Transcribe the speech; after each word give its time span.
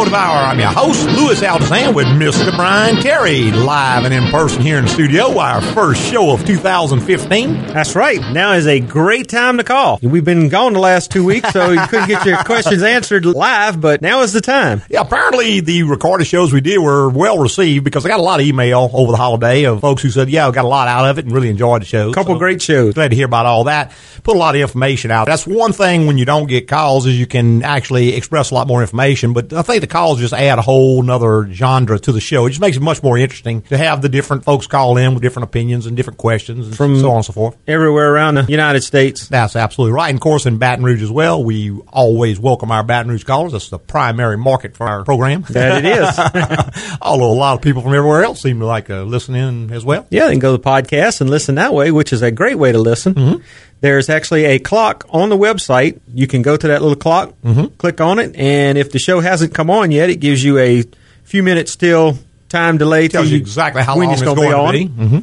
Automotive 0.00 0.14
Hour. 0.14 0.44
I'm 0.46 0.58
your 0.58 0.68
host, 0.68 1.06
Louis 1.08 1.40
Altazan, 1.42 1.94
with 1.94 2.06
Mr. 2.06 2.56
Brian 2.56 2.96
Terry, 2.96 3.50
live 3.50 4.06
and 4.06 4.14
in 4.14 4.30
person 4.30 4.62
here 4.62 4.78
in 4.78 4.84
the 4.86 4.90
studio. 4.90 5.38
Our 5.38 5.60
first 5.60 6.02
show 6.10 6.32
of 6.32 6.42
2015. 6.46 7.66
That's 7.66 7.94
right. 7.94 8.18
Now 8.32 8.54
is 8.54 8.66
a 8.66 8.80
great 8.80 9.28
time 9.28 9.58
to 9.58 9.64
call. 9.64 9.98
We've 10.02 10.24
been 10.24 10.48
gone 10.48 10.72
the 10.72 10.78
last 10.78 11.10
two 11.10 11.22
weeks, 11.22 11.52
so 11.52 11.70
you 11.72 11.86
couldn't 11.88 12.08
get 12.08 12.24
your 12.24 12.38
questions 12.44 12.82
answered 12.82 13.26
live, 13.26 13.78
but 13.78 14.00
now 14.00 14.22
is 14.22 14.32
the 14.32 14.40
time. 14.40 14.80
Yeah, 14.88 15.02
apparently 15.02 15.60
the 15.60 15.82
recorded 15.82 16.26
shows 16.26 16.50
we 16.50 16.62
did 16.62 16.78
were 16.78 17.10
well 17.10 17.38
received 17.38 17.84
because 17.84 18.06
I 18.06 18.08
got 18.08 18.20
a 18.20 18.22
lot 18.22 18.40
of 18.40 18.46
email 18.46 18.88
over 18.94 19.12
the 19.12 19.18
holiday 19.18 19.64
of 19.64 19.82
folks 19.82 20.00
who 20.00 20.08
said, 20.08 20.30
yeah, 20.30 20.48
I 20.48 20.50
got 20.50 20.64
a 20.64 20.68
lot 20.68 20.88
out 20.88 21.10
of 21.10 21.18
it 21.18 21.26
and 21.26 21.34
really 21.34 21.50
enjoyed 21.50 21.82
the 21.82 21.86
show. 21.86 22.10
Couple 22.14 22.38
great 22.38 22.62
shows. 22.62 22.94
Glad 22.94 23.08
to 23.08 23.16
hear 23.16 23.26
about 23.26 23.44
all 23.44 23.64
that. 23.64 23.92
Put 24.22 24.34
a 24.34 24.38
lot 24.38 24.54
of 24.54 24.62
information 24.62 25.10
out. 25.10 25.26
That's 25.26 25.46
one 25.46 25.74
thing 25.74 26.06
when 26.06 26.16
you 26.16 26.24
don't 26.24 26.46
get 26.46 26.68
calls 26.68 27.04
is 27.04 27.18
you 27.18 27.26
can 27.26 27.62
actually 27.62 28.14
express 28.14 28.50
a 28.50 28.54
lot 28.54 28.66
more 28.66 28.80
information, 28.80 29.34
but 29.34 29.52
I 29.52 29.60
think 29.60 29.82
the 29.82 29.89
calls 29.90 30.18
just 30.20 30.32
add 30.32 30.58
a 30.58 30.62
whole 30.62 31.02
nother 31.02 31.46
genre 31.52 31.98
to 31.98 32.12
the 32.12 32.20
show. 32.20 32.46
It 32.46 32.50
just 32.50 32.60
makes 32.60 32.76
it 32.76 32.82
much 32.82 33.02
more 33.02 33.18
interesting 33.18 33.62
to 33.62 33.76
have 33.76 34.00
the 34.02 34.08
different 34.08 34.44
folks 34.44 34.66
call 34.66 34.96
in 34.96 35.14
with 35.14 35.22
different 35.22 35.44
opinions 35.48 35.86
and 35.86 35.96
different 35.96 36.18
questions 36.18 36.66
and 36.68 36.76
From- 36.76 36.98
so 37.00 37.10
on 37.10 37.16
and 37.16 37.24
so 37.24 37.32
forth. 37.32 37.56
Everywhere 37.66 38.12
around 38.14 38.36
the 38.36 38.44
United 38.48 38.82
States. 38.82 39.28
That's 39.28 39.56
absolutely 39.56 39.92
right. 39.94 40.08
And 40.08 40.16
of 40.16 40.22
course, 40.22 40.46
in 40.46 40.58
Baton 40.58 40.84
Rouge 40.84 41.02
as 41.02 41.10
well, 41.10 41.42
we 41.44 41.70
always 41.88 42.38
welcome 42.40 42.70
our 42.70 42.82
Baton 42.82 43.10
Rouge 43.10 43.24
callers. 43.24 43.52
That's 43.52 43.68
the 43.68 43.78
primary 43.78 44.38
market 44.38 44.76
for 44.76 44.86
our 44.88 45.04
program. 45.04 45.42
That 45.50 45.84
it 45.84 46.84
is. 46.84 46.96
Although 47.02 47.32
a 47.32 47.34
lot 47.34 47.54
of 47.56 47.62
people 47.62 47.82
from 47.82 47.94
everywhere 47.94 48.24
else 48.24 48.40
seem 48.42 48.60
to 48.60 48.66
like 48.66 48.88
uh, 48.90 49.02
listen 49.02 49.34
in 49.34 49.72
as 49.72 49.84
well. 49.84 50.06
Yeah, 50.10 50.26
they 50.26 50.32
can 50.32 50.38
go 50.40 50.56
to 50.56 50.62
the 50.62 50.68
podcast 50.68 51.20
and 51.20 51.28
listen 51.28 51.56
that 51.56 51.74
way, 51.74 51.90
which 51.90 52.12
is 52.12 52.22
a 52.22 52.30
great 52.30 52.56
way 52.58 52.72
to 52.72 52.78
listen. 52.78 53.14
Mm-hmm. 53.14 53.42
There's 53.80 54.08
actually 54.10 54.44
a 54.44 54.58
clock 54.58 55.06
on 55.10 55.28
the 55.30 55.36
website. 55.38 56.00
You 56.14 56.26
can 56.26 56.42
go 56.42 56.56
to 56.56 56.68
that 56.68 56.82
little 56.82 56.96
clock, 56.96 57.34
Mm-hmm. 57.44 57.76
click 57.78 58.00
on 58.00 58.18
it, 58.18 58.36
and 58.36 58.76
if 58.76 58.92
the 58.92 58.98
show 58.98 59.20
hasn't 59.20 59.54
come 59.54 59.70
on 59.70 59.90
yet, 59.90 60.10
it 60.10 60.16
gives 60.16 60.42
you 60.44 60.58
a 60.58 60.84
few 61.24 61.42
minutes 61.42 61.72
still 61.72 62.18
time 62.48 62.76
delay 62.78 63.08
till 63.08 63.20
Tells 63.22 63.30
you 63.30 63.38
exactly 63.38 63.82
how 63.82 63.96
long 63.96 64.12
it's 64.12 64.22
going 64.22 64.36
to 64.36 64.72
be. 64.72 64.88
Mhm. 64.88 65.22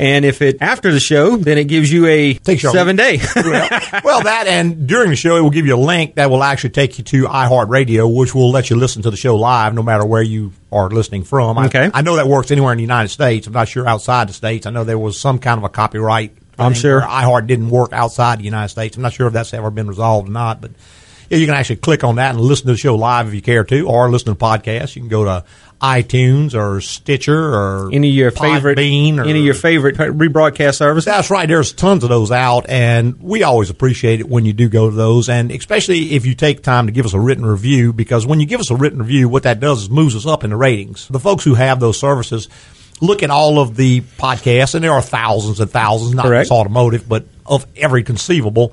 And 0.00 0.24
if 0.24 0.42
it 0.42 0.58
after 0.60 0.92
the 0.92 1.00
show, 1.00 1.36
then 1.36 1.58
it 1.58 1.64
gives 1.64 1.90
you 1.90 2.06
a 2.06 2.34
Takes 2.34 2.62
seven 2.62 2.94
day. 2.94 3.18
well, 3.34 3.68
well, 4.04 4.22
that 4.22 4.46
and 4.46 4.86
during 4.86 5.10
the 5.10 5.16
show, 5.16 5.36
it 5.36 5.40
will 5.40 5.50
give 5.50 5.66
you 5.66 5.74
a 5.74 5.82
link 5.84 6.14
that 6.14 6.30
will 6.30 6.44
actually 6.44 6.70
take 6.70 6.98
you 6.98 7.04
to 7.04 7.24
iHeartRadio, 7.24 8.14
which 8.14 8.32
will 8.32 8.52
let 8.52 8.70
you 8.70 8.76
listen 8.76 9.02
to 9.02 9.10
the 9.10 9.16
show 9.16 9.34
live 9.34 9.74
no 9.74 9.82
matter 9.82 10.04
where 10.06 10.22
you 10.22 10.52
are 10.70 10.88
listening 10.88 11.24
from. 11.24 11.58
I- 11.58 11.66
Okay. 11.66 11.90
I, 11.92 12.02
know 12.02 12.14
that 12.14 12.28
works 12.28 12.52
anywhere 12.52 12.70
in 12.70 12.76
the 12.78 12.82
United 12.84 13.08
States. 13.08 13.48
I'm 13.48 13.52
not 13.54 13.66
sure 13.66 13.88
outside 13.88 14.28
the 14.28 14.32
States. 14.34 14.66
I 14.66 14.70
know 14.70 14.84
there 14.84 14.98
was 15.00 15.18
some 15.18 15.40
kind 15.40 15.58
of 15.58 15.64
a 15.64 15.68
copyright. 15.68 16.32
I'm 16.58 16.74
sure. 16.74 17.00
iHeart 17.00 17.46
didn't 17.46 17.70
work 17.70 17.92
outside 17.92 18.38
the 18.40 18.44
United 18.44 18.68
States. 18.68 18.96
I'm 18.96 19.02
not 19.02 19.12
sure 19.12 19.26
if 19.26 19.32
that's 19.32 19.54
ever 19.54 19.70
been 19.70 19.88
resolved 19.88 20.28
or 20.28 20.32
not, 20.32 20.60
but 20.60 20.72
you 21.30 21.46
can 21.46 21.54
actually 21.54 21.76
click 21.76 22.04
on 22.04 22.16
that 22.16 22.30
and 22.30 22.40
listen 22.40 22.66
to 22.66 22.72
the 22.72 22.78
show 22.78 22.94
live 22.94 23.28
if 23.28 23.34
you 23.34 23.42
care 23.42 23.64
to, 23.64 23.88
or 23.88 24.10
listen 24.10 24.26
to 24.26 24.38
the 24.38 24.44
podcast. 24.44 24.96
You 24.96 25.02
can 25.02 25.08
go 25.08 25.24
to 25.24 25.44
iTunes 25.80 26.54
or 26.54 26.80
Stitcher 26.80 27.54
or 27.54 27.90
any 27.92 28.08
of 28.08 28.14
your 28.14 28.30
favorite 28.30 28.78
Podbean 28.78 29.18
or 29.18 29.22
any 29.24 29.38
of 29.38 29.44
your 29.44 29.54
favorite 29.54 29.96
rebroadcast 29.96 30.76
services. 30.76 31.04
that's 31.04 31.30
right. 31.30 31.46
There's 31.48 31.72
tons 31.72 32.02
of 32.02 32.08
those 32.08 32.32
out, 32.32 32.68
and 32.68 33.20
we 33.20 33.42
always 33.44 33.70
appreciate 33.70 34.20
it 34.20 34.28
when 34.28 34.44
you 34.44 34.52
do 34.52 34.68
go 34.68 34.90
to 34.90 34.96
those, 34.96 35.28
and 35.28 35.52
especially 35.52 36.14
if 36.14 36.26
you 36.26 36.34
take 36.34 36.62
time 36.62 36.86
to 36.86 36.92
give 36.92 37.06
us 37.06 37.12
a 37.14 37.20
written 37.20 37.46
review, 37.46 37.92
because 37.92 38.26
when 38.26 38.40
you 38.40 38.46
give 38.46 38.60
us 38.60 38.70
a 38.70 38.76
written 38.76 38.98
review, 38.98 39.28
what 39.28 39.44
that 39.44 39.60
does 39.60 39.82
is 39.82 39.90
moves 39.90 40.16
us 40.16 40.26
up 40.26 40.42
in 40.42 40.50
the 40.50 40.56
ratings. 40.56 41.06
The 41.08 41.20
folks 41.20 41.44
who 41.44 41.54
have 41.54 41.78
those 41.78 41.98
services 42.00 42.48
look 43.00 43.22
at 43.22 43.30
all 43.30 43.58
of 43.58 43.76
the 43.76 44.00
podcasts, 44.00 44.74
and 44.74 44.82
there 44.82 44.92
are 44.92 45.02
thousands 45.02 45.60
and 45.60 45.70
thousands, 45.70 46.14
not 46.14 46.26
Correct. 46.26 46.48
just 46.48 46.52
automotive, 46.52 47.08
but 47.08 47.24
of 47.46 47.66
every 47.76 48.02
conceivable, 48.02 48.72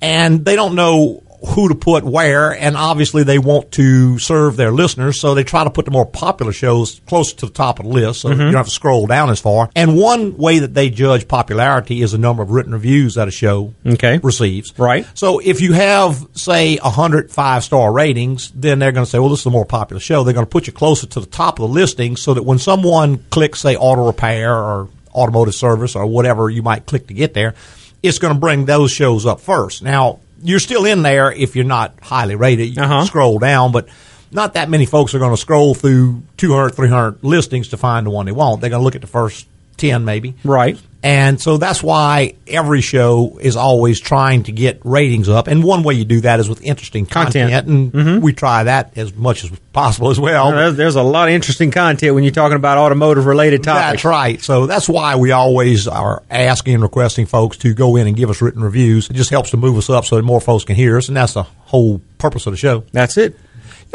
and 0.00 0.44
they 0.44 0.56
don't 0.56 0.74
know 0.74 1.22
who 1.48 1.68
to 1.68 1.74
put 1.74 2.04
where, 2.04 2.52
and 2.52 2.76
obviously 2.76 3.22
they 3.22 3.38
want 3.38 3.72
to 3.72 4.18
serve 4.18 4.56
their 4.56 4.70
listeners, 4.70 5.20
so 5.20 5.34
they 5.34 5.44
try 5.44 5.64
to 5.64 5.70
put 5.70 5.84
the 5.84 5.90
more 5.90 6.06
popular 6.06 6.52
shows 6.52 7.00
close 7.06 7.32
to 7.32 7.46
the 7.46 7.52
top 7.52 7.78
of 7.78 7.86
the 7.86 7.92
list, 7.92 8.20
so 8.20 8.28
mm-hmm. 8.28 8.40
you 8.40 8.46
don't 8.46 8.54
have 8.54 8.66
to 8.66 8.72
scroll 8.72 9.06
down 9.06 9.30
as 9.30 9.40
far. 9.40 9.70
And 9.74 9.96
one 9.96 10.36
way 10.36 10.58
that 10.58 10.74
they 10.74 10.90
judge 10.90 11.28
popularity 11.28 12.02
is 12.02 12.12
the 12.12 12.18
number 12.18 12.42
of 12.42 12.50
written 12.50 12.72
reviews 12.72 13.14
that 13.14 13.28
a 13.28 13.30
show 13.30 13.74
Okay. 13.86 14.18
receives. 14.22 14.78
Right. 14.78 15.06
So 15.14 15.38
if 15.38 15.60
you 15.60 15.72
have, 15.72 16.26
say, 16.34 16.78
a 16.78 16.90
hundred 16.90 17.30
five 17.30 17.64
star 17.64 17.92
ratings, 17.92 18.50
then 18.54 18.78
they're 18.78 18.92
going 18.92 19.04
to 19.06 19.10
say, 19.10 19.18
well, 19.18 19.30
this 19.30 19.40
is 19.40 19.46
a 19.46 19.50
more 19.50 19.66
popular 19.66 20.00
show. 20.00 20.24
They're 20.24 20.34
going 20.34 20.46
to 20.46 20.50
put 20.50 20.66
you 20.66 20.72
closer 20.72 21.06
to 21.06 21.20
the 21.20 21.26
top 21.26 21.58
of 21.58 21.68
the 21.68 21.74
listing 21.74 22.16
so 22.16 22.34
that 22.34 22.42
when 22.42 22.58
someone 22.58 23.24
clicks, 23.30 23.60
say, 23.60 23.76
auto 23.76 24.06
repair 24.06 24.54
or 24.54 24.88
automotive 25.14 25.54
service 25.54 25.96
or 25.96 26.06
whatever 26.06 26.50
you 26.50 26.62
might 26.62 26.86
click 26.86 27.06
to 27.08 27.14
get 27.14 27.34
there, 27.34 27.54
it's 28.02 28.18
going 28.18 28.34
to 28.34 28.40
bring 28.40 28.64
those 28.64 28.90
shows 28.90 29.26
up 29.26 29.40
first. 29.40 29.82
Now, 29.82 30.20
you're 30.42 30.58
still 30.60 30.84
in 30.84 31.02
there 31.02 31.32
if 31.32 31.56
you're 31.56 31.64
not 31.64 31.94
highly 32.02 32.34
rated. 32.36 32.76
You 32.76 32.82
Uh-huh. 32.82 33.04
scroll 33.04 33.38
down, 33.38 33.72
but 33.72 33.88
not 34.32 34.54
that 34.54 34.68
many 34.70 34.86
folks 34.86 35.14
are 35.14 35.18
going 35.18 35.32
to 35.32 35.36
scroll 35.36 35.74
through 35.74 36.22
200, 36.36 36.70
300 36.70 37.22
listings 37.24 37.68
to 37.68 37.76
find 37.76 38.06
the 38.06 38.10
one 38.10 38.26
they 38.26 38.32
want. 38.32 38.60
They're 38.60 38.70
going 38.70 38.80
to 38.80 38.84
look 38.84 38.94
at 38.94 39.00
the 39.00 39.06
first 39.06 39.46
10 39.76 40.04
maybe. 40.04 40.34
Right. 40.44 40.78
And 41.02 41.40
so 41.40 41.56
that's 41.56 41.82
why 41.82 42.34
every 42.46 42.82
show 42.82 43.38
is 43.40 43.56
always 43.56 44.00
trying 44.00 44.42
to 44.44 44.52
get 44.52 44.80
ratings 44.84 45.30
up. 45.30 45.46
And 45.46 45.64
one 45.64 45.82
way 45.82 45.94
you 45.94 46.04
do 46.04 46.20
that 46.20 46.40
is 46.40 46.48
with 46.48 46.62
interesting 46.62 47.06
content. 47.06 47.52
Content. 47.52 47.94
And 47.94 48.22
we 48.22 48.34
try 48.34 48.64
that 48.64 48.98
as 48.98 49.14
much 49.14 49.42
as 49.44 49.50
possible 49.72 50.10
as 50.10 50.20
well. 50.20 50.52
There's, 50.52 50.76
there's 50.76 50.96
a 50.96 51.02
lot 51.02 51.28
of 51.28 51.34
interesting 51.34 51.70
content 51.70 52.14
when 52.14 52.22
you're 52.22 52.34
talking 52.34 52.56
about 52.56 52.76
automotive 52.76 53.24
related 53.24 53.62
topics. 53.62 54.02
That's 54.02 54.04
right. 54.04 54.42
So 54.42 54.66
that's 54.66 54.90
why 54.90 55.16
we 55.16 55.32
always 55.32 55.88
are 55.88 56.22
asking 56.30 56.74
and 56.74 56.82
requesting 56.82 57.24
folks 57.24 57.56
to 57.58 57.72
go 57.72 57.96
in 57.96 58.06
and 58.06 58.14
give 58.14 58.28
us 58.28 58.42
written 58.42 58.62
reviews. 58.62 59.08
It 59.08 59.14
just 59.14 59.30
helps 59.30 59.52
to 59.52 59.56
move 59.56 59.78
us 59.78 59.88
up 59.88 60.04
so 60.04 60.16
that 60.16 60.22
more 60.22 60.40
folks 60.40 60.64
can 60.64 60.76
hear 60.76 60.98
us. 60.98 61.08
And 61.08 61.16
that's 61.16 61.32
the 61.32 61.44
whole 61.44 62.02
purpose 62.18 62.46
of 62.46 62.52
the 62.52 62.58
show. 62.58 62.84
That's 62.92 63.16
it. 63.16 63.38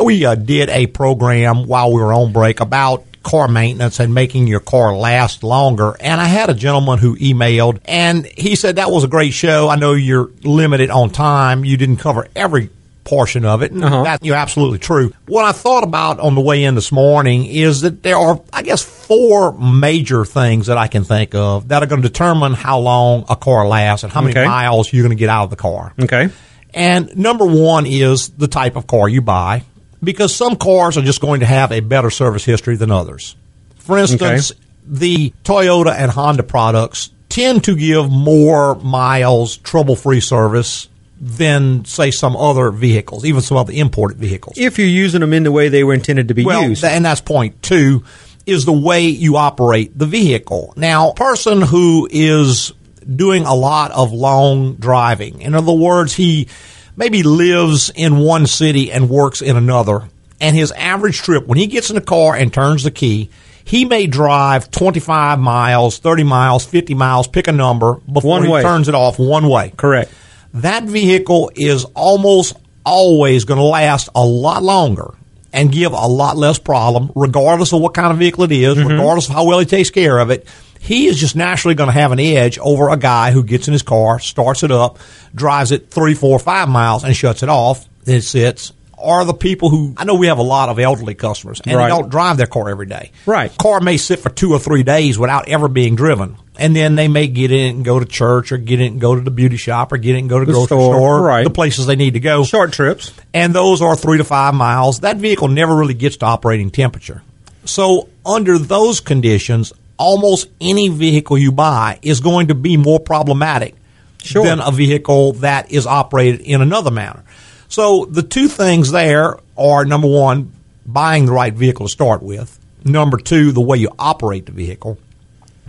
We 0.03 0.25
uh, 0.25 0.35
did 0.35 0.69
a 0.69 0.87
program 0.87 1.67
while 1.67 1.93
we 1.93 2.01
were 2.01 2.13
on 2.13 2.33
break 2.33 2.59
about 2.59 3.05
car 3.25 3.47
maintenance 3.49 3.99
and 3.99 4.13
making 4.13 4.47
your 4.47 4.59
car 4.61 4.95
last 4.95 5.43
longer. 5.43 5.97
And 5.99 6.21
I 6.21 6.25
had 6.25 6.49
a 6.49 6.53
gentleman 6.53 6.99
who 6.99 7.17
emailed 7.17 7.79
and 7.85 8.25
he 8.25 8.55
said 8.55 8.75
that 8.77 8.91
was 8.91 9.03
a 9.03 9.07
great 9.09 9.33
show. 9.33 9.67
I 9.67 9.75
know 9.75 9.93
you're 9.93 10.29
limited 10.43 10.89
on 10.91 11.09
time. 11.09 11.65
You 11.65 11.75
didn't 11.75 11.97
cover 11.97 12.27
every 12.35 12.69
portion 13.03 13.43
of 13.45 13.61
it. 13.61 13.71
And 13.71 13.83
Uh-huh. 13.83 14.03
that, 14.03 14.23
you're 14.25 14.35
absolutely 14.35 14.79
true. 14.79 15.11
What 15.27 15.43
I 15.45 15.51
thought 15.51 15.83
about 15.83 16.19
on 16.19 16.33
the 16.35 16.41
way 16.41 16.63
in 16.63 16.73
this 16.75 16.91
morning 16.91 17.45
is 17.45 17.81
that 17.81 18.01
there 18.03 18.17
are, 18.17 18.39
I 18.53 18.61
guess, 18.63 18.81
four 18.81 19.51
major 19.59 20.25
things 20.25 20.67
that 20.67 20.77
I 20.77 20.87
can 20.87 21.03
think 21.03 21.35
of 21.35 21.67
that 21.67 21.83
are 21.83 21.85
going 21.87 22.01
to 22.01 22.07
determine 22.07 22.53
how 22.53 22.79
long 22.79 23.25
a 23.29 23.35
car 23.35 23.67
lasts 23.67 24.03
and 24.03 24.11
how 24.13 24.21
many 24.21 24.31
Okay. 24.33 24.45
miles 24.47 24.91
you're 24.91 25.03
going 25.03 25.15
to 25.15 25.19
get 25.19 25.29
out 25.29 25.43
of 25.43 25.49
the 25.51 25.55
car. 25.55 25.93
Okay. 26.01 26.29
And 26.73 27.15
number 27.15 27.45
one 27.45 27.85
is 27.85 28.29
the 28.29 28.47
type 28.47 28.75
of 28.75 28.87
car 28.87 29.07
you 29.07 29.21
buy, 29.21 29.63
because 30.05 30.33
some 30.35 30.55
cars 30.55 30.97
are 30.97 31.01
just 31.01 31.19
going 31.21 31.41
to 31.41 31.45
have 31.45 31.71
a 31.71 31.79
better 31.81 32.09
service 32.09 32.45
history 32.45 32.75
than 32.77 32.91
others. 32.91 33.35
For 33.77 33.97
instance, 33.97 34.51
the 34.85 35.33
Toyota 35.43 35.93
and 35.93 36.11
Honda 36.11 36.43
products 36.43 37.11
tend 37.29 37.63
to 37.65 37.75
give 37.75 38.09
more 38.09 38.75
miles 38.75 39.57
trouble 39.57 39.95
free 39.95 40.21
service 40.21 40.87
than, 41.19 41.85
say, 41.85 42.11
some 42.11 42.35
other 42.35 42.71
vehicles, 42.71 43.25
even 43.25 43.41
some 43.41 43.57
other 43.57 43.73
imported 43.73 44.17
vehicles. 44.17 44.57
If 44.57 44.77
you're 44.77 44.87
using 44.87 45.21
them 45.21 45.33
in 45.33 45.43
the 45.43 45.51
way 45.51 45.69
they 45.69 45.83
were 45.83 45.93
intended 45.93 46.27
to 46.27 46.33
be 46.33 46.45
Well, 46.45 46.69
used. 46.69 46.83
and 46.83 47.03
that's 47.05 47.21
point 47.21 47.61
two 47.63 48.03
is 48.45 48.65
the 48.65 48.73
way 48.73 49.07
you 49.07 49.37
operate 49.37 49.97
the 49.97 50.05
vehicle. 50.05 50.73
Now, 50.77 51.11
a 51.11 51.13
person 51.15 51.61
who 51.61 52.07
is 52.11 52.73
doing 53.15 53.43
a 53.45 53.55
lot 53.55 53.91
of 53.91 54.11
long 54.11 54.75
driving, 54.75 55.41
in 55.41 55.55
other 55.55 55.71
words, 55.71 56.13
he 56.13 56.47
maybe 56.95 57.23
lives 57.23 57.91
in 57.93 58.17
one 58.17 58.47
city 58.47 58.91
and 58.91 59.09
works 59.09 59.41
in 59.41 59.57
another, 59.57 60.09
and 60.39 60.55
his 60.55 60.71
average 60.71 61.19
trip, 61.19 61.47
when 61.47 61.57
he 61.57 61.67
gets 61.67 61.89
in 61.89 61.95
the 61.95 62.01
car 62.01 62.35
and 62.35 62.53
turns 62.53 62.83
the 62.83 62.91
key, 62.91 63.29
he 63.63 63.85
may 63.85 64.05
drive 64.05 64.69
25 64.69 65.39
miles, 65.39 65.97
30 65.97 66.23
miles, 66.23 66.65
50 66.65 66.93
miles, 66.93 67.27
pick 67.27 67.47
a 67.47 67.51
number 67.51 67.95
before 68.11 68.31
One 68.31 68.43
he 68.43 68.49
way. 68.49 68.61
turns 68.61 68.87
it 68.87 68.95
off 68.95 69.17
one 69.17 69.49
way 69.49 69.73
Correct. 69.75 70.13
that 70.53 70.83
vehicle 70.83 71.51
is 71.55 71.85
almost 71.95 72.55
always 72.85 73.45
going 73.45 73.57
to 73.57 73.63
last 73.63 74.09
a 74.13 74.23
lot 74.23 74.61
longer 74.61 75.15
and 75.51 75.71
give 75.71 75.93
a 75.93 76.07
lot 76.07 76.37
less 76.37 76.59
problem, 76.59 77.11
regardless 77.15 77.73
of 77.73 77.81
what 77.81 77.93
kind 77.93 78.11
of 78.11 78.19
vehicle 78.19 78.43
it 78.43 78.51
is, 78.51 78.77
mm-hmm. 78.77 78.89
regardless 78.89 79.29
of 79.29 79.33
how 79.33 79.45
well 79.45 79.57
he 79.57 79.65
takes 79.65 79.89
care 79.89 80.19
of 80.19 80.29
it. 80.29 80.45
He 80.85 81.07
is 81.07 81.19
just 81.19 81.35
naturally 81.35 81.75
going 81.75 81.87
to 81.87 81.93
have 81.99 82.11
an 82.11 82.19
edge 82.19 82.57
over 82.59 82.89
a 82.89 82.97
guy 82.97 83.31
who 83.31 83.43
gets 83.43 83.67
in 83.67 83.71
his 83.73 83.81
car, 83.81 84.19
starts 84.19 84.61
it 84.63 84.71
up, 84.71 84.99
drives 85.33 85.71
it 85.71 85.89
three, 85.89 86.13
four, 86.13 86.37
five 86.39 86.69
miles, 86.69 87.03
and 87.03 87.15
shuts 87.15 87.41
it 87.43 87.49
off. 87.49 87.87
Then 88.03 88.17
it 88.17 88.21
sits. 88.21 88.71
Are 88.97 89.25
the 89.25 89.33
people 89.33 89.69
who 89.69 89.93
I 89.97 90.03
know 90.05 90.15
we 90.15 90.27
have 90.27 90.37
a 90.37 90.43
lot 90.43 90.69
of 90.69 90.79
elderly 90.79 91.15
customers 91.15 91.61
and 91.65 91.75
Right. 91.75 91.83
they 91.83 91.89
don't 91.89 92.09
drive 92.09 92.37
their 92.37 92.47
car 92.47 92.69
every 92.69 92.85
day. 92.85 93.11
Right. 93.25 93.55
Car 93.57 93.79
may 93.81 93.97
sit 93.97 94.19
for 94.19 94.29
two 94.29 94.53
or 94.53 94.59
three 94.59 94.83
days 94.83 95.19
without 95.19 95.47
ever 95.49 95.67
being 95.67 95.95
driven. 95.95 96.37
And 96.57 96.73
then 96.75 96.95
they 96.95 97.07
may 97.09 97.27
get 97.27 97.51
in 97.51 97.75
and 97.77 97.85
go 97.85 97.99
to 97.99 98.05
church 98.05 98.51
or 98.53 98.57
get 98.57 98.79
in 98.79 98.93
and 98.93 99.01
go 99.01 99.13
to 99.13 99.21
the 99.21 99.29
beauty 99.31 99.57
shop 99.57 99.91
or 99.91 99.97
get 99.97 100.11
in 100.11 100.19
and 100.21 100.29
go 100.29 100.39
to 100.39 100.45
the 100.45 100.53
The 100.53 100.57
grocery 100.59 100.67
store, 100.77 100.95
store, 100.95 101.21
right. 101.21 101.43
the 101.43 101.49
places 101.49 101.85
they 101.85 101.97
need 101.97 102.13
to 102.13 102.19
go. 102.21 102.45
Short 102.45 102.71
trips. 102.71 103.11
And 103.33 103.53
those 103.53 103.81
are 103.81 103.95
three 103.95 104.17
to 104.19 104.23
five 104.23 104.53
miles. 104.53 105.01
That 105.01 105.17
vehicle 105.17 105.49
never 105.49 105.75
really 105.75 105.93
gets 105.93 106.17
to 106.17 106.25
operating 106.25 106.71
temperature. 106.71 107.21
So 107.65 108.07
under 108.25 108.57
those 108.57 109.01
conditions, 109.01 109.73
almost 109.97 110.47
any 110.59 110.89
vehicle 110.89 111.37
you 111.37 111.51
buy 111.51 111.99
is 112.01 112.19
going 112.19 112.47
to 112.47 112.55
be 112.55 112.77
more 112.77 112.99
problematic 112.99 113.75
Sure. 114.21 114.43
than 114.43 114.59
a 114.59 114.71
vehicle 114.71 115.33
that 115.33 115.71
is 115.71 115.85
operated 115.85 116.41
in 116.41 116.61
another 116.61 116.91
manner. 116.91 117.23
So 117.67 118.05
the 118.05 118.23
two 118.23 118.47
things 118.47 118.91
there 118.91 119.37
are 119.57 119.85
number 119.85 120.07
one, 120.07 120.51
buying 120.85 121.25
the 121.25 121.31
right 121.31 121.53
vehicle 121.53 121.85
to 121.87 121.91
start 121.91 122.23
with. 122.23 122.59
Number 122.83 123.17
two, 123.17 123.51
the 123.51 123.61
way 123.61 123.77
you 123.77 123.89
operate 123.97 124.45
the 124.45 124.51
vehicle. 124.51 124.97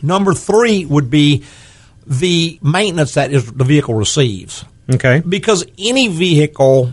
Number 0.03 0.35
three 0.35 0.85
would 0.85 1.11
be 1.11 1.45
the 2.07 2.59
maintenance 2.63 3.15
that 3.15 3.33
is, 3.33 3.51
the 3.51 3.65
vehicle 3.65 3.95
receives. 3.95 4.65
Okay. 4.89 5.23
Because 5.27 5.67
any 5.79 6.09
vehicle 6.09 6.93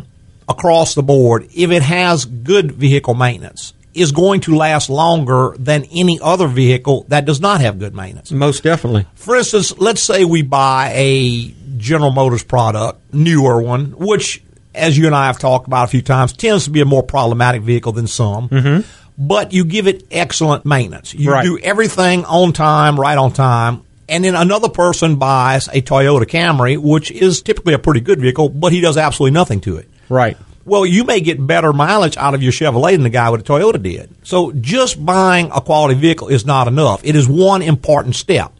across 0.49 0.95
the 0.95 1.03
board, 1.03 1.47
if 1.53 1.71
it 1.71 1.83
has 1.83 2.25
good 2.25 2.71
vehicle 2.71 3.13
maintenance, 3.13 3.73
is 3.93 4.11
going 4.11 4.41
to 4.41 4.55
last 4.55 4.89
longer 4.89 5.55
than 5.59 5.83
any 5.93 6.19
other 6.21 6.47
vehicle 6.47 7.05
that 7.09 7.25
does 7.25 7.39
not 7.39 7.61
have 7.61 7.79
good 7.79 7.93
maintenance. 7.95 8.31
Most 8.31 8.63
definitely. 8.63 9.05
For 9.15 9.35
instance, 9.35 9.77
let's 9.77 10.01
say 10.01 10.25
we 10.25 10.41
buy 10.41 10.91
a 10.95 11.53
General 11.77 12.11
Motors 12.11 12.43
product, 12.43 13.13
newer 13.13 13.61
one, 13.61 13.91
which, 13.97 14.41
as 14.73 14.97
you 14.97 15.05
and 15.05 15.15
I 15.15 15.27
have 15.27 15.37
talked 15.39 15.67
about 15.67 15.83
a 15.85 15.87
few 15.87 16.01
times, 16.01 16.33
tends 16.33 16.65
to 16.65 16.69
be 16.71 16.81
a 16.81 16.85
more 16.85 17.03
problematic 17.03 17.61
vehicle 17.61 17.91
than 17.91 18.07
some. 18.07 18.49
Mm-hmm. 18.49 18.87
But 19.17 19.53
you 19.53 19.63
give 19.65 19.87
it 19.87 20.07
excellent 20.09 20.65
maintenance. 20.65 21.13
You 21.13 21.31
Right. 21.31 21.43
do 21.43 21.59
everything 21.59 22.25
on 22.25 22.51
time, 22.53 22.99
right 22.99 23.17
on 23.17 23.31
time. 23.31 23.81
And 24.09 24.23
then 24.23 24.35
another 24.35 24.69
person 24.69 25.17
buys 25.17 25.67
a 25.67 25.81
Toyota 25.81 26.25
Camry, 26.25 26.77
which 26.77 27.11
is 27.11 27.41
typically 27.41 27.73
a 27.73 27.79
pretty 27.79 27.99
good 28.01 28.19
vehicle, 28.19 28.49
but 28.49 28.71
he 28.71 28.81
does 28.81 28.97
absolutely 28.97 29.33
nothing 29.33 29.61
to 29.61 29.77
it. 29.77 29.87
Right. 30.09 30.35
Well, 30.65 30.85
you 30.85 31.03
may 31.03 31.19
get 31.19 31.45
better 31.45 31.73
mileage 31.73 32.15
out 32.15 32.33
of 32.33 32.41
your 32.41 32.53
Chevrolet 32.53 32.91
than 32.91 33.03
the 33.03 33.09
guy 33.09 33.29
with 33.29 33.41
a 33.41 33.43
Toyota 33.43 33.81
did. 33.81 34.15
So 34.23 34.51
just 34.53 35.03
buying 35.03 35.51
a 35.53 35.59
quality 35.59 35.95
vehicle 35.95 36.29
is 36.29 36.45
not 36.45 36.67
enough. 36.67 37.01
It 37.03 37.15
is 37.15 37.27
one 37.27 37.61
important 37.61 38.15
step, 38.15 38.53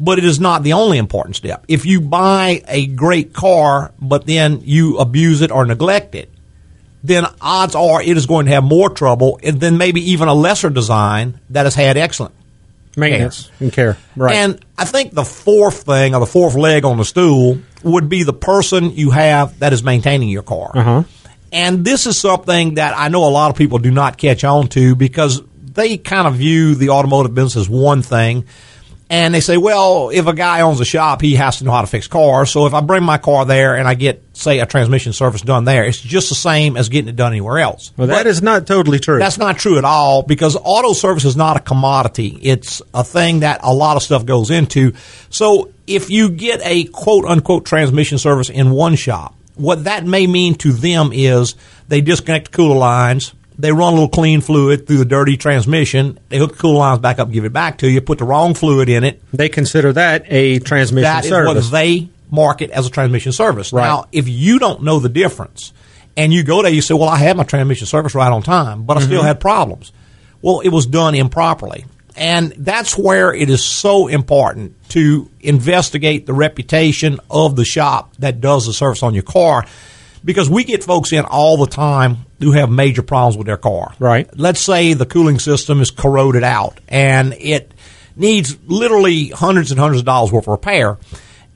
but 0.00 0.18
it 0.18 0.24
is 0.24 0.40
not 0.40 0.62
the 0.62 0.72
only 0.72 0.96
important 0.96 1.36
step. 1.36 1.64
If 1.68 1.84
you 1.84 2.00
buy 2.00 2.62
a 2.66 2.86
great 2.86 3.34
car, 3.34 3.92
but 4.00 4.26
then 4.26 4.62
you 4.64 4.98
abuse 4.98 5.42
it 5.42 5.50
or 5.50 5.66
neglect 5.66 6.14
it, 6.14 6.30
then 7.04 7.26
odds 7.40 7.74
are 7.74 8.02
it 8.02 8.16
is 8.16 8.26
going 8.26 8.46
to 8.46 8.52
have 8.52 8.64
more 8.64 8.90
trouble 8.90 9.38
and 9.42 9.60
then 9.60 9.78
maybe 9.78 10.12
even 10.12 10.28
a 10.28 10.34
lesser 10.34 10.70
design 10.70 11.38
that 11.50 11.64
has 11.64 11.74
had 11.74 11.96
excellent 11.96 12.34
Maintenance 12.96 13.50
and 13.60 13.72
care. 13.72 13.96
Right. 14.16 14.34
and 14.34 14.64
I 14.76 14.84
think 14.84 15.12
the 15.12 15.24
fourth 15.24 15.82
thing, 15.82 16.14
or 16.14 16.20
the 16.20 16.26
fourth 16.26 16.54
leg 16.54 16.84
on 16.84 16.96
the 16.96 17.04
stool, 17.04 17.58
would 17.82 18.08
be 18.08 18.24
the 18.24 18.32
person 18.32 18.90
you 18.90 19.10
have 19.10 19.60
that 19.60 19.72
is 19.72 19.82
maintaining 19.82 20.28
your 20.28 20.42
car. 20.42 20.72
Uh-huh. 20.74 21.02
And 21.52 21.84
this 21.84 22.06
is 22.06 22.18
something 22.18 22.74
that 22.74 22.96
I 22.96 23.08
know 23.08 23.24
a 23.26 23.30
lot 23.30 23.50
of 23.50 23.56
people 23.56 23.78
do 23.78 23.90
not 23.90 24.18
catch 24.18 24.44
on 24.44 24.68
to 24.68 24.94
because 24.94 25.42
they 25.62 25.96
kind 25.96 26.26
of 26.26 26.34
view 26.34 26.74
the 26.74 26.90
automotive 26.90 27.34
business 27.34 27.56
as 27.56 27.68
one 27.70 28.02
thing. 28.02 28.44
And 29.10 29.32
they 29.32 29.40
say, 29.40 29.56
well, 29.56 30.10
if 30.10 30.26
a 30.26 30.34
guy 30.34 30.60
owns 30.60 30.80
a 30.80 30.84
shop, 30.84 31.22
he 31.22 31.36
has 31.36 31.58
to 31.58 31.64
know 31.64 31.70
how 31.70 31.80
to 31.80 31.86
fix 31.86 32.06
cars. 32.08 32.50
So 32.50 32.66
if 32.66 32.74
I 32.74 32.82
bring 32.82 33.02
my 33.02 33.16
car 33.16 33.46
there 33.46 33.74
and 33.74 33.88
I 33.88 33.94
get, 33.94 34.22
say, 34.34 34.58
a 34.58 34.66
transmission 34.66 35.14
service 35.14 35.40
done 35.40 35.64
there, 35.64 35.84
it's 35.84 35.98
just 35.98 36.28
the 36.28 36.34
same 36.34 36.76
as 36.76 36.90
getting 36.90 37.08
it 37.08 37.16
done 37.16 37.32
anywhere 37.32 37.58
else. 37.58 37.90
well, 37.96 38.06
that 38.08 38.24
But- 38.24 38.26
is 38.26 38.42
not 38.42 38.66
totally 38.66 38.98
true. 38.98 39.18
that's 39.18 39.38
not 39.38 39.56
true 39.56 39.78
at 39.78 39.84
all 39.86 40.24
because 40.24 40.58
auto 40.62 40.92
service 40.92 41.24
is 41.24 41.36
not 41.36 41.56
a 41.56 41.60
commodity. 41.60 42.38
It's 42.42 42.82
a 42.92 43.02
thing 43.02 43.40
that 43.40 43.60
a 43.62 43.72
lot 43.72 43.96
of 43.96 44.02
stuff 44.02 44.26
goes 44.26 44.50
into. 44.50 44.92
So 45.30 45.70
if 45.86 46.10
you 46.10 46.28
get 46.28 46.60
a 46.62 46.84
quote 46.84 47.24
unquote 47.24 47.64
transmission 47.64 48.18
service 48.18 48.50
in 48.50 48.72
one 48.72 48.94
shop, 48.94 49.34
what 49.58 49.84
that 49.84 50.04
may 50.04 50.26
mean 50.26 50.54
to 50.56 50.72
them 50.72 51.10
is 51.12 51.54
they 51.88 52.00
disconnect 52.00 52.50
the 52.50 52.56
cooler 52.56 52.76
lines, 52.76 53.34
they 53.58 53.72
run 53.72 53.92
a 53.92 53.96
little 53.96 54.08
clean 54.08 54.40
fluid 54.40 54.86
through 54.86 54.98
the 54.98 55.04
dirty 55.04 55.36
transmission, 55.36 56.18
they 56.28 56.38
hook 56.38 56.52
the 56.52 56.58
cooler 56.58 56.78
lines 56.78 57.00
back 57.00 57.18
up, 57.18 57.30
give 57.30 57.44
it 57.44 57.52
back 57.52 57.78
to 57.78 57.90
you, 57.90 58.00
put 58.00 58.18
the 58.18 58.24
wrong 58.24 58.54
fluid 58.54 58.88
in 58.88 59.04
it, 59.04 59.20
they 59.32 59.48
consider 59.48 59.92
that 59.92 60.24
a 60.28 60.58
transmission 60.60 61.02
that 61.02 61.24
is 61.24 61.30
service. 61.30 61.64
what 61.66 61.72
they 61.72 62.08
market 62.30 62.70
as 62.70 62.86
a 62.86 62.90
transmission 62.90 63.32
service. 63.32 63.72
Right. 63.72 63.84
Now, 63.86 64.06
if 64.12 64.28
you 64.28 64.58
don't 64.58 64.82
know 64.82 64.98
the 65.00 65.08
difference 65.08 65.72
and 66.16 66.32
you 66.32 66.42
go 66.44 66.62
there, 66.62 66.70
you 66.70 66.82
say, 66.82 66.94
well, 66.94 67.08
I 67.08 67.16
had 67.16 67.36
my 67.36 67.44
transmission 67.44 67.86
service 67.86 68.14
right 68.14 68.30
on 68.30 68.42
time, 68.42 68.84
but 68.84 68.96
I 68.96 69.00
Mm-hmm. 69.00 69.08
still 69.08 69.22
had 69.22 69.40
problems. 69.40 69.92
Well, 70.42 70.60
it 70.60 70.68
was 70.68 70.86
done 70.86 71.14
improperly. 71.14 71.84
And 72.16 72.52
that's 72.58 72.98
where 72.98 73.32
it 73.32 73.48
is 73.50 73.64
so 73.64 74.08
important 74.08 74.74
to 74.88 75.30
investigate 75.40 76.26
the 76.26 76.32
reputation 76.32 77.20
of 77.30 77.56
the 77.56 77.64
shop 77.64 78.16
that 78.18 78.40
does 78.40 78.66
the 78.66 78.72
service 78.72 79.02
on 79.02 79.14
your 79.14 79.22
car 79.22 79.64
because 80.24 80.50
we 80.50 80.64
get 80.64 80.84
folks 80.84 81.12
in 81.12 81.24
all 81.24 81.56
the 81.56 81.66
time 81.66 82.18
who 82.40 82.52
have 82.52 82.70
major 82.70 83.02
problems 83.02 83.36
with 83.36 83.46
their 83.46 83.56
car. 83.56 83.94
Right. 83.98 84.28
Let's 84.36 84.60
say 84.60 84.94
the 84.94 85.06
cooling 85.06 85.38
system 85.38 85.80
is 85.80 85.90
corroded 85.90 86.42
out 86.42 86.80
and 86.88 87.34
it 87.34 87.72
needs 88.16 88.56
literally 88.66 89.28
hundreds 89.28 89.70
and 89.70 89.80
hundreds 89.80 90.00
of 90.00 90.06
dollars 90.06 90.32
worth 90.32 90.44
of 90.44 90.52
repair. 90.52 90.98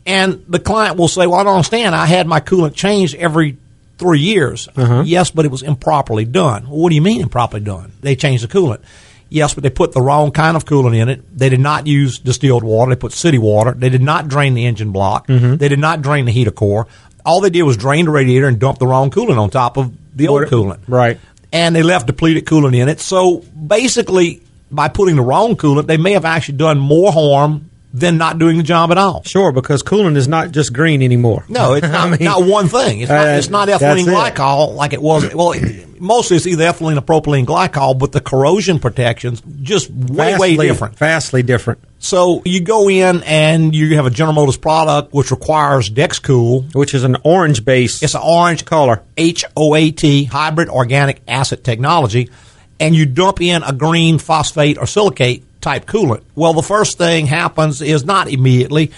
And 0.04 0.44
the 0.48 0.58
client 0.58 0.96
will 0.96 1.08
say, 1.08 1.26
Well, 1.26 1.38
I 1.38 1.44
don't 1.44 1.54
understand. 1.54 1.94
I 1.94 2.06
had 2.06 2.26
my 2.26 2.40
coolant 2.40 2.74
changed 2.74 3.14
every 3.14 3.56
three 3.98 4.20
years. 4.20 4.68
Uh-huh. 4.74 5.02
Yes, 5.06 5.30
but 5.30 5.44
it 5.44 5.50
was 5.50 5.62
improperly 5.62 6.24
done. 6.24 6.64
Well, 6.64 6.80
what 6.80 6.88
do 6.88 6.96
you 6.96 7.02
mean 7.02 7.20
improperly 7.20 7.62
done? 7.62 7.92
They 8.00 8.16
changed 8.16 8.42
the 8.42 8.48
coolant. 8.48 8.82
Yes, 9.32 9.54
but 9.54 9.62
they 9.62 9.70
put 9.70 9.92
the 9.92 10.02
wrong 10.02 10.30
kind 10.30 10.56
of 10.56 10.64
coolant 10.64 10.96
in 10.96 11.08
it. 11.08 11.36
They 11.36 11.48
did 11.48 11.60
not 11.60 11.86
use 11.86 12.18
distilled 12.18 12.62
water. 12.62 12.94
They 12.94 12.98
put 12.98 13.12
city 13.12 13.38
water. 13.38 13.72
They 13.72 13.88
did 13.88 14.02
not 14.02 14.28
drain 14.28 14.54
the 14.54 14.66
engine 14.66 14.92
block. 14.92 15.26
Mm-hmm. 15.26 15.56
They 15.56 15.68
did 15.68 15.78
not 15.78 16.02
drain 16.02 16.26
the 16.26 16.32
heater 16.32 16.50
core. 16.50 16.86
All 17.24 17.40
they 17.40 17.50
did 17.50 17.62
was 17.62 17.76
drain 17.76 18.04
the 18.04 18.10
radiator 18.10 18.46
and 18.46 18.58
dump 18.58 18.78
the 18.78 18.86
wrong 18.86 19.10
coolant 19.10 19.38
on 19.38 19.48
top 19.48 19.78
of 19.78 19.92
the 20.14 20.28
old 20.28 20.42
coolant 20.48 20.80
right. 20.86 21.18
and 21.52 21.74
they 21.74 21.82
left 21.82 22.06
depleted 22.06 22.44
coolant 22.44 22.76
in 22.76 22.88
it. 22.88 23.00
So 23.00 23.38
basically, 23.38 24.42
by 24.70 24.88
putting 24.88 25.16
the 25.16 25.22
wrong 25.22 25.56
coolant, 25.56 25.86
they 25.86 25.96
may 25.96 26.12
have 26.12 26.24
actually 26.24 26.58
done 26.58 26.78
more 26.78 27.12
harm 27.12 27.70
than 27.94 28.16
not 28.16 28.38
doing 28.38 28.56
the 28.56 28.62
job 28.62 28.90
at 28.90 28.98
all. 28.98 29.22
Sure, 29.24 29.52
because 29.52 29.82
coolant 29.82 30.16
is 30.16 30.26
not 30.26 30.50
just 30.50 30.72
green 30.72 31.02
anymore. 31.02 31.44
No, 31.48 31.74
it's 31.74 31.86
not, 31.88 32.06
I 32.08 32.10
mean, 32.10 32.24
not 32.24 32.42
one 32.44 32.68
thing. 32.68 33.00
It's 33.00 33.10
not, 33.10 33.26
uh, 33.26 33.30
it's 33.32 33.50
not 33.50 33.66
that's 33.66 33.82
ethylene 33.82 34.06
it. 34.08 34.34
glycol 34.34 34.74
like 34.74 34.92
it 34.92 35.02
was. 35.02 35.34
Well, 35.34 35.52
it- 35.52 36.00
mostly 36.00 36.36
it's 36.36 36.46
either 36.46 36.64
ethylene 36.64 36.96
or 36.96 37.02
propylene 37.02 37.44
glycol, 37.46 37.98
but 37.98 38.10
the 38.12 38.20
corrosion 38.20 38.78
protections 38.80 39.42
just 39.60 39.90
way, 39.90 40.36
way 40.38 40.50
vastly- 40.56 40.66
different. 40.68 40.96
Vastly 40.98 41.42
different. 41.42 41.80
So 41.98 42.42
you 42.44 42.60
go 42.62 42.88
in 42.90 43.22
and 43.24 43.72
you 43.74 43.94
have 43.96 44.06
a 44.06 44.10
General 44.10 44.34
Motors 44.34 44.56
product 44.56 45.12
which 45.12 45.30
requires 45.30 45.88
Dexcool. 45.88 46.74
Which 46.74 46.94
is 46.94 47.04
an 47.04 47.18
orange 47.24 47.64
base. 47.64 48.02
It's 48.02 48.14
an 48.16 48.22
orange 48.24 48.64
color. 48.64 49.02
HOAT, 49.16 50.26
hybrid 50.32 50.68
organic 50.68 51.20
acid 51.28 51.62
technology, 51.62 52.30
and 52.80 52.94
you 52.96 53.06
dump 53.06 53.40
in 53.40 53.62
a 53.62 53.72
green 53.72 54.18
phosphate 54.18 54.78
or 54.78 54.86
silicate 54.86 55.44
type 55.62 55.86
coolant. 55.86 56.22
Well, 56.34 56.52
the 56.52 56.62
first 56.62 56.98
thing 56.98 57.26
happens 57.26 57.80
is 57.80 58.04
not 58.04 58.28
immediately, 58.28 58.92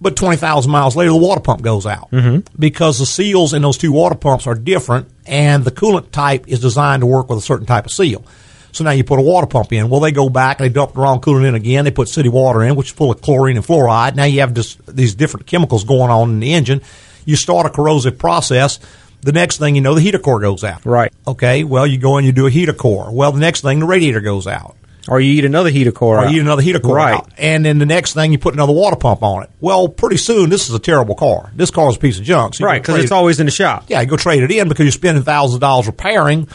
but 0.00 0.16
20,000 0.16 0.70
miles 0.70 0.96
later, 0.96 1.10
the 1.10 1.16
water 1.16 1.40
pump 1.40 1.62
goes 1.62 1.86
out 1.86 2.10
mm-hmm. 2.10 2.40
because 2.58 2.98
the 2.98 3.06
seals 3.06 3.52
in 3.52 3.62
those 3.62 3.78
two 3.78 3.92
water 3.92 4.14
pumps 4.14 4.46
are 4.46 4.54
different, 4.54 5.08
and 5.26 5.64
the 5.64 5.70
coolant 5.70 6.10
type 6.12 6.46
is 6.48 6.60
designed 6.60 7.00
to 7.00 7.06
work 7.06 7.28
with 7.28 7.38
a 7.38 7.42
certain 7.42 7.66
type 7.66 7.86
of 7.86 7.92
seal. 7.92 8.24
So 8.72 8.84
now 8.84 8.90
you 8.90 9.04
put 9.04 9.18
a 9.18 9.22
water 9.22 9.46
pump 9.46 9.72
in. 9.72 9.88
Well, 9.88 10.00
they 10.00 10.12
go 10.12 10.28
back 10.28 10.60
and 10.60 10.68
they 10.68 10.72
dump 10.72 10.94
the 10.94 11.00
wrong 11.00 11.20
coolant 11.20 11.48
in 11.48 11.54
again. 11.54 11.84
They 11.84 11.90
put 11.90 12.08
city 12.08 12.28
water 12.28 12.62
in, 12.62 12.76
which 12.76 12.88
is 12.88 12.92
full 12.92 13.10
of 13.10 13.20
chlorine 13.20 13.56
and 13.56 13.66
fluoride. 13.66 14.14
Now 14.14 14.24
you 14.24 14.40
have 14.40 14.54
this, 14.54 14.76
these 14.86 15.14
different 15.14 15.46
chemicals 15.46 15.84
going 15.84 16.10
on 16.10 16.30
in 16.30 16.40
the 16.40 16.54
engine. 16.54 16.80
You 17.24 17.36
start 17.36 17.66
a 17.66 17.70
corrosive 17.70 18.18
process. 18.18 18.78
The 19.22 19.32
next 19.32 19.58
thing 19.58 19.74
you 19.74 19.80
know, 19.80 19.94
the 19.94 20.00
heater 20.00 20.18
core 20.18 20.40
goes 20.40 20.64
out. 20.64 20.86
Right. 20.86 21.12
Okay. 21.26 21.64
Well, 21.64 21.86
you 21.86 21.98
go 21.98 22.16
and 22.16 22.26
you 22.26 22.32
do 22.32 22.46
a 22.46 22.50
heater 22.50 22.72
core. 22.72 23.10
Well, 23.12 23.32
the 23.32 23.40
next 23.40 23.62
thing, 23.62 23.80
the 23.80 23.86
radiator 23.86 24.20
goes 24.20 24.46
out. 24.46 24.76
Or 25.08 25.20
you 25.20 25.32
eat 25.32 25.44
another 25.44 25.70
heater 25.70 25.92
core. 25.92 26.18
Or 26.18 26.24
out. 26.26 26.30
you 26.30 26.38
eat 26.38 26.42
another 26.42 26.62
heater 26.62 26.78
core 26.78 26.96
Right. 26.96 27.14
out. 27.14 27.30
And 27.38 27.64
then 27.64 27.78
the 27.78 27.86
next 27.86 28.12
thing, 28.14 28.32
you 28.32 28.38
put 28.38 28.54
another 28.54 28.72
water 28.72 28.96
pump 28.96 29.22
on 29.22 29.42
it. 29.44 29.50
Well, 29.60 29.88
pretty 29.88 30.18
soon, 30.18 30.50
this 30.50 30.68
is 30.68 30.74
a 30.74 30.78
terrible 30.78 31.14
car. 31.14 31.50
This 31.56 31.70
car 31.70 31.88
is 31.90 31.96
a 31.96 31.98
piece 31.98 32.18
of 32.18 32.24
junk. 32.24 32.54
So 32.54 32.64
Right, 32.66 32.80
because 32.82 32.96
it's 33.02 33.10
it- 33.10 33.14
always 33.14 33.40
in 33.40 33.46
the 33.46 33.52
shop. 33.52 33.84
yeah, 33.88 34.00
you 34.00 34.06
go 34.06 34.16
trade 34.16 34.42
it 34.42 34.50
in 34.50 34.68
because 34.68 34.84
you're 34.84 34.92
spending 34.92 35.22
thousands 35.24 35.54
of 35.54 35.60
dollars 35.60 35.86
repairing. 35.86 36.48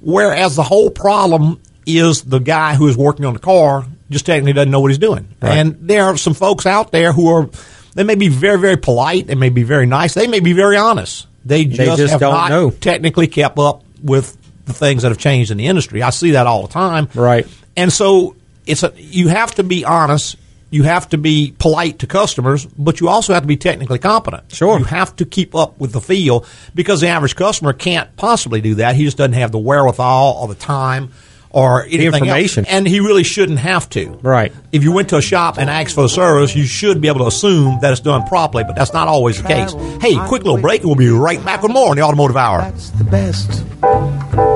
Whereas 0.00 0.56
the 0.56 0.62
whole 0.62 0.90
problem 0.90 1.60
is 1.86 2.22
the 2.22 2.38
guy 2.40 2.74
who 2.74 2.88
is 2.88 2.96
working 2.96 3.24
on 3.24 3.34
the 3.34 3.38
car 3.40 3.84
just 4.10 4.26
technically 4.26 4.52
doesn't 4.52 4.70
know 4.70 4.80
what 4.80 4.90
he's 4.90 4.98
doing. 4.98 5.28
Right. 5.40 5.58
And 5.58 5.76
there 5.80 6.04
are 6.04 6.16
some 6.16 6.34
folks 6.34 6.66
out 6.66 6.92
there 6.92 7.12
who 7.12 7.28
are, 7.28 7.48
they 7.94 8.04
may 8.04 8.14
be 8.16 8.28
very, 8.28 8.58
very 8.58 8.76
polite. 8.76 9.26
They 9.26 9.34
may 9.36 9.48
be 9.48 9.62
very 9.62 9.86
nice. 9.86 10.14
They 10.14 10.26
may 10.26 10.40
be 10.40 10.52
very 10.52 10.76
honest. 10.76 11.26
They 11.44 11.64
just, 11.64 11.98
just 11.98 12.10
have 12.12 12.20
don't 12.20 12.32
not 12.34 12.50
know. 12.50 12.70
technically 12.70 13.26
kept 13.26 13.58
up 13.58 13.82
with 14.02 14.36
the 14.66 14.72
things 14.72 15.02
that 15.02 15.08
have 15.08 15.18
changed 15.18 15.50
in 15.50 15.56
the 15.56 15.66
industry. 15.66 16.02
I 16.02 16.10
see 16.10 16.32
that 16.32 16.46
all 16.46 16.62
the 16.62 16.72
time. 16.72 17.08
Right. 17.14 17.46
And 17.76 17.92
so 17.92 18.36
it's 18.66 18.82
a, 18.82 18.92
you 18.96 19.28
have 19.28 19.54
to 19.56 19.62
be 19.62 19.84
honest. 19.84 20.36
You 20.70 20.84
have 20.84 21.10
to 21.10 21.18
be 21.18 21.54
polite 21.58 21.98
to 21.98 22.06
customers, 22.06 22.64
but 22.64 22.98
you 23.00 23.08
also 23.08 23.34
have 23.34 23.42
to 23.42 23.46
be 23.46 23.58
technically 23.58 23.98
competent. 23.98 24.50
Sure. 24.52 24.78
You 24.78 24.84
have 24.84 25.14
to 25.16 25.26
keep 25.26 25.54
up 25.54 25.78
with 25.78 25.92
the 25.92 26.00
feel 26.00 26.46
because 26.74 27.02
the 27.02 27.08
average 27.08 27.36
customer 27.36 27.74
can't 27.74 28.16
possibly 28.16 28.62
do 28.62 28.76
that. 28.76 28.96
He 28.96 29.04
just 29.04 29.18
doesn't 29.18 29.34
have 29.34 29.52
the 29.52 29.58
wherewithal 29.58 30.38
or 30.40 30.48
the 30.48 30.54
time 30.54 31.12
or 31.50 31.84
anything 31.84 32.06
else. 32.06 32.14
information. 32.14 32.64
And 32.66 32.88
he 32.88 33.00
really 33.00 33.22
shouldn't 33.22 33.58
have 33.58 33.88
to. 33.90 34.18
Right. 34.22 34.52
If 34.72 34.82
you 34.82 34.92
went 34.92 35.10
to 35.10 35.18
a 35.18 35.22
shop 35.22 35.58
and 35.58 35.68
asked 35.68 35.94
for 35.94 36.04
a 36.04 36.08
service, 36.08 36.56
you 36.56 36.64
should 36.64 37.00
be 37.00 37.08
able 37.08 37.20
to 37.20 37.26
assume 37.26 37.80
that 37.80 37.92
it's 37.92 38.00
done 38.00 38.26
properly, 38.26 38.64
but 38.64 38.74
that's 38.74 38.92
not 38.92 39.08
always 39.08 39.40
the 39.40 39.48
case. 39.48 39.72
Hey, 40.00 40.14
quick 40.26 40.44
little 40.44 40.60
break. 40.60 40.82
We'll 40.82 40.94
be 40.94 41.10
right 41.10 41.44
back 41.44 41.62
with 41.62 41.72
more 41.72 41.90
on 41.90 41.96
the 41.96 42.02
Automotive 42.02 42.36
Hour. 42.36 42.62
That's 42.62 42.90
the 42.90 43.04
best. 43.04 44.51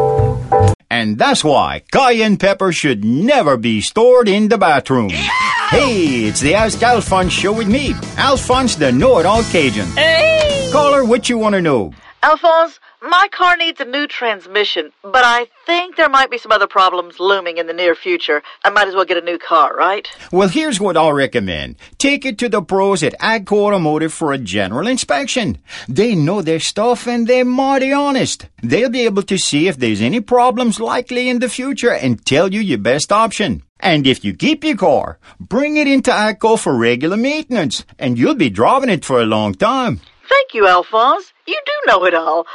And 0.91 1.19
that's 1.19 1.43
why 1.43 1.83
cayenne 1.91 2.37
pepper 2.37 2.73
should 2.73 3.05
never 3.05 3.57
be 3.57 3.81
stored 3.81 4.29
in 4.29 4.49
the 4.49 4.59
bathroom. 4.59 5.11
Hey, 5.11 6.27
it's 6.27 6.41
the 6.41 6.55
Ask 6.55 6.81
Alphonse 6.83 7.33
show 7.33 7.53
with 7.53 7.67
me, 7.69 7.93
Alphonse 8.17 8.77
the 8.77 8.93
Know-It-All 8.93 9.43
Cajun. 9.45 9.87
Hey! 9.97 10.69
Caller, 10.73 11.05
what 11.05 11.29
you 11.29 11.39
want 11.39 11.55
to 11.55 11.61
know? 11.61 11.93
Alphonse, 12.23 12.79
my 13.09 13.29
car 13.31 13.57
needs 13.57 13.81
a 13.81 13.85
new 13.85 14.07
transmission, 14.07 14.93
but 15.03 15.25
I 15.25 15.47
think 15.65 15.97
there 15.97 16.09
might 16.09 16.31
be 16.31 16.39
some 16.39 16.53
other 16.53 16.67
problems 16.67 17.21
looming 17.21 17.59
in 17.59 17.67
the 17.67 17.73
near 17.73 17.95
future. 17.95 18.43
I 18.65 18.71
might 18.71 18.89
as 18.89 18.95
well 18.95 19.05
get 19.05 19.17
a 19.17 19.25
new 19.25 19.39
car, 19.39 19.75
right? 19.77 20.09
Well, 20.33 20.49
here's 20.49 20.81
what 20.81 20.97
I'll 20.97 21.13
recommend. 21.13 21.77
Take 21.99 22.25
it 22.25 22.39
to 22.39 22.49
the 22.49 22.63
pros 22.63 23.03
at 23.03 23.19
Agco 23.21 23.67
Automotive 23.67 24.13
for 24.13 24.33
a 24.33 24.39
general 24.39 24.87
inspection. 24.87 25.59
They 25.89 26.15
know 26.15 26.43
their 26.43 26.61
stuff 26.61 27.07
and 27.07 27.27
they're 27.27 27.45
mighty 27.45 27.93
honest. 27.93 28.49
They'll 28.63 28.91
be 28.91 29.05
able 29.05 29.23
to 29.25 29.39
see 29.39 29.69
if 29.69 29.77
there's 29.77 30.01
any 30.01 30.21
problems 30.21 30.81
likely 30.81 31.29
in 31.29 31.39
the 31.39 31.49
future 31.49 31.93
and 31.93 32.25
tell 32.25 32.53
you 32.53 32.61
your 32.61 32.79
best 32.79 33.13
option. 33.13 33.63
And 33.79 34.07
if 34.07 34.25
you 34.25 34.35
keep 34.35 34.65
your 34.65 34.77
car, 34.77 35.19
bring 35.39 35.77
it 35.77 35.87
into 35.87 36.11
Agco 36.11 36.59
for 36.59 36.75
regular 36.75 37.17
maintenance, 37.17 37.85
and 37.99 38.19
you'll 38.19 38.35
be 38.35 38.51
driving 38.51 38.89
it 38.89 39.05
for 39.05 39.21
a 39.21 39.27
long 39.27 39.55
time. 39.55 40.01
Thank 40.29 40.55
you, 40.55 40.67
Alphonse. 40.67 41.33
You 41.47 41.61
do 41.65 41.73
know 41.87 42.05
it 42.05 42.15
all. 42.15 42.47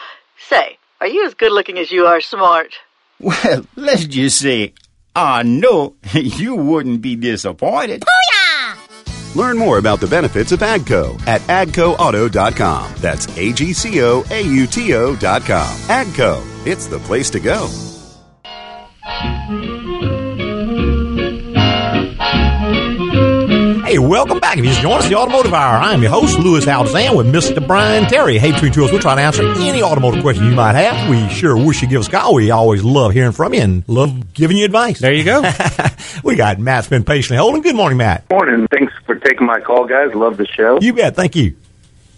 Say, 0.51 0.77
are 0.99 1.07
you 1.07 1.25
as 1.25 1.33
good 1.33 1.53
looking 1.53 1.77
as 1.77 1.91
you 1.91 2.07
are 2.07 2.19
smart? 2.19 2.73
Well, 3.21 3.65
let's 3.77 4.03
just 4.05 4.37
say, 4.39 4.73
I 5.15 5.43
know 5.43 5.95
you 6.13 6.55
wouldn't 6.55 7.01
be 7.01 7.15
disappointed. 7.15 8.03
Learn 9.33 9.57
more 9.57 9.77
about 9.77 10.01
the 10.01 10.07
benefits 10.07 10.51
of 10.51 10.59
AGCO 10.59 11.25
at 11.25 11.39
agcoauto.com. 11.41 12.93
That's 12.97 13.37
A 13.37 13.53
G 13.53 13.71
C 13.71 14.01
O 14.03 14.25
A 14.29 14.41
U 14.41 14.67
T 14.67 14.93
O.com. 14.93 15.77
AGCO, 15.87 16.67
it's 16.67 16.87
the 16.87 16.99
place 16.99 17.29
to 17.29 17.39
go. 17.39 17.69
Hey, 23.91 23.99
welcome 23.99 24.39
back. 24.39 24.57
If 24.57 24.63
you 24.63 24.69
just 24.71 24.81
joined 24.81 25.03
us, 25.03 25.09
the 25.09 25.15
Automotive 25.15 25.53
Hour. 25.53 25.81
I'm 25.81 26.01
your 26.01 26.11
host, 26.11 26.39
Louis 26.39 26.63
Altazan, 26.65 27.17
with 27.17 27.27
Mr. 27.27 27.67
Brian 27.67 28.05
Terry. 28.05 28.37
Hey, 28.37 28.53
between 28.53 28.71
two 28.71 28.83
of 28.83 28.87
us, 28.87 28.93
we're 28.93 29.01
trying 29.01 29.17
to 29.17 29.23
answer 29.23 29.43
any 29.43 29.83
automotive 29.83 30.21
question 30.21 30.45
you 30.45 30.55
might 30.55 30.75
have. 30.75 31.09
We 31.09 31.27
sure 31.27 31.57
wish 31.57 31.81
you 31.81 31.89
give 31.89 31.99
us 31.99 32.07
a 32.07 32.11
call. 32.11 32.35
We 32.35 32.51
always 32.51 32.85
love 32.85 33.11
hearing 33.11 33.33
from 33.33 33.53
you 33.53 33.59
and 33.59 33.83
love 33.89 34.33
giving 34.33 34.55
you 34.55 34.63
advice. 34.63 34.99
There 34.99 35.11
you 35.11 35.25
go. 35.25 35.41
we 36.23 36.37
got 36.37 36.57
Matt's 36.57 36.87
been 36.87 37.03
patiently 37.03 37.35
holding. 37.35 37.63
Good 37.63 37.75
morning, 37.75 37.97
Matt. 37.97 38.29
Morning. 38.29 38.65
Thanks 38.71 38.93
for 39.05 39.15
taking 39.15 39.45
my 39.45 39.59
call, 39.59 39.85
guys. 39.85 40.15
Love 40.15 40.37
the 40.37 40.47
show. 40.47 40.79
You 40.79 40.93
bet. 40.93 41.17
Thank 41.17 41.35
you. 41.35 41.57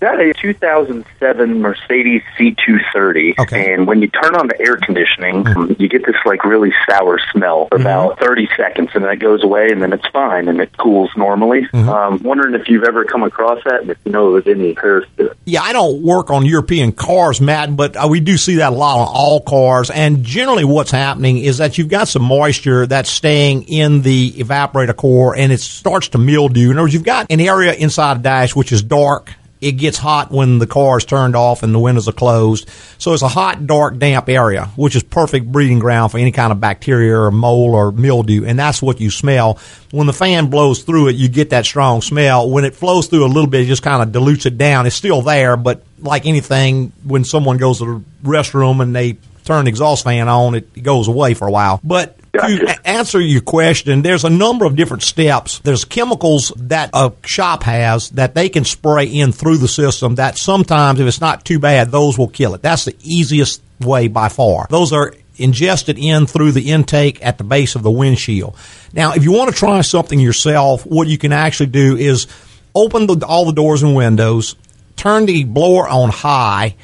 Got 0.03 0.19
a 0.19 0.33
2007 0.33 1.61
Mercedes 1.61 2.21
C230, 2.37 3.39
Okay. 3.39 3.73
and 3.73 3.87
when 3.87 4.01
you 4.01 4.09
turn 4.09 4.35
on 4.35 4.47
the 4.47 4.59
air 4.59 4.75
conditioning, 4.75 5.45
you 5.79 5.87
get 5.87 6.05
this 6.05 6.17
like 6.25 6.43
really 6.43 6.73
sour 6.89 7.21
smell 7.31 7.69
for 7.69 7.77
about 7.79 8.19
30 8.19 8.49
seconds, 8.57 8.89
and 8.95 9.05
then 9.05 9.11
it 9.11 9.19
goes 9.19 9.45
away, 9.45 9.69
and 9.71 9.81
then 9.81 9.93
it's 9.93 10.05
fine, 10.11 10.49
and 10.49 10.59
it 10.59 10.75
cools 10.77 11.09
normally. 11.15 11.69
Um, 11.73 12.21
wondering 12.21 12.53
if 12.53 12.67
you've 12.67 12.83
ever 12.83 13.05
come 13.05 13.23
across 13.23 13.63
that, 13.63 13.79
and 13.79 13.91
if 13.91 13.97
you 14.03 14.11
know 14.11 14.33
there's 14.33 14.45
any 14.53 14.71
repairs 14.71 15.05
to 15.15 15.27
it. 15.27 15.37
Yeah, 15.45 15.61
I 15.61 15.71
don't 15.71 16.01
work 16.03 16.29
on 16.31 16.45
European 16.45 16.91
cars, 16.91 17.39
Matt, 17.39 17.73
but 17.73 17.95
uh, 17.95 18.05
we 18.09 18.19
do 18.19 18.35
see 18.35 18.55
that 18.55 18.73
a 18.73 18.75
lot 18.75 18.99
on 18.99 19.07
all 19.09 19.39
cars. 19.39 19.89
And 19.89 20.25
generally, 20.25 20.65
what's 20.65 20.91
happening 20.91 21.37
is 21.37 21.59
that 21.59 21.77
you've 21.77 21.87
got 21.87 22.09
some 22.09 22.23
moisture 22.23 22.85
that's 22.87 23.09
staying 23.09 23.69
in 23.69 24.01
the 24.01 24.33
evaporator 24.33 24.97
core, 24.97 25.33
and 25.33 25.53
it 25.53 25.61
starts 25.61 26.09
to 26.09 26.17
mildew. 26.17 26.71
In 26.71 26.73
other 26.73 26.81
words, 26.81 26.93
you've 26.93 27.05
got 27.05 27.27
an 27.29 27.39
area 27.39 27.71
inside 27.73 28.17
the 28.17 28.23
dash 28.23 28.53
which 28.53 28.73
is 28.73 28.83
dark. 28.83 29.31
It 29.63 29.73
gets 29.73 29.97
hot 29.97 30.31
when 30.31 30.59
the 30.59 30.67
car 30.67 30.97
is 30.97 31.05
turned 31.05 31.35
off 31.35 31.63
and 31.63 31.73
the 31.73 31.79
windows 31.79 32.07
are 32.07 32.13
closed. 32.13 32.69
So 32.97 33.13
it's 33.13 33.23
a 33.23 33.27
hot, 33.27 33.65
dark, 33.65 33.97
damp 33.97 34.27
area, 34.29 34.65
which 34.75 34.95
is 34.95 35.03
perfect 35.03 35.51
breeding 35.51 35.79
ground 35.79 36.11
for 36.11 36.17
any 36.17 36.31
kind 36.31 36.51
of 36.51 36.59
bacteria 36.59 37.17
or 37.17 37.31
mold 37.31 37.73
or 37.73 37.91
mildew. 37.91 38.45
And 38.45 38.59
that's 38.59 38.81
what 38.81 38.99
you 38.99 39.09
smell. 39.09 39.59
When 39.91 40.07
the 40.07 40.13
fan 40.13 40.49
blows 40.49 40.83
through 40.83 41.09
it, 41.09 41.15
you 41.15 41.29
get 41.29 41.51
that 41.51 41.65
strong 41.65 42.01
smell. 42.01 42.49
When 42.49 42.65
it 42.65 42.75
flows 42.75 43.07
through 43.07 43.25
a 43.25 43.27
little 43.27 43.49
bit, 43.49 43.61
it 43.61 43.65
just 43.65 43.83
kind 43.83 44.01
of 44.01 44.11
dilutes 44.11 44.45
it 44.45 44.57
down. 44.57 44.85
It's 44.85 44.95
still 44.95 45.21
there, 45.21 45.55
but 45.55 45.83
like 45.99 46.25
anything, 46.25 46.91
when 47.03 47.23
someone 47.23 47.57
goes 47.57 47.79
to 47.79 47.85
the 47.85 48.29
restroom 48.29 48.81
and 48.81 48.95
they 48.95 49.17
turn 49.45 49.65
the 49.65 49.69
exhaust 49.69 50.03
fan 50.03 50.27
on, 50.27 50.55
it 50.55 50.83
goes 50.83 51.07
away 51.07 51.33
for 51.33 51.47
a 51.47 51.51
while. 51.51 51.79
But 51.83 52.17
Gotcha. 52.33 52.71
a- 52.71 52.87
answer 52.87 53.21
your 53.21 53.41
question, 53.41 54.01
there's 54.01 54.23
a 54.23 54.29
number 54.29 54.65
of 54.65 54.75
different 54.75 55.03
steps. 55.03 55.59
There's 55.59 55.85
chemicals 55.85 56.51
that 56.57 56.89
a 56.93 57.13
shop 57.25 57.63
has 57.63 58.09
that 58.11 58.33
they 58.33 58.49
can 58.49 58.65
spray 58.65 59.05
in 59.05 59.31
through 59.31 59.57
the 59.57 59.67
system 59.67 60.15
that 60.15 60.37
sometimes, 60.37 60.99
if 60.99 61.07
it's 61.07 61.21
not 61.21 61.45
too 61.45 61.59
bad, 61.59 61.91
those 61.91 62.17
will 62.17 62.27
kill 62.27 62.55
it. 62.55 62.61
That's 62.63 62.85
the 62.85 62.95
easiest 63.03 63.61
way 63.79 64.07
by 64.07 64.29
far. 64.29 64.65
Those 64.69 64.91
are 64.91 65.13
ingested 65.37 65.97
in 65.97 66.25
through 66.25 66.53
the 66.53 66.71
intake 66.71 67.23
at 67.25 67.37
the 67.37 67.43
base 67.43 67.75
of 67.75 67.83
the 67.83 67.91
windshield. 67.91 68.55
Now, 68.93 69.13
if 69.13 69.23
you 69.23 69.31
want 69.31 69.51
to 69.51 69.55
try 69.55 69.81
something 69.81 70.19
yourself, 70.19 70.85
what 70.85 71.07
you 71.07 71.17
can 71.17 71.33
actually 71.33 71.67
do 71.67 71.97
is 71.97 72.27
open 72.73 73.07
the, 73.07 73.25
all 73.25 73.45
the 73.45 73.53
doors 73.53 73.83
and 73.83 73.95
windows, 73.95 74.55
turn 74.95 75.25
the 75.25 75.43
blower 75.43 75.87
on 75.87 76.09
high, 76.09 76.75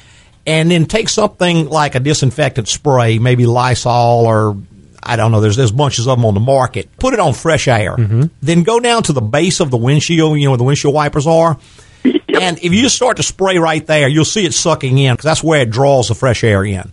and 0.46 0.70
then 0.70 0.86
take 0.86 1.08
something 1.08 1.68
like 1.68 1.94
a 1.94 2.00
disinfectant 2.00 2.68
spray, 2.68 3.18
maybe 3.18 3.46
Lysol 3.46 4.26
or 4.26 4.56
I 5.02 5.16
don't 5.16 5.32
know. 5.32 5.40
There's 5.40 5.56
there's 5.56 5.72
bunches 5.72 6.06
of 6.06 6.18
them 6.18 6.24
on 6.26 6.34
the 6.34 6.40
market. 6.40 6.96
Put 6.98 7.14
it 7.14 7.20
on 7.20 7.32
fresh 7.32 7.68
air. 7.68 7.96
Mm-hmm. 7.96 8.22
Then 8.42 8.62
go 8.62 8.80
down 8.80 9.02
to 9.04 9.12
the 9.12 9.20
base 9.20 9.60
of 9.60 9.70
the 9.70 9.76
windshield. 9.76 10.38
You 10.38 10.44
know 10.44 10.50
where 10.50 10.58
the 10.58 10.64
windshield 10.64 10.94
wipers 10.94 11.26
are. 11.26 11.58
And 12.04 12.58
if 12.58 12.72
you 12.72 12.80
just 12.80 12.96
start 12.96 13.18
to 13.18 13.22
spray 13.22 13.58
right 13.58 13.84
there, 13.86 14.08
you'll 14.08 14.24
see 14.24 14.46
it 14.46 14.54
sucking 14.54 14.96
in 14.96 15.12
because 15.12 15.24
that's 15.24 15.42
where 15.42 15.62
it 15.62 15.70
draws 15.70 16.08
the 16.08 16.14
fresh 16.14 16.42
air 16.44 16.64
in. 16.64 16.90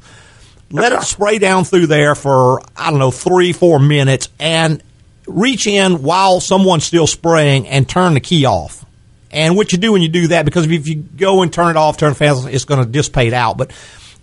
Let 0.72 0.92
it 0.92 1.02
spray 1.04 1.38
down 1.38 1.64
through 1.64 1.88
there 1.88 2.16
for 2.16 2.62
I 2.76 2.90
don't 2.90 3.00
know 3.00 3.12
three 3.12 3.54
four 3.54 3.80
minutes, 3.80 4.30
and 4.40 4.84
reach 5.28 5.68
in 5.68 6.02
while 6.04 6.40
someone's 6.40 6.86
still 6.86 7.08
spraying 7.08 7.68
and 7.68 7.88
turn 7.88 8.14
the 8.14 8.20
key 8.20 8.46
off. 8.46 8.86
And 9.32 9.56
what 9.56 9.72
you 9.72 9.78
do 9.78 9.92
when 9.92 10.02
you 10.02 10.10
do 10.10 10.28
that, 10.28 10.46
because 10.46 10.66
if 10.66 10.88
you 10.88 10.96
go 10.96 11.42
and 11.42 11.52
turn 11.52 11.70
it 11.70 11.78
off, 11.78 11.98
turn 11.98 12.10
the 12.10 12.16
fans, 12.16 12.46
it's 12.46 12.66
going 12.66 12.84
to 12.84 12.90
dissipate 12.90 13.34
out. 13.34 13.58
But 13.58 13.72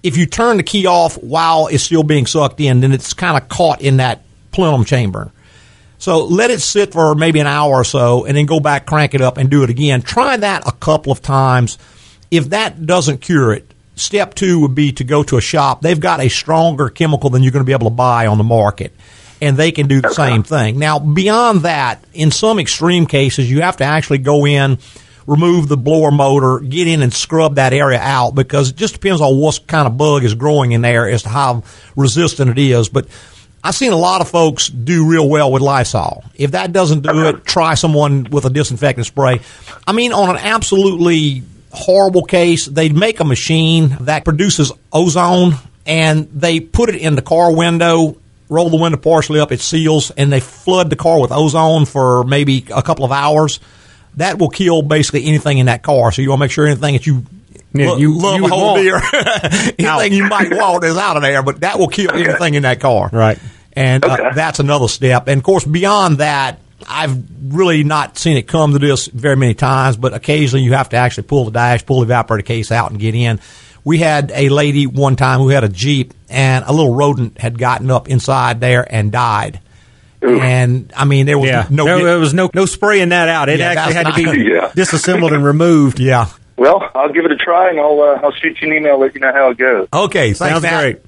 if 0.04 0.18
you 0.18 0.26
turn 0.26 0.58
the 0.58 0.62
key 0.62 0.86
off 0.86 1.16
while 1.16 1.66
it's 1.66 1.82
still 1.82 2.02
being 2.02 2.26
sucked 2.26 2.60
in, 2.60 2.80
then 2.80 2.92
it's 2.92 3.14
kind 3.14 3.42
of 3.42 3.48
caught 3.48 3.80
in 3.80 3.96
that 3.96 4.22
plenum 4.52 4.84
chamber. 4.84 5.32
So 5.96 6.26
let 6.26 6.50
it 6.50 6.60
sit 6.60 6.92
for 6.92 7.14
maybe 7.14 7.40
an 7.40 7.46
hour 7.46 7.72
or 7.72 7.84
so, 7.84 8.26
and 8.26 8.36
then 8.36 8.44
go 8.44 8.60
back, 8.60 8.84
crank 8.84 9.14
it 9.14 9.22
up, 9.22 9.38
and 9.38 9.50
do 9.50 9.62
it 9.62 9.70
again. 9.70 10.02
Try 10.02 10.36
that 10.36 10.68
a 10.68 10.72
couple 10.72 11.10
of 11.10 11.22
times. 11.22 11.78
If 12.30 12.50
that 12.50 12.84
doesn't 12.84 13.22
cure 13.22 13.54
it, 13.54 13.72
step 13.96 14.34
two 14.34 14.60
would 14.60 14.74
be 14.74 14.92
to 14.92 15.04
go 15.04 15.22
to 15.22 15.38
a 15.38 15.40
shop. 15.40 15.80
They've 15.80 15.98
got 15.98 16.20
a 16.20 16.28
stronger 16.28 16.90
chemical 16.90 17.30
than 17.30 17.42
you're 17.42 17.52
going 17.52 17.64
to 17.64 17.66
be 17.66 17.72
able 17.72 17.88
to 17.88 17.96
buy 17.96 18.26
on 18.26 18.36
the 18.36 18.44
market, 18.44 18.92
and 19.40 19.56
they 19.56 19.72
can 19.72 19.88
do 19.88 20.02
the 20.02 20.12
same 20.12 20.42
thing. 20.42 20.78
Now, 20.78 20.98
beyond 20.98 21.62
that, 21.62 22.04
in 22.12 22.30
some 22.30 22.58
extreme 22.58 23.06
cases, 23.06 23.50
you 23.50 23.62
have 23.62 23.78
to 23.78 23.84
actually 23.84 24.18
go 24.18 24.44
in, 24.46 24.78
remove 25.26 25.68
the 25.68 25.76
blower 25.76 26.10
motor, 26.10 26.60
get 26.60 26.86
in 26.86 27.02
and 27.02 27.12
scrub 27.12 27.56
that 27.56 27.72
area 27.72 27.98
out 27.98 28.34
because 28.34 28.70
it 28.70 28.76
just 28.76 28.94
depends 28.94 29.20
on 29.20 29.38
what 29.38 29.66
kind 29.66 29.86
of 29.86 29.96
bug 29.96 30.24
is 30.24 30.34
growing 30.34 30.72
in 30.72 30.82
there 30.82 31.08
as 31.08 31.22
to 31.22 31.28
how 31.28 31.62
resistant 31.96 32.50
it 32.50 32.58
is. 32.58 32.88
But 32.88 33.08
I've 33.62 33.74
seen 33.74 33.92
a 33.92 33.96
lot 33.96 34.20
of 34.20 34.28
folks 34.28 34.68
do 34.68 35.08
real 35.08 35.28
well 35.28 35.50
with 35.50 35.62
Lysol. 35.62 36.22
If 36.34 36.50
that 36.50 36.72
doesn't 36.72 37.00
do 37.00 37.28
it, 37.28 37.44
try 37.44 37.74
someone 37.74 38.24
with 38.24 38.44
a 38.44 38.50
disinfectant 38.50 39.06
spray. 39.06 39.40
I 39.86 39.92
mean, 39.92 40.12
on 40.12 40.28
an 40.28 40.36
absolutely 40.36 41.42
horrible 41.72 42.24
case, 42.24 42.66
they'd 42.66 42.94
make 42.94 43.20
a 43.20 43.24
machine 43.24 43.96
that 44.02 44.24
produces 44.24 44.70
ozone 44.92 45.54
and 45.86 46.28
they 46.30 46.60
put 46.60 46.90
it 46.90 46.96
in 46.96 47.14
the 47.14 47.22
car 47.22 47.54
window, 47.54 48.16
roll 48.50 48.68
the 48.68 48.76
window 48.76 48.98
partially 48.98 49.40
up, 49.40 49.50
it 49.50 49.60
seals, 49.60 50.10
and 50.10 50.30
they 50.30 50.40
flood 50.40 50.90
the 50.90 50.96
car 50.96 51.20
with 51.20 51.32
ozone 51.32 51.86
for 51.86 52.24
maybe 52.24 52.66
a 52.74 52.82
couple 52.82 53.04
of 53.04 53.12
hours. 53.12 53.60
That 54.16 54.38
will 54.38 54.48
kill 54.50 54.82
basically 54.82 55.24
anything 55.26 55.58
in 55.58 55.66
that 55.66 55.82
car. 55.82 56.12
So 56.12 56.22
you 56.22 56.30
want 56.30 56.38
to 56.40 56.44
make 56.44 56.50
sure 56.52 56.66
anything 56.66 56.94
that 56.94 57.06
you 57.06 57.24
Yeah, 57.72 57.90
lo- 57.90 57.96
you- 57.96 58.18
love 58.18 58.36
you 58.40 58.48
whole 58.48 58.76
deer, 58.76 59.00
anything 59.78 60.12
you 60.12 60.26
might 60.28 60.52
want 60.54 60.84
is 60.84 60.96
out 60.96 61.16
of 61.16 61.22
there, 61.22 61.42
but 61.42 61.60
that 61.60 61.78
will 61.78 61.88
kill 61.88 62.12
anything 62.12 62.54
in 62.54 62.62
that 62.62 62.80
car. 62.80 63.10
Right. 63.12 63.38
And 63.72 64.04
uh, 64.04 64.30
that's 64.34 64.60
another 64.60 64.86
step. 64.88 65.26
And 65.28 65.38
of 65.38 65.44
course, 65.44 65.64
beyond 65.64 66.18
that, 66.18 66.60
I've 66.88 67.16
really 67.54 67.82
not 67.82 68.18
seen 68.18 68.36
it 68.36 68.42
come 68.46 68.72
to 68.72 68.78
this 68.78 69.06
very 69.06 69.36
many 69.36 69.54
times, 69.54 69.96
but 69.96 70.14
occasionally 70.14 70.64
you 70.64 70.74
have 70.74 70.90
to 70.90 70.96
actually 70.96 71.24
pull 71.24 71.46
the 71.46 71.50
dash, 71.50 71.84
pull 71.84 72.04
the 72.04 72.12
evaporator 72.14 72.44
case 72.44 72.70
out, 72.70 72.90
and 72.90 73.00
get 73.00 73.14
in. 73.14 73.40
We 73.82 73.98
had 73.98 74.30
a 74.34 74.48
lady 74.48 74.86
one 74.86 75.16
time 75.16 75.40
who 75.40 75.48
had 75.48 75.64
a 75.64 75.68
Jeep, 75.68 76.14
and 76.30 76.64
a 76.66 76.72
little 76.72 76.94
rodent 76.94 77.38
had 77.38 77.58
gotten 77.58 77.90
up 77.90 78.08
inside 78.08 78.60
there 78.60 78.86
and 78.88 79.10
died. 79.12 79.60
And 80.24 80.92
I 80.96 81.04
mean, 81.04 81.26
there 81.26 81.38
was 81.38 81.48
Yeah. 81.50 81.66
no, 81.70 81.84
No, 81.84 82.04
there 82.04 82.18
was 82.18 82.32
no 82.34 82.50
no 82.54 82.66
spraying 82.66 83.10
that 83.10 83.28
out. 83.28 83.48
It 83.48 83.58
Yeah, 83.60 83.70
actually 83.72 83.94
had 83.94 84.06
that's 84.06 84.16
to 84.16 84.32
be 84.32 84.50
Yeah. 84.52 84.70
disassembled 84.74 85.32
and 85.32 85.44
removed. 85.44 86.00
yeah. 86.00 86.26
Well, 86.56 86.88
I'll 86.94 87.12
give 87.12 87.24
it 87.24 87.32
a 87.32 87.36
try, 87.36 87.68
and 87.70 87.80
I'll 87.80 88.00
uh, 88.00 88.20
I'll 88.24 88.32
shoot 88.32 88.56
you 88.60 88.68
an 88.70 88.76
email, 88.76 88.98
let 88.98 89.14
you 89.14 89.20
know 89.20 89.32
how 89.32 89.50
it 89.50 89.58
goes. 89.58 89.88
Okay, 89.92 90.32
thanks, 90.32 90.38
Sounds 90.38 90.62
Matt. 90.62 90.80
great. 90.82 90.98